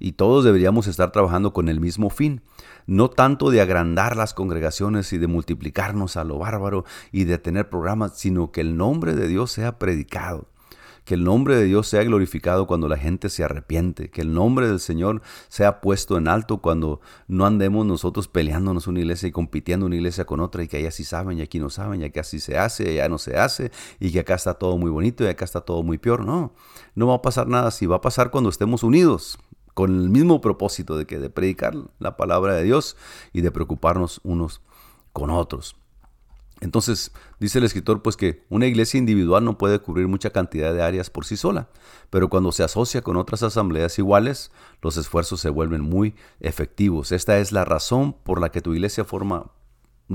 y 0.00 0.12
todos 0.12 0.44
deberíamos 0.44 0.88
estar 0.88 1.12
trabajando 1.12 1.52
con 1.52 1.68
el 1.68 1.78
mismo 1.78 2.10
fin, 2.10 2.42
no 2.86 3.10
tanto 3.10 3.50
de 3.50 3.60
agrandar 3.60 4.16
las 4.16 4.34
congregaciones 4.34 5.12
y 5.12 5.18
de 5.18 5.26
multiplicarnos 5.26 6.16
a 6.16 6.24
lo 6.24 6.38
bárbaro 6.38 6.84
y 7.10 7.24
de 7.24 7.38
tener 7.38 7.68
programas, 7.68 8.18
sino 8.18 8.52
que 8.52 8.60
el 8.60 8.76
nombre 8.76 9.14
de 9.14 9.28
Dios 9.28 9.52
sea 9.52 9.78
predicado 9.78 10.48
que 11.04 11.14
el 11.14 11.24
nombre 11.24 11.56
de 11.56 11.64
Dios 11.64 11.88
sea 11.88 12.04
glorificado 12.04 12.66
cuando 12.66 12.88
la 12.88 12.96
gente 12.96 13.28
se 13.28 13.42
arrepiente, 13.42 14.08
que 14.08 14.20
el 14.20 14.32
nombre 14.32 14.68
del 14.68 14.78
Señor 14.78 15.22
sea 15.48 15.80
puesto 15.80 16.16
en 16.16 16.28
alto 16.28 16.58
cuando 16.58 17.00
no 17.26 17.44
andemos 17.44 17.84
nosotros 17.86 18.28
peleándonos 18.28 18.86
una 18.86 19.00
iglesia 19.00 19.28
y 19.28 19.32
compitiendo 19.32 19.86
una 19.86 19.96
iglesia 19.96 20.24
con 20.24 20.40
otra 20.40 20.62
y 20.62 20.68
que 20.68 20.76
allá 20.76 20.90
sí 20.90 21.04
saben 21.04 21.38
y 21.38 21.42
aquí 21.42 21.58
no 21.58 21.70
saben 21.70 22.02
y 22.02 22.10
que 22.10 22.20
así 22.20 22.38
se 22.38 22.56
hace 22.56 22.84
y 22.84 22.98
allá 22.98 23.08
no 23.08 23.18
se 23.18 23.36
hace 23.36 23.72
y 23.98 24.12
que 24.12 24.20
acá 24.20 24.34
está 24.34 24.54
todo 24.54 24.78
muy 24.78 24.90
bonito 24.90 25.24
y 25.24 25.28
acá 25.28 25.44
está 25.44 25.60
todo 25.62 25.82
muy 25.82 25.98
peor. 25.98 26.24
No, 26.24 26.54
no 26.94 27.08
va 27.08 27.16
a 27.16 27.22
pasar 27.22 27.48
nada 27.48 27.68
así, 27.68 27.86
va 27.86 27.96
a 27.96 28.00
pasar 28.00 28.30
cuando 28.30 28.50
estemos 28.50 28.82
unidos 28.82 29.38
con 29.74 29.90
el 29.90 30.10
mismo 30.10 30.40
propósito 30.40 30.96
de 30.96 31.06
que 31.06 31.18
de 31.18 31.30
predicar 31.30 31.74
la 31.98 32.16
palabra 32.16 32.54
de 32.54 32.64
Dios 32.64 32.96
y 33.32 33.40
de 33.40 33.50
preocuparnos 33.50 34.20
unos 34.24 34.60
con 35.12 35.30
otros. 35.30 35.76
Entonces, 36.62 37.10
dice 37.40 37.58
el 37.58 37.64
escritor, 37.64 38.02
pues 38.02 38.16
que 38.16 38.44
una 38.48 38.66
iglesia 38.66 38.96
individual 38.96 39.44
no 39.44 39.58
puede 39.58 39.80
cubrir 39.80 40.06
mucha 40.06 40.30
cantidad 40.30 40.72
de 40.72 40.80
áreas 40.80 41.10
por 41.10 41.24
sí 41.24 41.36
sola, 41.36 41.68
pero 42.08 42.30
cuando 42.30 42.52
se 42.52 42.62
asocia 42.62 43.02
con 43.02 43.16
otras 43.16 43.42
asambleas 43.42 43.98
iguales, 43.98 44.52
los 44.80 44.96
esfuerzos 44.96 45.40
se 45.40 45.50
vuelven 45.50 45.80
muy 45.80 46.14
efectivos. 46.38 47.10
Esta 47.10 47.38
es 47.38 47.50
la 47.50 47.64
razón 47.64 48.12
por 48.12 48.40
la 48.40 48.50
que 48.50 48.60
tu 48.60 48.74
iglesia 48.74 49.04
forma 49.04 49.50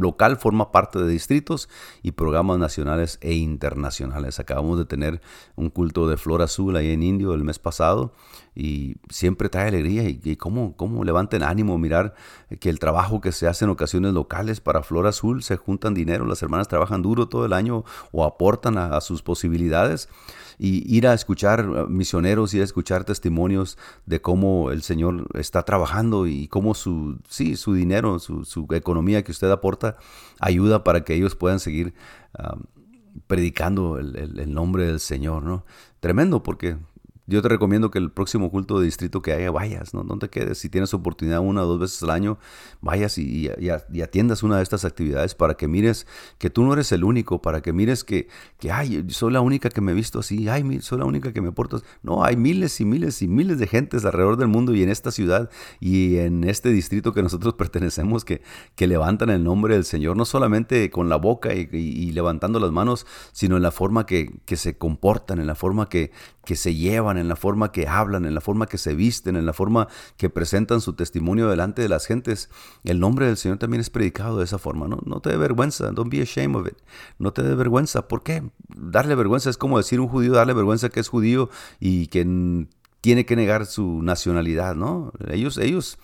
local 0.01 0.37
forma 0.37 0.71
parte 0.71 0.99
de 0.99 1.07
distritos 1.07 1.69
y 2.01 2.11
programas 2.11 2.57
nacionales 2.57 3.17
e 3.21 3.33
internacionales. 3.33 4.39
Acabamos 4.39 4.77
de 4.77 4.85
tener 4.85 5.21
un 5.55 5.69
culto 5.69 6.07
de 6.07 6.17
flor 6.17 6.41
azul 6.41 6.75
ahí 6.75 6.91
en 6.91 7.03
Indio 7.03 7.33
el 7.33 7.43
mes 7.43 7.59
pasado 7.59 8.13
y 8.55 8.95
siempre 9.09 9.49
trae 9.49 9.67
alegría 9.67 10.03
y, 10.09 10.35
cómo, 10.35 10.75
cómo 10.75 11.03
levanten 11.03 11.43
ánimo 11.43 11.77
mirar 11.77 12.15
que 12.59 12.69
el 12.69 12.79
trabajo 12.79 13.21
que 13.21 13.31
se 13.31 13.47
hace 13.47 13.65
en 13.65 13.71
ocasiones 13.71 14.13
locales 14.13 14.61
para 14.61 14.81
Flor 14.81 15.05
Azul 15.05 15.43
se 15.43 15.57
juntan 15.57 15.93
dinero, 15.93 16.25
las 16.25 16.41
hermanas 16.41 16.67
trabajan 16.67 17.01
duro 17.03 17.27
todo 17.27 17.45
el 17.45 17.53
año 17.53 17.83
o 18.11 18.25
aportan 18.25 18.77
a 18.77 18.99
sus 19.01 19.21
posibilidades 19.21 20.09
y 20.57 20.95
ir 20.95 21.07
a 21.07 21.13
escuchar 21.13 21.59
eh, 21.59 21.85
misioneros, 21.87 22.53
ir 22.53 22.61
a 22.61 22.65
escuchar 22.65 23.03
testimonios 23.03 23.77
de 24.05 24.21
cómo 24.21 24.71
el 24.71 24.81
Señor 24.81 25.27
está 25.33 25.63
trabajando 25.63 26.27
y 26.27 26.47
cómo 26.47 26.73
su, 26.73 27.19
sí, 27.29 27.55
su 27.55 27.73
dinero, 27.73 28.19
su, 28.19 28.67
economía 28.71 29.23
que 29.23 29.31
usted 29.31 29.49
aporta 29.51 29.97
ayuda 30.39 30.83
para 30.83 31.03
que 31.03 31.13
ellos 31.13 31.35
puedan 31.35 31.59
seguir 31.59 31.93
predicando 33.27 33.97
el, 33.97 34.15
el, 34.39 34.53
nombre 34.53 34.85
del 34.85 34.99
Señor, 34.99 35.43
¿no? 35.43 35.65
Tremendo 35.99 36.43
porque 36.43 36.77
yo 37.27 37.41
te 37.41 37.49
recomiendo 37.49 37.91
que 37.91 37.99
el 37.99 38.09
próximo 38.09 38.49
culto 38.49 38.79
de 38.79 38.85
distrito 38.85 39.21
que 39.21 39.33
haya 39.33 39.51
vayas, 39.51 39.93
¿no? 39.93 40.03
No 40.03 40.17
te 40.17 40.29
quedes. 40.29 40.59
Si 40.59 40.69
tienes 40.69 40.93
oportunidad 40.93 41.41
una 41.41 41.63
o 41.63 41.65
dos 41.65 41.79
veces 41.79 42.01
al 42.03 42.11
año, 42.11 42.37
vayas 42.79 43.17
y, 43.17 43.49
atiendas 44.01 44.43
una 44.43 44.57
de 44.57 44.63
estas 44.63 44.85
actividades 44.85 45.35
para 45.35 45.55
que 45.55 45.67
mires 45.67 46.07
que 46.37 46.49
tú 46.49 46.63
no 46.63 46.71
eres 46.71 46.93
el 46.93 47.03
único, 47.03 47.41
para 47.41 47.61
que 47.61 47.73
mires 47.73 48.05
que, 48.05 48.29
que 48.59 48.71
ay, 48.71 49.05
soy 49.09 49.33
la 49.33 49.41
única 49.41 49.69
que 49.69 49.81
me 49.81 49.91
he 49.91 49.95
visto 49.95 50.19
así, 50.19 50.47
ay, 50.47 50.79
soy 50.81 50.99
la 50.99 51.05
única 51.05 51.33
que 51.33 51.41
me 51.41 51.51
porto. 51.51 51.81
No, 52.01 52.23
hay 52.23 52.37
miles 52.37 52.79
y 52.79 52.85
miles 52.85 53.21
y 53.21 53.27
miles 53.27 53.59
de 53.59 53.67
gentes 53.67 54.05
alrededor 54.05 54.37
del 54.37 54.47
mundo 54.47 54.73
y 54.73 54.81
en 54.81 54.89
esta 54.89 55.11
ciudad 55.11 55.49
y 55.81 56.17
en 56.19 56.45
este 56.45 56.69
distrito 56.69 57.13
que 57.13 57.21
nosotros 57.21 57.53
pertenecemos 57.57 58.23
que, 58.23 58.41
que 58.75 58.87
levantan 58.87 59.29
el 59.31 59.43
nombre 59.43 59.73
del 59.73 59.83
Señor, 59.83 60.15
no 60.15 60.23
solamente 60.23 60.89
con 60.89 61.09
la 61.09 61.17
boca 61.17 61.53
y, 61.53 62.11
levantando 62.11 62.59
las 62.61 62.71
manos, 62.71 63.05
sino 63.33 63.57
en 63.57 63.63
la 63.63 63.71
forma 63.71 64.05
que, 64.05 64.39
que 64.45 64.55
se 64.55 64.77
comportan, 64.77 65.39
en 65.39 65.47
la 65.47 65.55
forma 65.55 65.89
que, 65.89 66.11
que 66.45 66.55
se 66.55 66.73
llevan, 66.73 67.16
en 67.17 67.27
la 67.27 67.35
forma 67.35 67.71
que 67.71 67.87
hablan, 67.87 68.25
en 68.25 68.33
la 68.33 68.41
forma 68.41 68.67
que 68.67 68.77
se 68.77 68.95
visten, 68.95 69.35
en 69.35 69.45
la 69.45 69.53
forma 69.53 69.87
que 70.17 70.29
presentan 70.29 70.81
su 70.81 70.93
testimonio 70.93 71.49
delante 71.49 71.81
de 71.81 71.89
las 71.89 72.05
gentes. 72.05 72.49
El 72.83 72.99
nombre 72.99 73.27
del 73.27 73.37
Señor 73.37 73.57
también 73.57 73.81
es 73.81 73.89
predicado 73.89 74.37
de 74.37 74.45
esa 74.45 74.57
forma, 74.57 74.87
¿no? 74.87 74.99
No 75.05 75.19
te 75.21 75.29
dé 75.29 75.37
vergüenza, 75.37 75.91
don't 75.91 76.11
be 76.11 76.21
ashamed 76.21 76.55
of 76.55 76.67
it. 76.67 76.77
No 77.19 77.33
te 77.33 77.43
dé 77.43 77.55
vergüenza. 77.55 78.07
¿Por 78.07 78.23
qué? 78.23 78.43
Darle 78.69 79.15
vergüenza 79.15 79.49
es 79.49 79.57
como 79.57 79.77
decir 79.77 79.99
un 79.99 80.07
judío, 80.07 80.33
darle 80.33 80.53
vergüenza 80.53 80.89
que 80.89 80.99
es 80.99 81.09
judío 81.09 81.49
y 81.79 82.07
que 82.07 82.67
tiene 83.01 83.25
que 83.25 83.35
negar 83.35 83.65
su 83.65 84.01
nacionalidad, 84.01 84.75
¿no? 84.75 85.11
Ellos, 85.29 85.57
ellos 85.57 85.97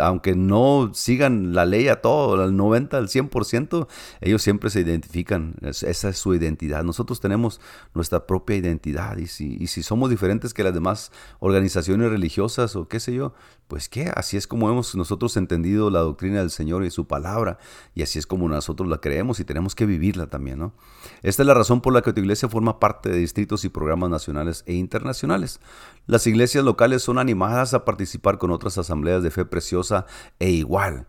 aunque 0.00 0.36
no 0.36 0.90
sigan 0.94 1.54
la 1.54 1.66
ley 1.66 1.88
a 1.88 2.00
todo, 2.00 2.40
al 2.40 2.56
90, 2.56 2.96
al 2.96 3.08
100%, 3.08 3.88
ellos 4.20 4.42
siempre 4.42 4.70
se 4.70 4.80
identifican, 4.80 5.54
esa 5.62 6.08
es 6.08 6.18
su 6.18 6.34
identidad. 6.34 6.84
Nosotros 6.84 7.20
tenemos 7.20 7.60
nuestra 7.94 8.26
propia 8.26 8.56
identidad 8.56 9.16
y 9.16 9.26
si, 9.26 9.56
y 9.58 9.66
si 9.66 9.82
somos 9.82 10.10
diferentes 10.10 10.54
que 10.54 10.62
las 10.62 10.74
demás 10.74 11.10
organizaciones 11.40 12.10
religiosas 12.10 12.76
o 12.76 12.86
qué 12.86 13.00
sé 13.00 13.14
yo, 13.14 13.34
pues 13.72 13.88
qué, 13.88 14.12
así 14.14 14.36
es 14.36 14.46
como 14.46 14.68
hemos 14.68 14.94
nosotros 14.96 15.34
entendido 15.38 15.88
la 15.88 16.00
doctrina 16.00 16.40
del 16.40 16.50
Señor 16.50 16.84
y 16.84 16.90
su 16.90 17.06
palabra 17.06 17.56
y 17.94 18.02
así 18.02 18.18
es 18.18 18.26
como 18.26 18.46
nosotros 18.46 18.86
la 18.86 18.98
creemos 18.98 19.40
y 19.40 19.46
tenemos 19.46 19.74
que 19.74 19.86
vivirla 19.86 20.26
también, 20.26 20.58
¿no? 20.58 20.74
Esta 21.22 21.42
es 21.42 21.46
la 21.46 21.54
razón 21.54 21.80
por 21.80 21.94
la 21.94 22.02
que 22.02 22.12
tu 22.12 22.20
iglesia 22.20 22.50
forma 22.50 22.78
parte 22.78 23.08
de 23.08 23.16
distritos 23.16 23.64
y 23.64 23.70
programas 23.70 24.10
nacionales 24.10 24.62
e 24.66 24.74
internacionales. 24.74 25.58
Las 26.06 26.26
iglesias 26.26 26.62
locales 26.66 27.02
son 27.02 27.18
animadas 27.18 27.72
a 27.72 27.86
participar 27.86 28.36
con 28.36 28.50
otras 28.50 28.76
asambleas 28.76 29.22
de 29.22 29.30
fe 29.30 29.46
preciosa 29.46 30.04
e 30.38 30.50
igual, 30.50 31.06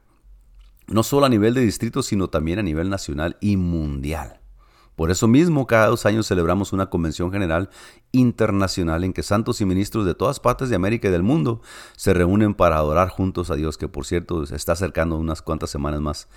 no 0.87 1.03
solo 1.03 1.25
a 1.25 1.29
nivel 1.29 1.55
de 1.55 1.65
distrito, 1.65 2.01
sino 2.01 2.29
también 2.29 2.59
a 2.59 2.63
nivel 2.63 2.89
nacional 2.89 3.35
y 3.41 3.57
mundial. 3.57 4.39
Por 4.95 5.09
eso 5.09 5.27
mismo, 5.27 5.65
cada 5.65 5.87
dos 5.87 6.05
años 6.05 6.27
celebramos 6.27 6.71
una 6.71 6.89
convención 6.89 7.31
general 7.31 7.69
internacional 8.11 9.03
en 9.03 9.13
que 9.13 9.23
santos 9.23 9.59
y 9.59 9.65
ministros 9.65 10.05
de 10.05 10.13
todas 10.13 10.39
partes 10.39 10.69
de 10.69 10.75
América 10.75 11.07
y 11.07 11.11
del 11.11 11.23
mundo 11.23 11.61
se 11.95 12.13
reúnen 12.13 12.53
para 12.53 12.77
adorar 12.77 13.09
juntos 13.09 13.49
a 13.49 13.55
Dios, 13.55 13.77
que 13.77 13.87
por 13.87 14.05
cierto 14.05 14.45
se 14.45 14.55
está 14.55 14.73
acercando 14.73 15.17
unas 15.17 15.41
cuantas 15.41 15.71
semanas 15.71 15.99
más 16.01 16.27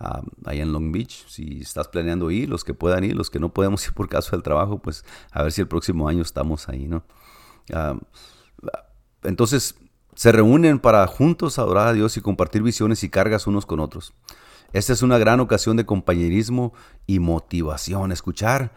uh, 0.00 0.22
allá 0.44 0.62
en 0.62 0.72
Long 0.72 0.92
Beach. 0.92 1.26
Si 1.26 1.60
estás 1.60 1.88
planeando 1.88 2.30
ir, 2.30 2.48
los 2.48 2.62
que 2.62 2.72
puedan 2.72 3.02
ir, 3.02 3.16
los 3.16 3.30
que 3.30 3.40
no 3.40 3.52
podemos 3.52 3.84
ir 3.86 3.94
por 3.94 4.08
caso 4.08 4.32
del 4.32 4.42
trabajo, 4.42 4.78
pues 4.78 5.04
a 5.32 5.42
ver 5.42 5.50
si 5.50 5.60
el 5.60 5.68
próximo 5.68 6.08
año 6.08 6.22
estamos 6.22 6.68
ahí, 6.68 6.86
¿no? 6.86 7.04
Entonces, 9.24 9.74
se 10.14 10.30
reúnen 10.30 10.78
para 10.78 11.06
juntos 11.06 11.58
adorar 11.58 11.88
a 11.88 11.92
Dios 11.92 12.16
y 12.16 12.20
compartir 12.20 12.62
visiones 12.62 13.02
y 13.02 13.08
cargas 13.08 13.46
unos 13.46 13.66
con 13.66 13.80
otros. 13.80 14.12
Esta 14.74 14.92
es 14.92 15.02
una 15.02 15.18
gran 15.18 15.38
ocasión 15.38 15.76
de 15.76 15.86
compañerismo 15.86 16.74
y 17.06 17.20
motivación. 17.20 18.10
Escuchar 18.10 18.72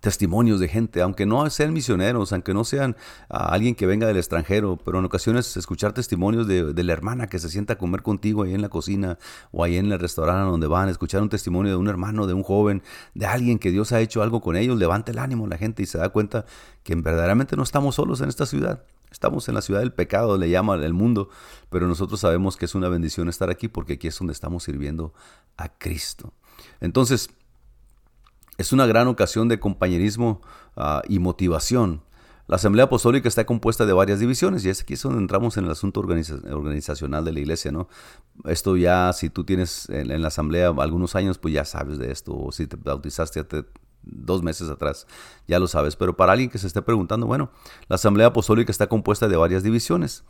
testimonios 0.00 0.60
de 0.60 0.68
gente, 0.68 1.02
aunque 1.02 1.26
no 1.26 1.48
sean 1.50 1.74
misioneros, 1.74 2.32
aunque 2.32 2.54
no 2.54 2.64
sean 2.64 2.96
ah, 3.28 3.52
alguien 3.52 3.74
que 3.74 3.84
venga 3.84 4.06
del 4.06 4.16
extranjero, 4.16 4.78
pero 4.82 4.98
en 4.98 5.04
ocasiones 5.04 5.58
escuchar 5.58 5.92
testimonios 5.92 6.46
de, 6.46 6.72
de, 6.72 6.84
la 6.84 6.94
hermana 6.94 7.26
que 7.26 7.38
se 7.38 7.50
sienta 7.50 7.74
a 7.74 7.78
comer 7.78 8.00
contigo 8.02 8.44
ahí 8.44 8.54
en 8.54 8.62
la 8.62 8.70
cocina 8.70 9.18
o 9.50 9.62
ahí 9.62 9.76
en 9.76 9.92
el 9.92 9.98
restaurante 9.98 10.50
donde 10.50 10.68
van, 10.68 10.88
escuchar 10.88 11.20
un 11.20 11.28
testimonio 11.28 11.72
de 11.72 11.76
un 11.76 11.88
hermano, 11.88 12.26
de 12.26 12.32
un 12.32 12.42
joven, 12.42 12.82
de 13.14 13.26
alguien 13.26 13.58
que 13.58 13.70
Dios 13.70 13.92
ha 13.92 14.00
hecho 14.00 14.22
algo 14.22 14.40
con 14.40 14.56
ellos, 14.56 14.78
levanta 14.78 15.12
el 15.12 15.18
ánimo 15.18 15.44
a 15.44 15.48
la 15.48 15.58
gente 15.58 15.82
y 15.82 15.86
se 15.86 15.98
da 15.98 16.08
cuenta 16.08 16.46
que 16.82 16.94
verdaderamente 16.94 17.56
no 17.56 17.62
estamos 17.62 17.96
solos 17.96 18.22
en 18.22 18.30
esta 18.30 18.46
ciudad. 18.46 18.82
Estamos 19.12 19.48
en 19.48 19.54
la 19.54 19.62
ciudad 19.62 19.80
del 19.80 19.92
pecado, 19.92 20.36
le 20.38 20.50
llama 20.50 20.74
el 20.74 20.94
mundo, 20.94 21.28
pero 21.70 21.86
nosotros 21.86 22.18
sabemos 22.18 22.56
que 22.56 22.64
es 22.64 22.74
una 22.74 22.88
bendición 22.88 23.28
estar 23.28 23.50
aquí 23.50 23.68
porque 23.68 23.94
aquí 23.94 24.08
es 24.08 24.18
donde 24.18 24.32
estamos 24.32 24.64
sirviendo 24.64 25.14
a 25.56 25.68
Cristo. 25.68 26.32
Entonces, 26.80 27.30
es 28.58 28.72
una 28.72 28.86
gran 28.86 29.08
ocasión 29.08 29.48
de 29.48 29.60
compañerismo 29.60 30.40
ah, 30.76 31.02
y 31.08 31.18
motivación. 31.18 32.02
La 32.48 32.56
Asamblea 32.56 32.86
Apostólica 32.86 33.28
está 33.28 33.46
compuesta 33.46 33.86
de 33.86 33.92
varias 33.92 34.18
divisiones 34.18 34.64
y 34.64 34.68
es 34.68 34.82
aquí 34.82 34.94
donde 34.96 35.20
entramos 35.20 35.56
en 35.56 35.64
el 35.64 35.70
asunto 35.70 36.00
organizacional 36.00 37.24
de 37.24 37.32
la 37.32 37.40
iglesia, 37.40 37.70
¿no? 37.70 37.88
Esto 38.44 38.76
ya, 38.76 39.12
si 39.12 39.30
tú 39.30 39.44
tienes 39.44 39.88
en, 39.88 40.20
la 40.20 40.28
Asamblea 40.28 40.68
algunos 40.68 41.14
años, 41.14 41.38
pues 41.38 41.54
ya 41.54 41.64
sabes 41.64 41.98
de 41.98 42.10
esto, 42.10 42.36
o 42.36 42.50
si 42.50 42.66
te 42.66 42.76
bautizaste 42.76 43.44
dos 44.02 44.42
meses 44.42 44.68
atrás, 44.68 45.06
ya 45.46 45.58
lo 45.58 45.66
sabes, 45.66 45.96
pero 45.96 46.16
para 46.16 46.32
alguien 46.32 46.50
que 46.50 46.58
se 46.58 46.66
esté 46.66 46.82
preguntando, 46.82 47.26
bueno, 47.26 47.50
la 47.88 47.96
Asamblea 47.96 48.28
Apostólica 48.28 48.72
está 48.72 48.88
compuesta 48.88 49.28
de 49.28 49.36
varias 49.36 49.62
divisiones. 49.62 50.24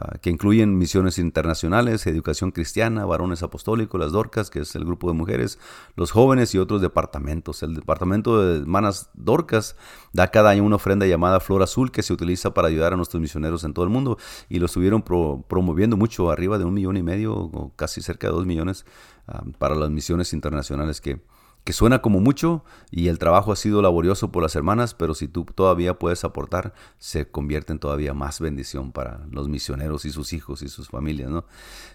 ah, 0.00 0.16
que 0.22 0.30
incluyen 0.30 0.78
misiones 0.78 1.18
internacionales, 1.18 2.06
educación 2.06 2.50
cristiana, 2.50 3.04
varones 3.04 3.42
apostólicos, 3.42 4.00
las 4.00 4.12
Dorcas, 4.12 4.48
que 4.48 4.60
es 4.60 4.74
el 4.74 4.86
grupo 4.86 5.08
de 5.08 5.14
mujeres, 5.14 5.58
los 5.96 6.10
jóvenes 6.10 6.54
y 6.54 6.58
otros 6.58 6.80
departamentos. 6.80 7.62
El 7.62 7.74
departamento 7.74 8.40
de 8.42 8.60
hermanas 8.60 9.10
Dorcas 9.12 9.76
da 10.14 10.28
cada 10.28 10.48
año 10.48 10.64
una 10.64 10.76
ofrenda 10.76 11.06
llamada 11.06 11.40
Flor 11.40 11.62
Azul 11.62 11.90
que 11.90 12.02
se 12.02 12.14
utiliza 12.14 12.54
para 12.54 12.68
ayudar 12.68 12.94
a 12.94 12.96
nuestros 12.96 13.20
misioneros 13.20 13.64
en 13.64 13.74
todo 13.74 13.84
el 13.84 13.90
mundo 13.90 14.16
y 14.48 14.60
lo 14.60 14.66
estuvieron 14.66 15.02
promoviendo 15.02 15.98
mucho, 15.98 16.30
arriba 16.30 16.56
de 16.56 16.64
un 16.64 16.72
millón 16.72 16.96
y 16.96 17.02
medio 17.02 17.34
o 17.34 17.72
casi 17.76 18.00
cerca 18.00 18.28
de 18.28 18.32
dos 18.32 18.46
millones 18.46 18.86
ah, 19.28 19.42
para 19.58 19.74
las 19.74 19.90
misiones 19.90 20.32
internacionales 20.32 21.02
que, 21.02 21.20
que 21.64 21.72
suena 21.72 22.02
como 22.02 22.20
mucho 22.20 22.64
y 22.90 23.08
el 23.08 23.18
trabajo 23.18 23.52
ha 23.52 23.56
sido 23.56 23.82
laborioso 23.82 24.32
por 24.32 24.42
las 24.42 24.56
hermanas, 24.56 24.94
pero 24.94 25.14
si 25.14 25.28
tú 25.28 25.44
todavía 25.44 25.98
puedes 25.98 26.24
aportar, 26.24 26.74
se 26.98 27.30
convierte 27.30 27.72
en 27.72 27.78
todavía 27.78 28.14
más 28.14 28.40
bendición 28.40 28.90
para 28.90 29.20
los 29.30 29.48
misioneros 29.48 30.04
y 30.04 30.10
sus 30.10 30.32
hijos 30.32 30.62
y 30.62 30.68
sus 30.68 30.88
familias. 30.88 31.30
¿no? 31.30 31.44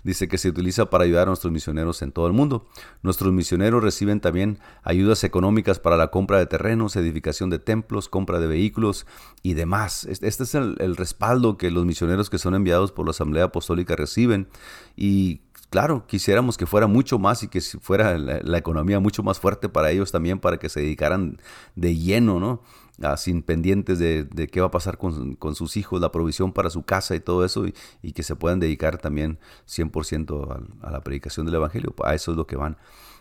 Dice 0.03 0.30
que 0.30 0.38
se 0.38 0.49
utiliza 0.49 0.89
para 0.89 1.03
ayudar 1.03 1.24
a 1.24 1.32
nuestros 1.32 1.51
misioneros 1.51 2.01
en 2.01 2.13
todo 2.13 2.28
el 2.28 2.34
mundo. 2.34 2.65
Nuestros 3.03 3.34
misioneros 3.34 3.84
reciben 3.84 4.22
también 4.22 4.59
ayudas 4.84 5.24
económicas 5.26 5.80
para 5.80 5.97
la 5.97 6.11
compra 6.11 6.39
de 6.39 6.45
terrenos, 6.45 6.95
edificación 6.95 7.49
de 7.49 7.59
templos, 7.59 8.07
compra 8.07 8.39
de 8.39 8.47
vehículos 8.47 9.05
y 9.43 9.53
demás. 9.53 10.05
Este 10.05 10.28
es 10.28 10.55
el, 10.55 10.78
el 10.80 10.95
respaldo 10.95 11.57
que 11.57 11.72
los 11.72 11.86
misioneros 11.86 12.30
que 12.30 12.38
son 12.38 12.55
enviados 12.55 12.93
por 12.93 13.05
la 13.05 13.11
Asamblea 13.11 13.45
Apostólica 13.45 13.97
reciben 13.97 14.47
y 14.95 15.41
claro, 15.70 16.05
quisiéramos 16.07 16.57
que 16.57 16.65
fuera 16.65 16.88
mucho 16.88 17.20
más 17.20 17.43
y 17.43 17.47
que 17.47 17.61
fuera 17.61 18.18
la, 18.18 18.57
economía 18.57 18.99
mucho 18.99 19.24
más 19.24 19.39
fuerte 19.39 19.70
para 19.70 19.91
ellos 19.91 20.11
también, 20.11 20.39
para 20.39 20.57
que 20.57 20.70
se 20.70 20.82
dedicaran 20.82 21.39
de 21.76 21.95
lleno, 21.95 22.39
¿no? 22.39 22.61
Ah, 23.01 23.15
sin 23.15 23.43
pendientes 23.43 23.99
de, 23.99 24.28
qué 24.51 24.59
va 24.59 24.68
a 24.68 24.72
pasar 24.72 24.97
con, 24.97 25.55
sus 25.55 25.78
hijos, 25.78 26.01
la 26.01 26.11
provisión 26.11 26.51
para 26.51 26.72
su 26.72 26.84
casa 26.84 27.15
y 27.15 27.20
todo 27.20 27.45
eso, 27.45 27.65
y, 27.68 28.11
que 28.13 28.24
se 28.24 28.36
puedan 28.36 28.59
dedicar 28.59 28.97
también 28.97 29.38
100% 29.68 30.72
a, 30.82 30.88
a 30.88 30.91
la 30.91 31.01
predicación 31.01 31.45
del 31.45 31.55
Evangelio. 31.55 31.93
A 32.03 32.15
eso 32.15 32.32
es 32.32 32.38
lo 32.38 32.47
que 32.47 32.55
van. 32.55 32.78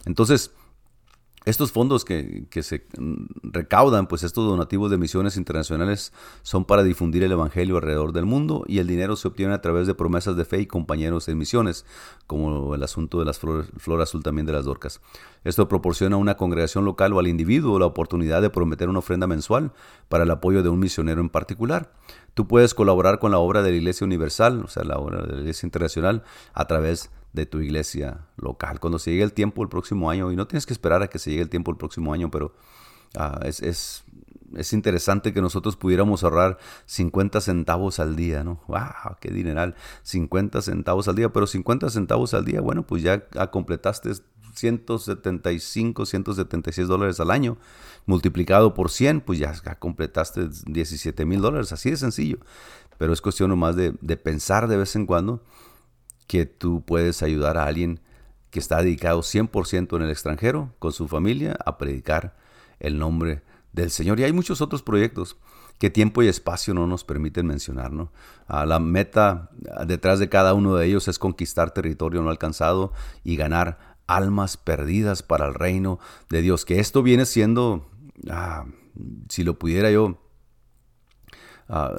Entonces, 0.07 0.53
estos 1.47 1.71
fondos 1.71 2.05
que, 2.05 2.49
se 2.61 2.87
recaudan, 3.45 4.09
pues 4.09 4.25
estos 4.25 4.45
donativos 4.49 4.91
de 4.91 4.99
misiones 4.99 5.37
internacionales 5.37 6.13
son 6.43 6.65
para 6.65 6.83
difundir 6.83 7.23
el 7.23 7.31
Evangelio 7.31 7.77
alrededor 7.77 8.13
del 8.13 8.27
mundo 8.27 8.65
y 8.67 8.81
el 8.81 8.89
dinero 8.89 9.15
se 9.15 9.29
obtiene 9.29 9.55
a 9.55 9.61
través 9.61 9.87
de 9.87 9.95
promesas 9.95 10.37
de 10.37 10.45
fe 10.45 10.61
y 10.61 10.67
compañeros 10.67 11.29
en 11.29 11.39
misiones, 11.39 11.87
como 12.27 12.75
el 12.75 12.83
asunto 12.83 13.21
de 13.21 13.27
las 13.27 13.39
flores, 13.39 13.69
flor 13.77 14.03
azul 14.03 14.25
también 14.25 14.45
de 14.45 14.55
las 14.55 14.65
Dorcas. 14.65 15.01
Esto 15.45 15.69
proporciona 15.69 16.17
a 16.17 16.19
una 16.19 16.37
congregación 16.37 16.85
local 16.85 17.13
o 17.13 17.21
al 17.21 17.29
individuo 17.29 17.79
la 17.79 17.87
oportunidad 17.87 18.43
de 18.43 18.51
prometer 18.51 18.89
una 18.89 18.99
ofrenda 18.99 19.29
mensual 19.29 19.71
para 20.09 20.25
el 20.25 20.31
apoyo 20.33 20.65
de 20.65 20.69
un 20.69 20.81
misionero 20.81 21.21
en 21.21 21.29
particular. 21.29 21.93
Tú 22.35 22.49
puedes 22.49 22.75
colaborar 22.75 23.21
con 23.21 23.31
la 23.31 23.39
obra 23.39 23.63
de 23.63 23.71
la 23.71 23.77
Iglesia 23.77 24.05
Universal, 24.05 24.63
o 24.65 24.69
sea, 24.69 24.83
la 24.83 24.99
obra 24.99 25.23
de 25.23 25.33
la 25.33 25.41
Iglesia 25.43 25.65
Internacional, 25.65 26.25
a 26.55 26.67
través 26.67 27.13
de 27.37 27.47
tu 27.47 27.61
iglesia 27.61 28.27
local. 28.37 28.81
Cuando 28.81 28.99
se 28.99 29.13
llegue 29.13 29.23
el 29.23 29.33
tiempo 29.33 29.63
el 29.63 29.69
próximo 29.69 30.11
año, 30.11 30.33
y 30.33 30.37
no 30.37 30.49
tienes 30.49 30.67
que 30.67 30.73
esperar 30.73 31.03
a 31.03 31.09
que 31.09 31.21
se 31.21 31.31
llegue 31.31 31.43
el 31.43 31.51
tiempo 31.51 31.71
el 31.71 31.77
próximo 31.77 32.13
año, 32.13 32.31
pero 32.31 32.55
ah, 33.15 33.39
es, 33.45 33.63
es, 33.63 34.05
es, 34.57 34.73
interesante 34.73 35.35
que 35.35 35.43
nosotros 35.43 35.77
pudiéramos 35.77 36.25
ahorrar 36.25 36.59
50 36.87 37.41
centavos 37.43 38.01
al 38.01 38.17
día, 38.17 38.43
¿no? 38.43 38.63
¡Wow! 38.67 39.19
¡Qué 39.21 39.31
dineral! 39.31 39.77
50 40.03 40.63
centavos 40.63 41.09
al 41.09 41.15
día, 41.15 41.31
pero 41.31 41.47
50 41.47 41.91
centavos 41.91 42.33
al 42.33 42.47
día, 42.47 42.63
bueno, 42.63 42.87
pues 42.87 43.03
ya 43.03 43.29
completaste 43.51 44.13
175, 44.55 46.07
176 46.07 46.89
dólares 46.89 47.21
al 47.21 47.31
año 47.31 47.59
multiplicado 48.07 48.73
por 48.73 48.91
100, 48.91 49.21
pues 49.21 49.39
ya 49.39 49.53
completaste 49.79 50.49
17 50.67 51.27
mil 51.27 51.43
dólares, 51.43 51.71
así 51.73 51.91
de 51.91 51.99
sencillo. 51.99 52.39
Pero 52.97 53.13
es 53.13 53.21
cuestión 53.21 53.51
nomás 53.51 53.77
de, 53.77 53.95
de 54.01 54.17
pensar 54.17 54.69
de 54.69 54.79
vez 54.79 54.97
en 54.97 55.05
cuando 55.05 55.43
que 56.27 56.47
tú 56.47 56.85
puedes 56.85 57.23
ayudar 57.23 57.57
a 57.57 57.67
alguien 57.67 58.01
que 58.51 58.59
está 58.59 58.83
dedicado 58.83 59.21
100% 59.21 59.97
en 59.97 60.03
el 60.03 60.11
extranjero 60.11 60.75
con 60.79 60.93
su 60.93 61.09
familia 61.09 61.57
a 61.65 61.79
predicar 61.79 62.37
el 62.81 62.99
nombre 62.99 63.43
del 63.73 63.91
Señor. 63.91 64.19
Y 64.19 64.25
hay 64.25 64.33
muchos 64.33 64.61
otros 64.61 64.83
proyectos 64.83 65.37
que 65.79 65.91
tiempo 65.91 66.23
y 66.23 66.29
espacio 66.29 66.73
no 66.75 66.87
nos 66.87 67.05
permiten 67.05 67.47
mencionar. 67.47 67.93
¿no? 67.93 68.11
Ah, 68.49 68.65
la 68.65 68.79
meta 68.79 69.51
detrás 69.87 70.19
de 70.19 70.29
cada 70.29 70.55
uno 70.55 70.75
de 70.77 70.87
ellos 70.87 71.09
es 71.09 71.19
conquistar 71.19 71.73
territorio 71.73 72.23
no 72.23 72.31
alcanzado 72.31 72.93
y 73.25 73.37
ganar 73.37 73.97
almas 74.07 74.57
perdidas 74.57 75.23
para 75.23 75.47
el 75.47 75.55
reino 75.55 75.99
de 76.31 76.43
Dios. 76.43 76.65
Que 76.65 76.81
esto 76.81 77.03
viene 77.03 77.27
siendo 77.27 77.87
ah, 78.31 78.65
si 79.29 79.45
lo 79.45 79.59
pudiera 79.59 79.91
yo, 79.91 80.19
ah, 81.69 81.95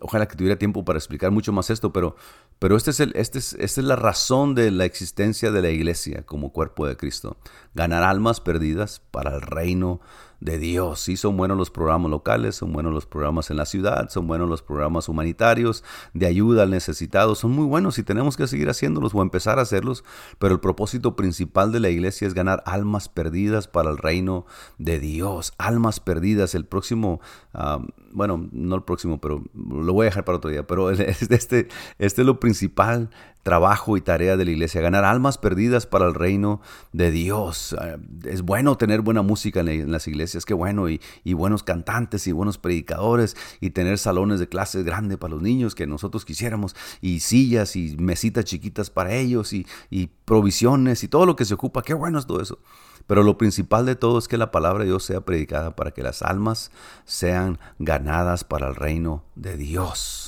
ojalá 0.00 0.26
que 0.26 0.36
tuviera 0.36 0.58
tiempo 0.58 0.84
para 0.84 0.98
explicar 0.98 1.30
mucho 1.30 1.52
más 1.52 1.70
esto, 1.70 1.92
pero, 1.92 2.16
pero 2.58 2.76
este 2.76 2.92
es 2.92 3.00
el, 3.00 3.12
este 3.16 3.38
es, 3.38 3.52
esta 3.54 3.80
es 3.80 3.86
la 3.86 3.96
razón 3.96 4.54
de 4.54 4.70
la 4.70 4.84
existencia 4.84 5.50
de 5.50 5.62
la 5.62 5.70
iglesia 5.70 6.22
como 6.24 6.52
cuerpo 6.52 6.86
de 6.86 6.96
Cristo. 6.96 7.36
Ganar 7.74 8.02
almas 8.02 8.40
perdidas 8.40 9.00
para 9.10 9.34
el 9.34 9.42
reino 9.42 10.00
de 10.44 10.58
Dios. 10.58 11.00
Sí, 11.00 11.16
son 11.16 11.38
buenos 11.38 11.56
los 11.56 11.70
programas 11.70 12.10
locales, 12.10 12.54
son 12.54 12.72
buenos 12.72 12.92
los 12.92 13.06
programas 13.06 13.50
en 13.50 13.56
la 13.56 13.64
ciudad, 13.64 14.10
son 14.10 14.26
buenos 14.26 14.46
los 14.46 14.60
programas 14.60 15.08
humanitarios, 15.08 15.82
de 16.12 16.26
ayuda 16.26 16.64
al 16.64 16.70
necesitado, 16.70 17.34
son 17.34 17.52
muy 17.52 17.64
buenos 17.64 17.98
y 17.98 18.02
tenemos 18.02 18.36
que 18.36 18.46
seguir 18.46 18.68
haciéndolos 18.68 19.14
o 19.14 19.22
empezar 19.22 19.58
a 19.58 19.62
hacerlos, 19.62 20.04
pero 20.38 20.52
el 20.52 20.60
propósito 20.60 21.16
principal 21.16 21.72
de 21.72 21.80
la 21.80 21.88
iglesia 21.88 22.28
es 22.28 22.34
ganar 22.34 22.62
almas 22.66 23.08
perdidas 23.08 23.68
para 23.68 23.90
el 23.90 23.96
reino 23.96 24.44
de 24.76 25.00
Dios, 25.00 25.54
almas 25.56 25.98
perdidas. 25.98 26.54
El 26.54 26.66
próximo, 26.66 27.22
ah, 27.54 27.80
bueno, 28.12 28.46
no 28.52 28.76
el 28.76 28.82
próximo, 28.82 29.22
pero 29.22 29.42
lo 29.54 29.94
voy 29.94 30.04
a 30.04 30.10
dejar 30.10 30.26
para 30.26 30.36
otro 30.36 30.50
día, 30.50 30.66
pero 30.66 30.90
este, 30.90 31.38
este 31.38 31.68
es 31.98 32.18
lo 32.18 32.38
principal 32.38 33.08
trabajo 33.44 33.96
y 33.96 34.00
tarea 34.00 34.36
de 34.36 34.44
la 34.44 34.50
iglesia, 34.50 34.80
ganar 34.80 35.04
almas 35.04 35.38
perdidas 35.38 35.86
para 35.86 36.06
el 36.06 36.14
reino 36.14 36.60
de 36.92 37.12
Dios. 37.12 37.76
Eh, 37.80 37.98
es 38.24 38.42
bueno 38.42 38.76
tener 38.76 39.02
buena 39.02 39.22
música 39.22 39.60
en 39.60 39.92
las 39.92 40.08
iglesias, 40.08 40.44
qué 40.44 40.54
bueno, 40.54 40.88
y, 40.88 41.00
buenos 41.34 41.62
cantantes 41.62 42.26
y 42.26 42.32
buenos 42.32 42.58
predicadores, 42.58 43.36
y 43.60 43.70
tener 43.70 43.98
salones 43.98 44.40
de 44.40 44.48
clases 44.48 44.84
grandes 44.84 45.18
para 45.18 45.34
los 45.34 45.42
niños 45.42 45.74
que 45.74 45.86
nosotros 45.86 46.24
quisiéramos, 46.24 46.74
y 47.00 47.20
sillas 47.20 47.76
y 47.76 47.96
mesitas 47.98 48.46
chiquitas 48.46 48.90
para 48.90 49.14
ellos, 49.14 49.52
y, 49.52 49.66
y 49.90 50.08
provisiones 50.24 51.04
y 51.04 51.08
todo 51.08 51.26
lo 51.26 51.36
que 51.36 51.44
se 51.44 51.54
ocupa, 51.54 51.82
qué 51.82 51.94
bueno 51.94 52.18
es 52.18 52.26
todo 52.26 52.40
eso. 52.40 52.58
Pero 53.06 53.22
lo 53.22 53.36
principal 53.36 53.84
de 53.84 53.96
todo 53.96 54.18
es 54.18 54.26
que 54.26 54.38
la 54.38 54.50
palabra 54.50 54.84
de 54.84 54.88
Dios 54.88 55.04
sea 55.04 55.20
predicada 55.20 55.76
para 55.76 55.90
que 55.90 56.02
las 56.02 56.22
almas 56.22 56.70
sean 57.04 57.58
ganadas 57.78 58.44
para 58.44 58.68
el 58.68 58.74
reino 58.74 59.22
de 59.34 59.58
Dios. 59.58 60.23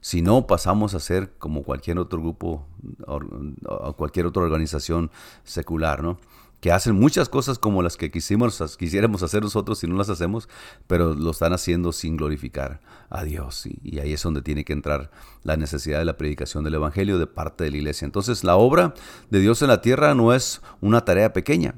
Si 0.00 0.22
no, 0.22 0.46
pasamos 0.46 0.94
a 0.94 1.00
ser 1.00 1.32
como 1.38 1.62
cualquier 1.62 1.98
otro 1.98 2.20
grupo 2.20 2.66
o 3.06 3.92
cualquier 3.94 4.26
otra 4.26 4.42
organización 4.42 5.10
secular, 5.44 6.02
¿no? 6.02 6.18
que 6.60 6.72
hacen 6.72 6.94
muchas 6.94 7.28
cosas 7.28 7.58
como 7.58 7.82
las 7.82 7.96
que 7.96 8.10
quisimos, 8.10 8.76
quisiéramos 8.76 9.22
hacer 9.22 9.42
nosotros 9.42 9.78
si 9.78 9.86
no 9.86 9.96
las 9.96 10.10
hacemos, 10.10 10.48
pero 10.86 11.14
lo 11.14 11.30
están 11.30 11.52
haciendo 11.54 11.90
sin 11.92 12.16
glorificar 12.16 12.80
a 13.08 13.24
Dios. 13.24 13.66
Y, 13.66 13.78
y, 13.82 13.98
ahí 13.98 14.12
es 14.12 14.22
donde 14.22 14.42
tiene 14.42 14.64
que 14.64 14.74
entrar 14.74 15.10
la 15.42 15.56
necesidad 15.56 15.98
de 15.98 16.04
la 16.04 16.18
predicación 16.18 16.62
del 16.62 16.74
Evangelio 16.74 17.18
de 17.18 17.26
parte 17.26 17.64
de 17.64 17.70
la 17.70 17.78
iglesia. 17.78 18.04
Entonces 18.04 18.44
la 18.44 18.56
obra 18.56 18.94
de 19.30 19.40
Dios 19.40 19.62
en 19.62 19.68
la 19.68 19.80
tierra 19.80 20.14
no 20.14 20.34
es 20.34 20.60
una 20.80 21.04
tarea 21.04 21.32
pequeña 21.32 21.74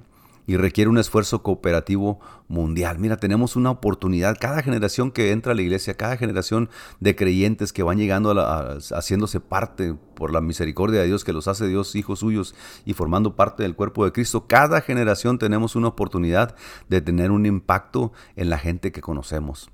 y 0.47 0.57
requiere 0.57 0.90
un 0.90 0.99
esfuerzo 0.99 1.43
cooperativo 1.43 2.20
mundial. 2.49 2.99
Mira, 2.99 3.16
tenemos 3.16 3.57
una 3.57 3.70
oportunidad. 3.70 4.36
Cada 4.40 4.62
generación 4.62 5.11
que 5.11 5.30
entra 5.30 5.53
a 5.53 5.55
la 5.55 5.62
iglesia, 5.62 5.95
cada 5.95 6.16
generación 6.16 6.68
de 7.01 7.16
creyentes 7.16 7.72
que 7.72 7.82
van 7.82 7.99
llegando 7.99 8.32
a 8.32 8.78
haciéndose 8.93 9.40
parte 9.40 9.95
por 10.14 10.32
la 10.32 10.40
misericordia 10.40 11.01
de 11.01 11.07
Dios 11.07 11.24
que 11.24 11.32
los 11.32 11.49
hace 11.49 11.66
Dios 11.66 11.95
hijos 11.95 12.20
suyos 12.20 12.55
y 12.84 12.95
formando 12.95 13.36
parte 13.36 13.62
del 13.62 13.74
cuerpo 13.76 14.05
de 14.05 14.12
Cristo, 14.12 14.47
cada 14.47 14.80
generación 14.80 15.38
tenemos 15.38 15.76
una 15.76 15.88
oportunidad 15.88 16.57
de 16.88 17.01
tener 17.01 17.30
un 17.30 17.47
impacto 17.47 18.12
en 18.36 18.51
la 18.51 18.59
gente 18.59 18.93
que 18.93 19.01
conocemos. 19.01 19.70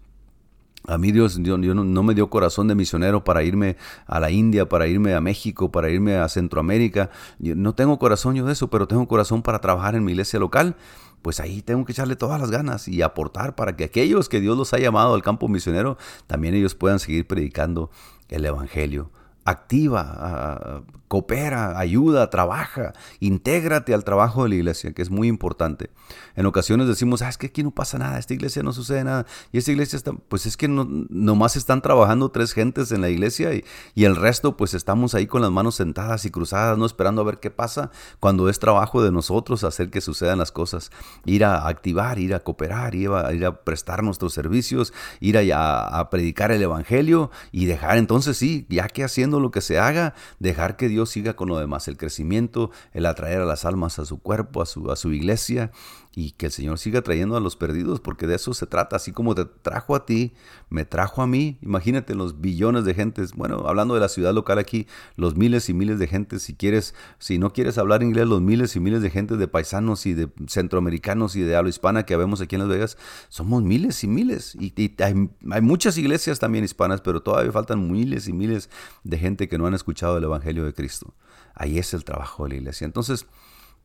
A 0.88 0.96
mí 0.96 1.12
Dios, 1.12 1.38
no, 1.38 2.02
me 2.02 2.14
dio 2.14 2.30
corazón 2.30 2.66
de 2.66 2.74
misionero 2.74 3.22
para 3.22 3.42
irme 3.42 3.76
a 4.06 4.20
la 4.20 4.30
India, 4.30 4.70
para 4.70 4.86
irme 4.86 5.12
a 5.12 5.20
México, 5.20 5.70
para 5.70 5.90
irme 5.90 6.16
a 6.16 6.26
Centroamérica. 6.30 7.10
no 7.38 7.74
tengo 7.74 7.98
corazón 7.98 8.36
yo 8.36 8.46
de 8.46 8.54
eso, 8.54 8.70
pero 8.70 8.88
tengo 8.88 9.06
corazón 9.06 9.42
para 9.42 9.60
trabajar 9.60 9.96
en 9.96 10.04
mi 10.04 10.12
iglesia 10.12 10.40
local. 10.40 10.76
Pues 11.20 11.40
ahí 11.40 11.60
tengo 11.60 11.84
que 11.84 11.92
echarle 11.92 12.16
todas 12.16 12.40
las 12.40 12.50
ganas 12.50 12.88
y 12.88 13.02
aportar 13.02 13.54
para 13.54 13.76
que 13.76 13.84
aquellos 13.84 14.30
que 14.30 14.40
Dios 14.40 14.56
los 14.56 14.72
ha 14.72 14.78
llamado 14.78 15.12
al 15.12 15.22
campo 15.22 15.46
misionero, 15.46 15.98
también 16.26 16.54
ellos 16.54 16.74
puedan 16.74 17.00
seguir 17.00 17.26
predicando 17.26 17.90
el 18.30 18.46
Evangelio 18.46 19.10
activa, 19.48 20.84
coopera, 21.08 21.78
ayuda, 21.78 22.28
trabaja, 22.30 22.92
intégrate 23.18 23.94
al 23.94 24.04
trabajo 24.04 24.42
de 24.42 24.50
la 24.50 24.54
iglesia, 24.56 24.92
que 24.92 25.02
es 25.02 25.10
muy 25.10 25.26
importante. 25.26 25.90
En 26.36 26.46
ocasiones 26.46 26.86
decimos, 26.86 27.22
ah, 27.22 27.30
es 27.30 27.38
que 27.38 27.46
aquí 27.46 27.62
no 27.62 27.70
pasa 27.70 27.98
nada, 27.98 28.18
esta 28.18 28.34
iglesia 28.34 28.62
no 28.62 28.72
sucede 28.72 29.04
nada, 29.04 29.26
y 29.50 29.58
esta 29.58 29.72
iglesia 29.72 29.96
está, 29.96 30.12
pues 30.12 30.46
es 30.46 30.56
que 30.56 30.68
no, 30.68 30.86
nomás 31.08 31.56
están 31.56 31.80
trabajando 31.80 32.30
tres 32.30 32.52
gentes 32.52 32.92
en 32.92 33.00
la 33.00 33.08
iglesia 33.08 33.54
y, 33.54 33.64
y, 33.94 34.04
el 34.04 34.16
resto 34.16 34.56
pues 34.56 34.74
estamos 34.74 35.14
ahí 35.14 35.26
con 35.26 35.42
las 35.42 35.50
manos 35.50 35.74
sentadas 35.74 36.24
y 36.26 36.30
cruzadas, 36.30 36.76
no 36.76 36.84
esperando 36.84 37.22
a 37.22 37.24
ver 37.24 37.40
qué 37.40 37.50
pasa, 37.50 37.90
cuando 38.20 38.48
es 38.48 38.58
trabajo 38.58 39.02
de 39.02 39.10
nosotros 39.10 39.64
hacer 39.64 39.90
que 39.90 40.00
sucedan 40.00 40.38
las 40.38 40.52
cosas, 40.52 40.92
ir 41.24 41.44
a 41.44 41.66
activar, 41.66 42.18
ir 42.18 42.34
a 42.34 42.40
cooperar, 42.40 42.94
ir 42.94 43.10
a, 43.10 43.32
ir 43.32 43.46
a 43.46 43.64
prestar 43.64 44.02
nuestros 44.02 44.34
servicios, 44.34 44.92
ir 45.20 45.38
a, 45.38 45.98
a 45.98 46.10
predicar 46.10 46.52
el 46.52 46.62
evangelio 46.62 47.30
y 47.50 47.64
dejar 47.64 47.96
entonces 47.96 48.36
sí, 48.36 48.66
ya 48.68 48.88
que 48.88 49.04
haciendo 49.04 49.37
lo 49.40 49.50
que 49.50 49.60
se 49.60 49.78
haga, 49.78 50.14
dejar 50.38 50.76
que 50.76 50.88
Dios 50.88 51.10
siga 51.10 51.34
con 51.34 51.48
lo 51.48 51.58
demás, 51.58 51.88
el 51.88 51.96
crecimiento, 51.96 52.70
el 52.92 53.06
atraer 53.06 53.40
a 53.40 53.44
las 53.44 53.64
almas 53.64 53.98
a 53.98 54.04
su 54.04 54.18
cuerpo, 54.18 54.62
a 54.62 54.66
su, 54.66 54.90
a 54.90 54.96
su 54.96 55.12
iglesia, 55.12 55.70
y 56.18 56.32
que 56.32 56.46
el 56.46 56.52
Señor 56.52 56.80
siga 56.80 57.00
trayendo 57.02 57.36
a 57.36 57.40
los 57.40 57.54
perdidos, 57.54 58.00
porque 58.00 58.26
de 58.26 58.34
eso 58.34 58.52
se 58.52 58.66
trata, 58.66 58.96
así 58.96 59.12
como 59.12 59.36
te 59.36 59.44
trajo 59.44 59.94
a 59.94 60.04
ti, 60.04 60.32
me 60.68 60.84
trajo 60.84 61.22
a 61.22 61.28
mí, 61.28 61.58
imagínate 61.62 62.16
los 62.16 62.40
billones 62.40 62.84
de 62.84 62.92
gentes, 62.92 63.34
bueno, 63.34 63.68
hablando 63.68 63.94
de 63.94 64.00
la 64.00 64.08
ciudad 64.08 64.34
local 64.34 64.58
aquí, 64.58 64.88
los 65.14 65.36
miles 65.36 65.68
y 65.68 65.74
miles 65.74 66.00
de 66.00 66.08
gentes, 66.08 66.42
si 66.42 66.54
quieres, 66.54 66.92
si 67.20 67.38
no 67.38 67.52
quieres 67.52 67.78
hablar 67.78 68.02
inglés, 68.02 68.26
los 68.26 68.40
miles 68.40 68.74
y 68.74 68.80
miles 68.80 69.00
de 69.00 69.10
gentes 69.10 69.38
de 69.38 69.46
paisanos 69.46 70.06
y 70.06 70.14
de 70.14 70.28
centroamericanos 70.48 71.36
y 71.36 71.42
de 71.42 71.54
habla 71.54 71.70
hispana 71.70 72.04
que 72.04 72.16
vemos 72.16 72.40
aquí 72.40 72.56
en 72.56 72.62
Las 72.62 72.70
Vegas, 72.70 72.98
somos 73.28 73.62
miles 73.62 74.02
y 74.02 74.08
miles, 74.08 74.56
y, 74.56 74.74
hay, 75.00 75.30
hay 75.52 75.60
muchas 75.60 75.98
iglesias 75.98 76.40
también 76.40 76.64
hispanas, 76.64 77.00
pero 77.00 77.22
todavía 77.22 77.52
faltan 77.52 77.92
miles 77.92 78.26
y 78.26 78.32
miles 78.32 78.70
de 79.04 79.18
gente 79.18 79.46
que 79.46 79.56
no 79.56 79.68
han 79.68 79.74
escuchado 79.74 80.18
el 80.18 80.24
Evangelio 80.24 80.64
de 80.64 80.74
Cristo. 80.74 81.14
Ahí 81.54 81.78
es 81.78 81.94
el 81.94 82.02
trabajo 82.02 82.42
de 82.42 82.50
la 82.50 82.54
iglesia. 82.56 82.86
Entonces, 82.86 83.26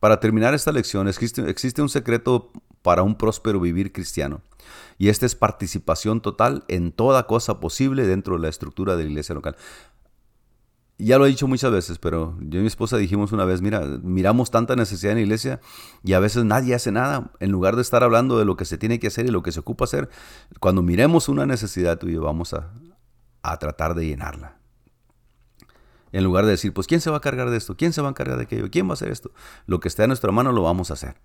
para 0.04 0.20
terminar 0.20 0.52
esta 0.52 0.70
lección, 0.70 1.08
existe, 1.08 1.80
un 1.80 1.88
secreto 1.88 2.52
para 2.82 3.02
un 3.02 3.14
próspero 3.14 3.58
vivir 3.58 3.90
cristiano. 3.90 4.42
Y 4.98 5.08
este 5.08 5.24
es 5.24 5.34
participación 5.34 6.20
total 6.20 6.62
en 6.68 6.92
toda 6.92 7.26
cosa 7.26 7.58
posible 7.58 8.06
dentro 8.06 8.34
de 8.34 8.42
la 8.42 8.50
estructura 8.50 8.96
de 8.96 9.04
la 9.04 9.08
iglesia 9.08 9.34
local. 9.34 9.56
Ya 10.98 11.16
lo 11.16 11.24
he 11.24 11.30
dicho 11.30 11.48
muchas 11.48 11.72
veces, 11.72 11.96
pero 11.96 12.36
yo 12.42 12.58
y 12.58 12.60
mi 12.60 12.66
esposa 12.66 12.98
dijimos 12.98 13.32
una 13.32 13.46
vez, 13.46 13.62
mira, 13.62 13.80
miramos 14.02 14.50
tanta 14.50 14.76
necesidad 14.76 15.12
en 15.12 15.20
la 15.20 15.22
iglesia 15.22 15.60
y 16.02 16.12
a 16.12 16.20
veces 16.20 16.44
nadie 16.44 16.74
hace 16.74 16.92
nada. 16.92 17.32
En 17.40 17.50
lugar 17.50 17.74
de 17.74 17.80
estar 17.80 18.04
hablando 18.04 18.38
de 18.38 18.44
lo 18.44 18.58
que 18.58 18.66
se 18.66 18.76
tiene 18.76 18.98
que 18.98 19.06
hacer 19.06 19.24
y 19.24 19.30
lo 19.30 19.42
que 19.42 19.52
se 19.52 19.60
ocupa 19.60 19.86
hacer, 19.86 20.10
cuando 20.60 20.82
miremos 20.82 21.30
una 21.30 21.46
necesidad 21.46 21.98
tuya, 21.98 22.20
vamos 22.20 22.52
a 22.52 23.58
tratar 23.58 23.94
de 23.94 24.06
llenarla. 24.06 24.63
En 26.14 26.22
lugar 26.22 26.44
de 26.44 26.52
decir, 26.52 26.72
pues, 26.72 26.86
¿quién 26.86 27.00
se 27.00 27.10
va 27.10 27.16
a 27.16 27.20
cargar 27.20 27.50
de 27.50 27.56
esto? 27.56 27.76
¿Quién 27.76 27.92
se 27.92 28.00
va 28.00 28.06
a 28.06 28.10
encargar 28.10 28.36
de 28.36 28.44
aquello? 28.44 28.70
¿Quién 28.70 28.86
va 28.86 28.90
a 28.90 28.94
hacer 28.94 29.10
esto? 29.10 29.32
Lo 29.66 29.80
que 29.80 29.88
esté 29.88 30.04
a 30.04 30.06
nuestra 30.06 30.30
mano 30.30 30.52
lo 30.52 30.62
vamos 30.62 30.90
a 30.90 30.94
hacer. 30.94 31.16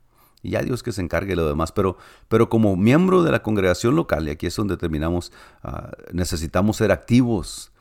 Y 0.41 0.51
ya 0.51 0.63
Dios 0.63 0.81
que 0.81 0.91
se 0.91 1.01
encargue 1.01 1.29
de 1.29 1.35
lo 1.35 1.47
demás. 1.47 1.71
Pero, 1.71 1.97
pero 2.27 2.49
como 2.49 2.75
miembro 2.75 3.21
de 3.21 3.31
la 3.31 3.43
congregación 3.43 3.95
local, 3.95 4.27
y 4.27 4.31
aquí 4.31 4.47
es 4.47 4.55
donde 4.55 4.77
terminamos, 4.77 5.31
ah, 5.61 5.91
necesitamos 6.11 6.77
ser 6.77 6.91
activos 6.91 7.71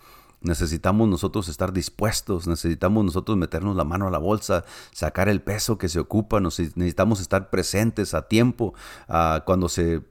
Necesitamos 0.41 1.09
nosotros 1.09 1.49
estar 1.49 1.73
dispuestos, 1.73 2.47
necesitamos 2.47 3.05
nosotros 3.05 3.37
meternos 3.37 3.75
la 3.75 3.83
mano 3.83 4.07
a 4.07 4.11
la 4.11 4.19
bolsa, 4.19 4.65
sacar 4.93 5.29
el 5.29 5.41
peso 5.41 5.79
que 5.79 5.89
se 5.89 5.99
ocupa, 5.99 6.39
necesitamos 6.39 7.21
estar 7.21 7.51
presentes 7.51 8.15
a 8.15 8.29
tiempo. 8.29 8.73
Ah, 9.09 9.43
cuando 9.45 9.69
se 9.69 10.03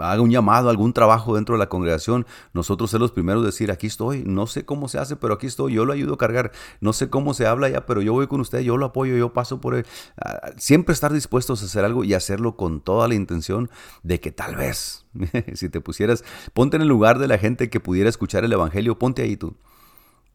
haga 0.00 0.20
un 0.20 0.30
llamado, 0.30 0.70
algún 0.70 0.92
trabajo 0.92 1.34
dentro 1.34 1.54
de 1.54 1.58
la 1.58 1.68
congregación, 1.68 2.26
nosotros 2.52 2.90
ser 2.90 3.00
los 3.00 3.12
primeros 3.12 3.42
a 3.42 3.46
decir, 3.46 3.70
aquí 3.70 3.86
estoy, 3.86 4.22
no 4.26 4.46
sé 4.46 4.64
cómo 4.64 4.88
se 4.88 4.98
hace, 4.98 5.16
pero 5.16 5.34
aquí 5.34 5.46
estoy, 5.46 5.74
yo 5.74 5.84
lo 5.84 5.92
ayudo 5.92 6.14
a 6.14 6.18
cargar, 6.18 6.52
no 6.80 6.92
sé 6.92 7.10
cómo 7.10 7.34
se 7.34 7.46
habla 7.46 7.68
ya, 7.68 7.86
pero 7.86 8.02
yo 8.02 8.12
voy 8.12 8.26
con 8.26 8.40
usted, 8.40 8.60
yo 8.60 8.76
lo 8.76 8.86
apoyo, 8.86 9.16
yo 9.16 9.32
paso 9.32 9.60
por 9.60 9.74
él. 9.74 9.86
Ah, 10.16 10.50
siempre 10.56 10.92
estar 10.92 11.12
dispuestos 11.12 11.62
a 11.62 11.66
hacer 11.66 11.84
algo 11.84 12.04
y 12.04 12.14
hacerlo 12.14 12.56
con 12.56 12.80
toda 12.80 13.08
la 13.08 13.14
intención 13.14 13.70
de 14.02 14.20
que 14.20 14.32
tal 14.32 14.56
vez 14.56 15.06
si 15.54 15.68
te 15.68 15.80
pusieras, 15.80 16.24
ponte 16.52 16.76
en 16.76 16.82
el 16.82 16.88
lugar 16.88 17.18
de 17.18 17.28
la 17.28 17.38
gente 17.38 17.70
que 17.70 17.80
pudiera 17.80 18.08
escuchar 18.08 18.44
el 18.44 18.52
Evangelio, 18.52 18.98
ponte 18.98 19.22
ahí 19.22 19.36
tú. 19.36 19.56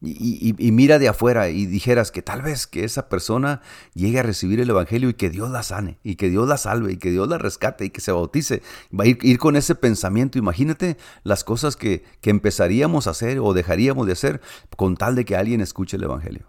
Y, 0.01 0.53
mira 0.71 0.97
de 0.97 1.09
afuera 1.09 1.49
y 1.49 1.65
dijeras 1.65 2.11
que 2.11 2.21
tal 2.21 2.41
vez 2.41 2.67
que 2.67 2.85
esa 2.85 3.09
persona 3.09 3.61
llegue 3.93 4.19
a 4.19 4.23
recibir 4.23 4.61
el 4.61 4.69
Evangelio 4.69 5.09
y 5.09 5.13
que 5.13 5.29
Dios 5.29 5.51
la 5.51 5.61
sane, 5.61 5.99
y 6.03 6.15
que 6.15 6.29
Dios 6.29 6.47
la 6.47 6.57
salve, 6.57 6.93
y 6.93 6.97
que 6.97 7.11
Dios 7.11 7.27
la 7.27 7.37
rescate, 7.37 7.85
y 7.85 7.89
que 7.89 7.99
se 7.99 8.13
bautice. 8.13 8.61
Va 8.97 9.03
a 9.03 9.07
ir, 9.07 9.37
con 9.37 9.57
ese 9.57 9.75
pensamiento. 9.75 10.37
Imagínate 10.37 10.97
las 11.23 11.43
cosas 11.43 11.75
que, 11.75 12.03
que 12.21 12.29
empezaríamos 12.29 13.07
a 13.07 13.11
hacer 13.11 13.39
o 13.39 13.53
dejaríamos 13.53 14.07
de 14.07 14.13
hacer 14.13 14.41
con 14.77 14.95
tal 14.95 15.15
de 15.15 15.25
que 15.25 15.35
alguien 15.35 15.59
escuche 15.59 15.97
el 15.97 16.03
Evangelio. 16.03 16.45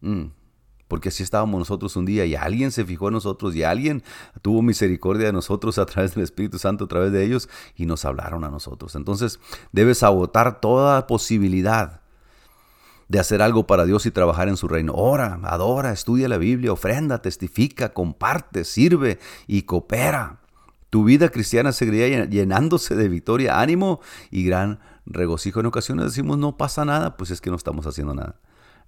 Mm 0.00 0.42
porque 0.92 1.08
así 1.08 1.22
estábamos 1.22 1.58
nosotros 1.58 1.96
un 1.96 2.04
día 2.04 2.26
y 2.26 2.34
alguien 2.34 2.70
se 2.70 2.84
fijó 2.84 3.08
en 3.08 3.14
nosotros 3.14 3.56
y 3.56 3.62
alguien 3.62 4.02
tuvo 4.42 4.60
misericordia 4.60 5.24
de 5.24 5.32
nosotros 5.32 5.78
a 5.78 5.86
través 5.86 6.14
del 6.14 6.22
Espíritu 6.22 6.58
Santo, 6.58 6.84
a 6.84 6.86
través 6.86 7.12
de 7.12 7.24
ellos 7.24 7.48
y 7.74 7.86
nos 7.86 8.04
hablaron 8.04 8.44
a 8.44 8.50
nosotros. 8.50 8.94
Entonces 8.94 9.40
debes 9.72 10.02
agotar 10.02 10.60
toda 10.60 11.06
posibilidad 11.06 12.01
de 13.12 13.20
hacer 13.20 13.42
algo 13.42 13.66
para 13.66 13.84
Dios 13.84 14.06
y 14.06 14.10
trabajar 14.10 14.48
en 14.48 14.56
su 14.56 14.68
reino. 14.68 14.94
Ora, 14.94 15.38
adora, 15.44 15.92
estudia 15.92 16.30
la 16.30 16.38
Biblia, 16.38 16.72
ofrenda, 16.72 17.20
testifica, 17.20 17.92
comparte, 17.92 18.64
sirve 18.64 19.18
y 19.46 19.62
coopera. 19.64 20.40
Tu 20.88 21.04
vida 21.04 21.28
cristiana 21.28 21.72
seguiría 21.72 22.24
llenándose 22.24 22.94
de 22.94 23.10
victoria, 23.10 23.60
ánimo 23.60 24.00
y 24.30 24.44
gran 24.44 24.80
regocijo. 25.04 25.60
En 25.60 25.66
ocasiones 25.66 26.06
decimos 26.06 26.38
no 26.38 26.56
pasa 26.56 26.86
nada, 26.86 27.18
pues 27.18 27.30
es 27.30 27.42
que 27.42 27.50
no 27.50 27.56
estamos 27.56 27.86
haciendo 27.86 28.14
nada. 28.14 28.36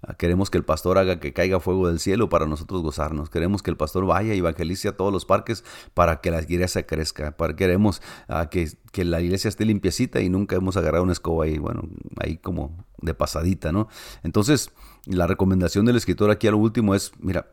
Ah, 0.01 0.13
queremos 0.15 0.49
que 0.49 0.57
el 0.57 0.65
pastor 0.65 0.97
haga 0.97 1.19
que 1.19 1.33
caiga 1.33 1.59
fuego 1.59 1.87
del 1.87 1.99
cielo 1.99 2.29
para 2.29 2.45
nosotros 2.45 2.81
gozarnos. 2.81 3.29
Queremos 3.29 3.63
que 3.63 3.71
el 3.71 3.77
pastor 3.77 4.05
vaya 4.05 4.33
y 4.33 4.39
evangelice 4.39 4.87
a 4.87 4.97
todos 4.97 5.11
los 5.11 5.25
parques 5.25 5.63
para 5.93 6.21
que 6.21 6.31
la 6.31 6.41
iglesia 6.41 6.85
crezca. 6.85 7.35
Para, 7.37 7.55
queremos 7.55 8.01
uh, 8.29 8.47
que, 8.49 8.69
que, 8.91 9.05
la 9.05 9.21
iglesia 9.21 9.47
esté 9.47 9.65
limpiecita 9.65 10.21
y 10.21 10.29
nunca 10.29 10.55
hemos 10.55 10.77
agarrado 10.77 11.03
una 11.03 11.13
escoba 11.13 11.45
ahí, 11.45 11.57
bueno, 11.57 11.83
ahí 12.17 12.37
como 12.37 12.85
de 13.01 13.13
pasadita, 13.13 13.71
¿no? 13.71 13.87
Entonces, 14.23 14.71
la 15.05 15.27
recomendación 15.27 15.85
del 15.85 15.95
escritor 15.95 16.31
aquí 16.31 16.47
a 16.47 16.51
lo 16.51 16.57
último 16.57 16.95
es, 16.95 17.11
mira, 17.19 17.47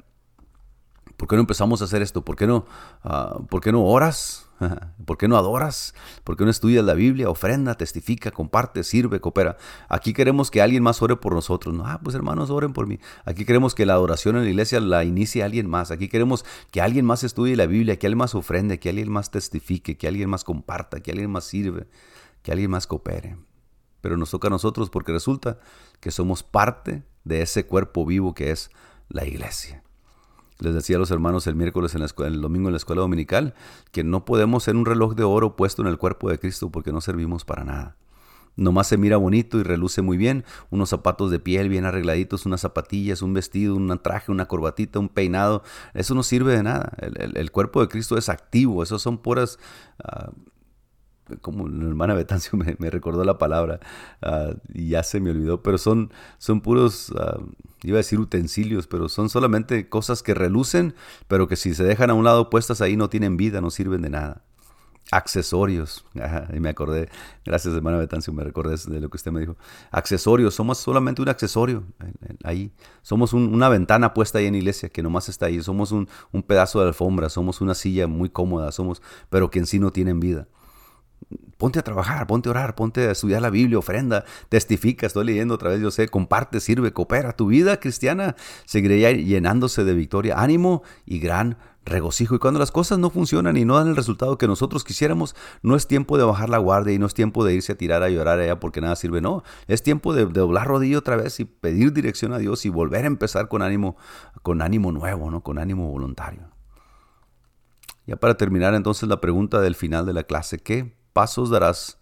¿por 1.23 1.29
qué 1.29 1.37
no 1.37 1.43
empezamos 1.43 1.81
a 1.81 1.85
hacer 1.85 2.03
esto? 2.03 2.25
¿Por 2.25 2.35
qué 2.35 2.49
no, 2.49 2.67
uh, 3.05 3.47
¿por 3.47 3.61
qué 3.61 3.71
no 3.71 3.85
oras? 3.85 4.49
¿Por 5.07 5.17
qué 5.17 5.29
no 5.29 5.37
adoras? 5.37 5.95
¿Por 6.25 6.37
qué 6.37 6.43
no 6.43 6.51
estudias 6.51 6.85
la 6.85 6.95
Biblia? 6.95 7.31
Ofrenda, 7.31 7.77
testifica, 7.77 8.33
comparte, 8.33 8.83
sirve, 8.83 9.21
coopera. 9.21 9.57
Aquí 9.89 10.15
queremos 10.15 10.51
que 10.51 10.61
alguien 10.61 10.83
más 10.83 11.01
ore 11.01 11.15
por 11.15 11.33
nosotros. 11.33 11.77
No, 11.77 11.87
ah, 11.87 12.01
pues 12.03 12.17
hermanos, 12.17 12.51
oren 12.51 12.73
por 12.73 12.89
mí. 12.89 12.99
Aquí 13.25 13.45
queremos 13.45 13.77
que 13.77 13.87
la 13.87 13.93
adoración 13.93 14.35
en 14.35 14.43
la 14.43 14.51
iglesia 14.51 14.81
la 14.81 15.05
inicie 15.05 15.45
alguien 15.45 15.71
más. 15.71 15.93
Aquí 15.93 16.09
queremos 16.09 16.45
que 16.73 16.81
alguien 16.81 17.05
más 17.05 17.23
estudie 17.23 17.55
la 17.55 17.67
Biblia, 17.67 18.01
que 18.01 18.09
alguien 18.09 18.19
más 18.19 18.35
ofrende, 18.35 18.81
que 18.81 18.89
alguien 18.89 19.09
más 19.09 19.31
testifique, 19.31 19.97
que 19.97 20.09
alguien 20.09 20.29
más 20.29 20.43
comparta, 20.43 20.99
que 20.99 21.13
alguien 21.13 21.31
más 21.31 21.45
sirve, 21.45 21.87
que 22.43 22.51
alguien 22.51 22.73
más 22.73 22.89
coopere. 22.89 23.37
Pero 24.01 24.17
nos 24.17 24.33
toca 24.33 24.49
a 24.49 24.51
nosotros 24.51 24.91
porque 24.91 25.13
resulta 25.13 25.61
que 26.01 26.11
somos 26.11 26.43
parte 26.43 27.05
de 27.23 27.43
ese 27.43 27.65
cuerpo 27.65 28.05
vivo 28.05 28.35
que 28.35 28.51
es 28.51 28.73
la 29.09 29.25
iglesia. 29.25 29.85
Les 30.63 30.75
decía 30.75 30.97
a 30.97 30.99
los 30.99 31.11
hermanos 31.11 31.47
el 31.47 31.57
miércoles, 31.57 31.95
en 31.95 32.01
la 32.01 32.07
escuela, 32.07 32.33
el 32.33 32.41
domingo 32.41 32.69
en 32.69 32.73
la 32.73 32.77
escuela 32.77 33.03
dominical, 33.03 33.55
que 33.91 34.05
no 34.05 34.25
podemos 34.25 34.63
ser 34.63 34.77
un 34.77 34.87
reloj 34.87 35.15
de 35.15 35.25
oro 35.25 35.57
puesto 35.57 35.83
en 35.83 35.89
el 35.89 35.99
cuerpo 35.99 36.31
de 36.31 36.39
Cristo 36.39 36.71
porque 36.71 36.93
no 36.93 37.01
servimos 37.01 37.45
para 37.45 37.65
nada. 37.65 37.97
Nomás 38.55 38.87
se 38.87 38.99
mira 38.99 39.17
bonito 39.17 39.59
y 39.59 39.63
reluce 39.63 40.03
muy 40.03 40.19
bien, 40.19 40.45
unos 40.71 40.91
zapatos 40.91 41.31
de 41.31 41.39
piel 41.39 41.71
bien 41.71 41.87
arregladitos, 41.87 42.45
unas 42.45 42.61
zapatillas, 42.61 43.23
un 43.23 43.33
vestido, 43.33 43.75
un 43.75 43.99
traje, 43.99 44.31
una 44.31 44.47
corbatita, 44.47 44.99
un 44.99 45.09
peinado, 45.09 45.63
eso 45.95 46.15
no 46.15 46.23
sirve 46.23 46.55
de 46.55 46.63
nada. 46.63 46.93
El, 46.99 47.51
cuerpo 47.51 47.81
de 47.81 47.89
Cristo 47.89 48.19
es 48.19 48.29
activo, 48.29 48.83
esos 48.83 49.01
son 49.01 49.19
puras 49.19 49.59
ah, 50.05 50.31
como 51.41 51.69
la 51.69 51.87
hermana 51.87 52.15
Betancio 52.15 52.59
me, 52.79 52.91
recordó 52.91 53.25
la 53.25 53.39
palabra 53.39 53.81
ah, 54.23 54.55
y 54.73 54.91
ya 54.91 55.03
se 55.03 55.21
me 55.21 55.31
olvidó, 55.31 55.63
pero 55.63 55.79
son, 55.79 56.13
son 56.39 56.61
puros, 56.61 57.13
ah, 57.19 57.39
iba 57.83 57.97
a 57.97 57.99
decir 57.99 58.19
utensilios, 58.19 58.87
pero 58.87 59.09
son 59.09 59.29
solamente 59.29 59.89
cosas 59.89 60.23
que 60.23 60.35
relucen, 60.35 60.95
pero 61.29 61.49
que 61.49 61.57
si 61.57 61.75
se 61.75 61.85
dejan 61.85 62.11
a 62.11 62.15
un 62.15 62.25
lado 62.25 62.51
puestas 62.51 62.81
ahí 62.81 62.97
no 62.97 63.09
tienen 63.09 63.37
vida, 63.37 63.61
no 63.61 63.71
sirven 63.71 64.03
de 64.03 64.11
nada. 64.11 64.43
Accesorios, 65.11 66.07
y 66.55 66.61
me 66.61 66.71
acordé, 66.71 67.11
gracias 67.45 67.75
hermana 67.75 67.99
Betancio, 67.99 68.33
me 68.33 68.45
recordé 68.45 68.77
de 68.87 68.99
lo 68.99 69.11
que 69.11 69.17
usted 69.17 69.31
me 69.31 69.41
dijo. 69.41 69.57
Accesorios, 69.91 70.55
somos 70.55 70.79
solamente 70.79 71.21
un 71.21 71.29
accesorio 71.29 71.85
ahí. 72.45 72.73
Somos 73.03 73.35
una 73.35 73.69
ventana 73.69 74.15
puesta 74.15 74.39
ahí 74.39 74.47
en 74.47 74.55
iglesia 74.55 74.89
que 74.89 75.03
nomás 75.03 75.29
está 75.29 75.47
ahí. 75.47 75.63
Somos 75.63 75.93
un, 75.93 76.09
un 76.31 76.43
pedazo 76.43 76.81
de 76.81 76.87
alfombra, 76.87 77.29
somos 77.29 77.61
una 77.61 77.75
silla 77.75 78.07
muy 78.07 78.31
cómoda, 78.31 78.73
somos, 78.73 79.03
pero 79.29 79.51
que 79.51 79.59
en 79.59 79.67
sí 79.67 79.79
no 79.79 79.93
tienen 79.93 80.19
vida 80.19 80.47
ponte 81.57 81.79
a 81.79 81.83
trabajar, 81.83 82.27
ponte 82.27 82.49
a 82.49 82.51
orar, 82.51 82.75
ponte 82.75 83.09
a 83.09 83.13
estudiar 83.13 83.41
la 83.41 83.51
Biblia, 83.51 83.79
ofrenda, 83.79 84.25
testifica, 84.49 85.07
estoy 85.07 85.25
leyendo 85.27 85.55
otra 85.55 85.71
vez, 85.71 85.81
yo 85.81 85.91
sé, 85.91 86.09
comparte, 86.09 86.61
sirve, 86.61 86.93
coopera. 86.93 87.35
Tu 87.35 87.47
vida 87.47 87.79
cristiana 87.79 88.35
seguirá 88.65 89.13
llenándose 89.13 89.85
de 89.85 89.95
victoria, 89.95 90.41
ánimo 90.41 90.83
y 91.07 91.21
gran 91.21 91.57
regocijo. 91.85 92.35
Y 92.35 92.39
cuando 92.39 92.61
las 92.61 92.71
cosas 92.71 92.99
no 92.99 93.11
funcionan 93.11 93.57
y 93.57 93.65
no 93.65 93.77
dan 93.77 93.89
el 93.89 93.97
resultado 93.97 94.39
que 94.39 94.47
nosotros 94.47 94.85
quisiéramos, 94.85 95.37
no 95.63 95.77
es 95.77 95.87
tiempo 95.87 96.19
de 96.19 96.25
bajar 96.25 96.49
la 96.49 96.59
guardia 96.59 96.95
y 96.95 96.99
no 96.99 97.07
es 97.07 97.15
tiempo 97.15 97.45
de 97.45 97.55
irse 97.55 97.73
a 97.73 97.77
tirar 97.77 98.03
a 98.03 98.09
llorar 98.09 98.39
allá 98.39 98.59
porque 98.59 98.81
nada 98.81 98.97
sirve. 98.97 99.21
No, 99.21 99.43
es 99.69 99.83
tiempo 99.83 100.15
de, 100.15 100.27
doblar 100.27 100.67
rodillo 100.67 100.99
otra 100.99 101.17
vez 101.17 101.41
y 101.41 101.45
pedir 101.45 101.93
dirección 101.93 102.33
a 102.33 102.39
Dios 102.39 102.65
y 102.67 102.71
volver 102.71 103.05
a 103.05 103.09
empezar 103.09 103.49
con 103.49 103.63
ánimo, 103.63 103.97
con 104.43 104.63
ánimo 104.63 104.93
nuevo, 104.93 105.31
¿no? 105.31 105.43
con 105.43 105.59
ánimo 105.59 105.89
voluntario. 105.91 106.51
Ya 108.07 108.17
para 108.17 108.37
terminar 108.37 108.75
entonces 108.75 109.09
la 109.09 109.21
pregunta 109.21 109.61
del 109.61 109.77
final 109.77 110.07
de 110.07 110.13
la 110.13 110.25
clase, 110.25 110.59
¿qué 110.59 111.01
pasos 111.13 111.51
darás 111.51 111.99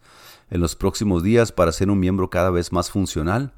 en 0.49 0.61
los 0.61 0.75
próximos 0.75 1.23
días 1.23 1.51
para 1.51 1.71
ser 1.71 1.89
un 1.89 1.99
miembro 1.99 2.29
cada 2.29 2.49
vez 2.49 2.71
más 2.71 2.89
funcional 2.89 3.53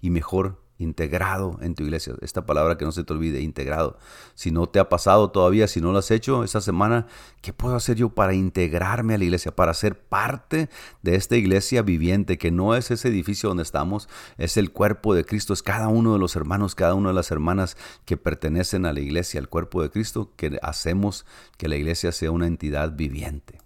y 0.00 0.10
mejor 0.10 0.58
integrado 0.78 1.58
en 1.60 1.74
tu 1.74 1.82
iglesia. 1.82 2.14
Esta 2.20 2.46
palabra 2.46 2.78
que 2.78 2.84
no 2.84 2.92
se 2.92 3.04
te 3.04 3.12
olvide, 3.12 3.40
integrado. 3.40 3.98
Si 4.34 4.50
no 4.50 4.68
te 4.68 4.78
ha 4.78 4.88
pasado 4.88 5.30
todavía, 5.30 5.66
si 5.66 5.80
no 5.80 5.92
lo 5.92 5.98
has 5.98 6.10
hecho 6.10 6.44
esta 6.44 6.60
semana, 6.60 7.06
¿qué 7.42 7.52
puedo 7.52 7.74
hacer 7.74 7.96
yo 7.96 8.10
para 8.10 8.34
integrarme 8.34 9.14
a 9.14 9.18
la 9.18 9.24
iglesia, 9.24 9.54
para 9.54 9.74
ser 9.74 10.00
parte 10.00 10.70
de 11.02 11.16
esta 11.16 11.36
iglesia 11.36 11.82
viviente, 11.82 12.38
que 12.38 12.50
no 12.50 12.76
es 12.76 12.90
ese 12.90 13.08
edificio 13.08 13.48
donde 13.48 13.64
estamos, 13.64 14.08
es 14.38 14.56
el 14.56 14.70
cuerpo 14.70 15.14
de 15.14 15.24
Cristo, 15.24 15.52
es 15.52 15.62
cada 15.62 15.88
uno 15.88 16.12
de 16.12 16.20
los 16.20 16.36
hermanos, 16.36 16.74
cada 16.74 16.94
una 16.94 17.08
de 17.08 17.14
las 17.14 17.30
hermanas 17.30 17.76
que 18.04 18.16
pertenecen 18.16 18.86
a 18.86 18.92
la 18.92 19.00
iglesia, 19.00 19.40
al 19.40 19.48
cuerpo 19.48 19.82
de 19.82 19.90
Cristo, 19.90 20.32
que 20.36 20.58
hacemos 20.62 21.26
que 21.56 21.68
la 21.68 21.76
iglesia 21.76 22.12
sea 22.12 22.30
una 22.30 22.46
entidad 22.46 22.92
viviente. 22.92 23.60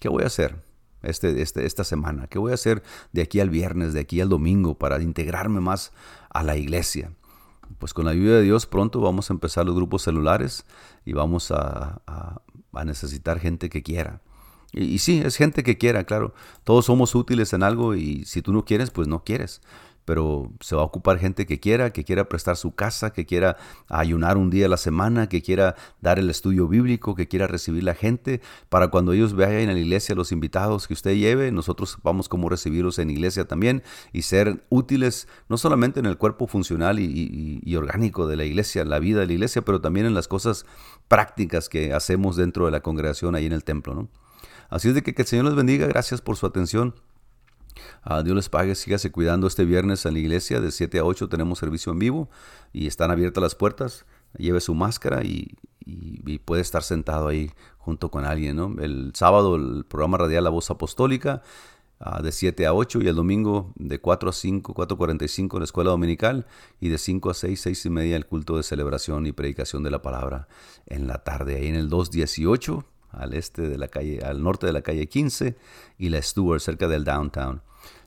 ¿Qué 0.00 0.08
voy 0.08 0.24
a 0.24 0.26
hacer? 0.26 0.69
Este, 1.02 1.40
este, 1.40 1.64
esta 1.64 1.84
semana? 1.84 2.26
¿Qué 2.26 2.38
voy 2.38 2.52
a 2.52 2.54
hacer 2.54 2.82
de 3.12 3.22
aquí 3.22 3.40
al 3.40 3.50
viernes, 3.50 3.92
de 3.92 4.00
aquí 4.00 4.20
al 4.20 4.28
domingo 4.28 4.76
para 4.76 5.00
integrarme 5.02 5.60
más 5.60 5.92
a 6.28 6.42
la 6.42 6.56
iglesia? 6.56 7.12
Pues 7.78 7.94
con 7.94 8.04
la 8.04 8.10
ayuda 8.10 8.36
de 8.36 8.42
Dios 8.42 8.66
pronto 8.66 9.00
vamos 9.00 9.30
a 9.30 9.32
empezar 9.32 9.64
los 9.64 9.74
grupos 9.74 10.02
celulares 10.02 10.64
y 11.04 11.12
vamos 11.12 11.50
a, 11.50 12.02
necesitar 12.84 13.38
gente 13.38 13.68
que 13.70 13.82
quiera. 13.82 14.20
Y, 14.72 14.98
sí, 14.98 15.20
es 15.24 15.36
gente 15.36 15.62
que 15.62 15.78
quiera, 15.78 16.04
claro. 16.04 16.34
Todos 16.64 16.86
somos 16.86 17.14
útiles 17.14 17.52
en 17.52 17.62
algo 17.62 17.94
y 17.94 18.24
si 18.24 18.42
tú 18.42 18.52
no 18.52 18.64
quieres, 18.64 18.90
pues 18.90 19.08
no 19.08 19.24
quieres 19.24 19.60
pero 20.10 20.50
se 20.58 20.74
va 20.74 20.82
a 20.82 20.84
ocupar 20.86 21.20
gente 21.20 21.46
que 21.46 21.60
quiera, 21.60 21.92
que 21.92 22.02
quiera 22.02 22.28
prestar 22.28 22.56
su 22.56 22.74
casa, 22.74 23.12
que 23.12 23.26
quiera 23.26 23.56
ayunar 23.88 24.38
un 24.38 24.50
día 24.50 24.66
a 24.66 24.68
la 24.68 24.76
semana, 24.76 25.28
que 25.28 25.40
quiera 25.40 25.76
dar 26.00 26.18
el 26.18 26.28
estudio 26.30 26.66
bíblico, 26.66 27.14
que 27.14 27.28
quiera 27.28 27.46
recibir 27.46 27.84
la 27.84 27.94
gente, 27.94 28.40
para 28.70 28.88
cuando 28.88 29.12
ellos 29.12 29.36
vayan 29.36 29.68
a 29.68 29.72
la 29.72 29.78
iglesia, 29.78 30.16
los 30.16 30.32
invitados 30.32 30.88
que 30.88 30.94
usted 30.94 31.14
lleve, 31.14 31.52
nosotros 31.52 31.96
vamos 32.02 32.28
como 32.28 32.48
recibirlos 32.48 32.98
en 32.98 33.08
iglesia 33.08 33.44
también 33.44 33.84
y 34.12 34.22
ser 34.22 34.64
útiles 34.68 35.28
no 35.48 35.56
solamente 35.56 36.00
en 36.00 36.06
el 36.06 36.18
cuerpo 36.18 36.48
funcional 36.48 36.98
y, 36.98 37.60
y 37.62 37.76
orgánico 37.76 38.26
de 38.26 38.34
la 38.34 38.44
iglesia, 38.44 38.84
la 38.84 38.98
vida 38.98 39.20
de 39.20 39.28
la 39.28 39.34
iglesia, 39.34 39.62
pero 39.62 39.80
también 39.80 40.06
en 40.06 40.14
las 40.14 40.26
cosas 40.26 40.66
prácticas 41.06 41.68
que 41.68 41.92
hacemos 41.92 42.34
dentro 42.34 42.64
de 42.64 42.72
la 42.72 42.80
congregación 42.80 43.36
ahí 43.36 43.46
en 43.46 43.52
el 43.52 43.62
templo. 43.62 43.94
¿no? 43.94 44.08
Así 44.70 44.88
es 44.88 44.94
de 44.96 45.04
que, 45.04 45.14
que 45.14 45.22
el 45.22 45.28
Señor 45.28 45.44
les 45.44 45.54
bendiga, 45.54 45.86
gracias 45.86 46.20
por 46.20 46.36
su 46.36 46.46
atención. 46.46 46.96
Dios 48.24 48.36
les 48.36 48.48
pague, 48.48 48.74
sígase 48.74 49.10
cuidando 49.10 49.46
este 49.46 49.64
viernes 49.64 50.04
en 50.06 50.14
la 50.14 50.20
iglesia, 50.20 50.60
de 50.60 50.70
7 50.70 50.98
a 50.98 51.04
8 51.04 51.28
tenemos 51.28 51.58
servicio 51.58 51.92
en 51.92 51.98
vivo 51.98 52.30
y 52.72 52.86
están 52.86 53.10
abiertas 53.10 53.42
las 53.42 53.54
puertas. 53.54 54.04
Lleve 54.36 54.60
su 54.60 54.74
máscara 54.74 55.22
y, 55.24 55.56
puede 56.44 56.62
estar 56.62 56.82
sentado 56.82 57.28
ahí 57.28 57.50
junto 57.78 58.10
con 58.10 58.24
alguien. 58.24 58.58
El 58.80 59.12
sábado 59.14 59.56
el 59.56 59.84
programa 59.84 60.18
radial 60.18 60.44
La 60.44 60.50
Voz 60.50 60.70
Apostólica 60.70 61.42
ah, 61.98 62.22
de 62.22 62.30
7 62.30 62.66
a 62.66 62.74
8 62.74 63.00
y 63.02 63.08
el 63.08 63.16
domingo 63.16 63.72
de 63.74 64.00
4 64.00 64.30
a 64.30 64.32
5, 64.32 64.74
4.45 64.74 65.58
la 65.58 65.64
escuela 65.64 65.90
dominical 65.90 66.46
y 66.80 66.88
de 66.88 66.98
5 66.98 67.30
a 67.30 67.34
6, 67.34 67.60
6 67.60 67.86
y 67.86 67.90
media 67.90 68.16
el 68.16 68.26
culto 68.26 68.56
de 68.56 68.62
celebración 68.62 69.26
y 69.26 69.32
predicación 69.32 69.82
de 69.82 69.90
la 69.90 70.02
palabra 70.02 70.46
en 70.86 71.08
la 71.08 71.24
tarde. 71.24 71.56
Ahí 71.56 71.66
en 71.66 71.76
el 71.76 71.88
218 71.88 72.84
al 73.12 73.34
este 73.34 73.68
de 73.68 73.78
la 73.78 73.88
calle, 73.88 74.20
al 74.24 74.42
norte 74.42 74.66
de 74.66 74.72
la 74.72 74.82
calle 74.82 75.08
15 75.08 75.56
y 75.98 76.08
la 76.08 76.22
Stewart 76.22 76.60
cerca 76.60 76.88
del 76.88 77.04
downtown. 77.04 77.62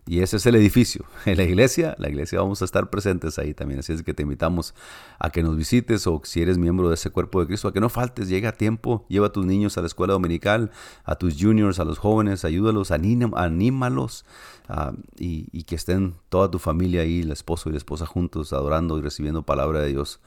Y 0.05 0.19
ese 0.19 0.35
es 0.35 0.45
el 0.45 0.55
edificio. 0.55 1.05
En 1.25 1.37
la 1.37 1.43
iglesia, 1.43 1.95
la 1.97 2.09
iglesia 2.09 2.39
vamos 2.39 2.61
a 2.61 2.65
estar 2.65 2.89
presentes 2.89 3.39
ahí 3.39 3.53
también. 3.53 3.79
Así 3.79 3.93
es 3.93 4.03
que 4.03 4.13
te 4.13 4.23
invitamos 4.23 4.75
a 5.17 5.29
que 5.29 5.41
nos 5.43 5.55
visites 5.55 6.05
o 6.07 6.21
si 6.25 6.41
eres 6.41 6.57
miembro 6.57 6.89
de 6.89 6.95
ese 6.95 7.09
cuerpo 7.09 7.39
de 7.39 7.47
Cristo, 7.47 7.69
a 7.69 7.73
que 7.73 7.79
no 7.79 7.89
faltes, 7.89 8.27
llega 8.27 8.49
a 8.49 8.51
tiempo, 8.51 9.05
lleva 9.07 9.27
a 9.27 9.31
tus 9.31 9.45
niños 9.45 9.77
a 9.77 9.81
la 9.81 9.87
escuela 9.87 10.13
dominical, 10.13 10.71
a 11.05 11.15
tus 11.15 11.41
juniors, 11.41 11.79
a 11.79 11.85
los 11.85 11.99
jóvenes, 11.99 12.43
ayúdalos, 12.43 12.91
anímalos 12.91 14.25
ah, 14.67 14.91
y, 15.17 15.47
y 15.53 15.63
que 15.63 15.75
estén 15.75 16.15
toda 16.27 16.51
tu 16.51 16.59
familia 16.59 17.01
ahí, 17.01 17.21
el 17.21 17.31
esposo 17.31 17.69
y 17.69 17.71
la 17.71 17.77
esposa 17.77 18.05
juntos, 18.05 18.51
adorando 18.51 18.97
y 18.97 19.01
recibiendo 19.01 19.43
palabra 19.43 19.79
de 19.79 19.87
Dios 19.87 20.19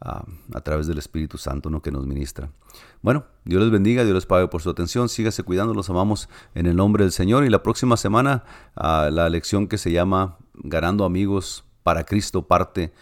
a, 0.00 0.24
través 0.62 0.86
del 0.86 0.98
Espíritu 0.98 1.38
Santo 1.38 1.70
¿no? 1.70 1.80
que 1.80 1.90
nos 1.90 2.06
ministra. 2.06 2.50
Bueno, 3.02 3.24
Dios 3.44 3.62
les 3.62 3.70
bendiga, 3.70 4.04
Dios 4.04 4.14
les 4.14 4.26
pague 4.26 4.48
por 4.48 4.62
su 4.62 4.70
atención, 4.70 5.08
sígase 5.08 5.42
cuidando, 5.42 5.74
los 5.74 5.90
amamos 5.90 6.28
en 6.54 6.66
el 6.66 6.76
nombre 6.76 7.04
del 7.04 7.12
Señor 7.12 7.44
y 7.44 7.50
la 7.50 7.62
próxima 7.62 7.96
semana 7.96 8.44
la 8.74 9.28
lección 9.28 9.68
que 9.68 9.78
se 9.78 9.92
llama 9.92 10.36
Ganando 10.54 11.04
amigos 11.04 11.64
para 11.82 12.04
Cristo 12.04 12.46
parte 12.46 12.92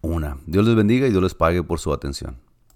una. 0.00 0.38
Dios 0.46 0.66
les 0.66 0.74
bendiga 0.74 1.06
y 1.06 1.10
Dios 1.10 1.22
les 1.22 1.34
pague 1.34 1.62
por 1.62 1.78
su 1.78 1.92
atención. 1.92 2.36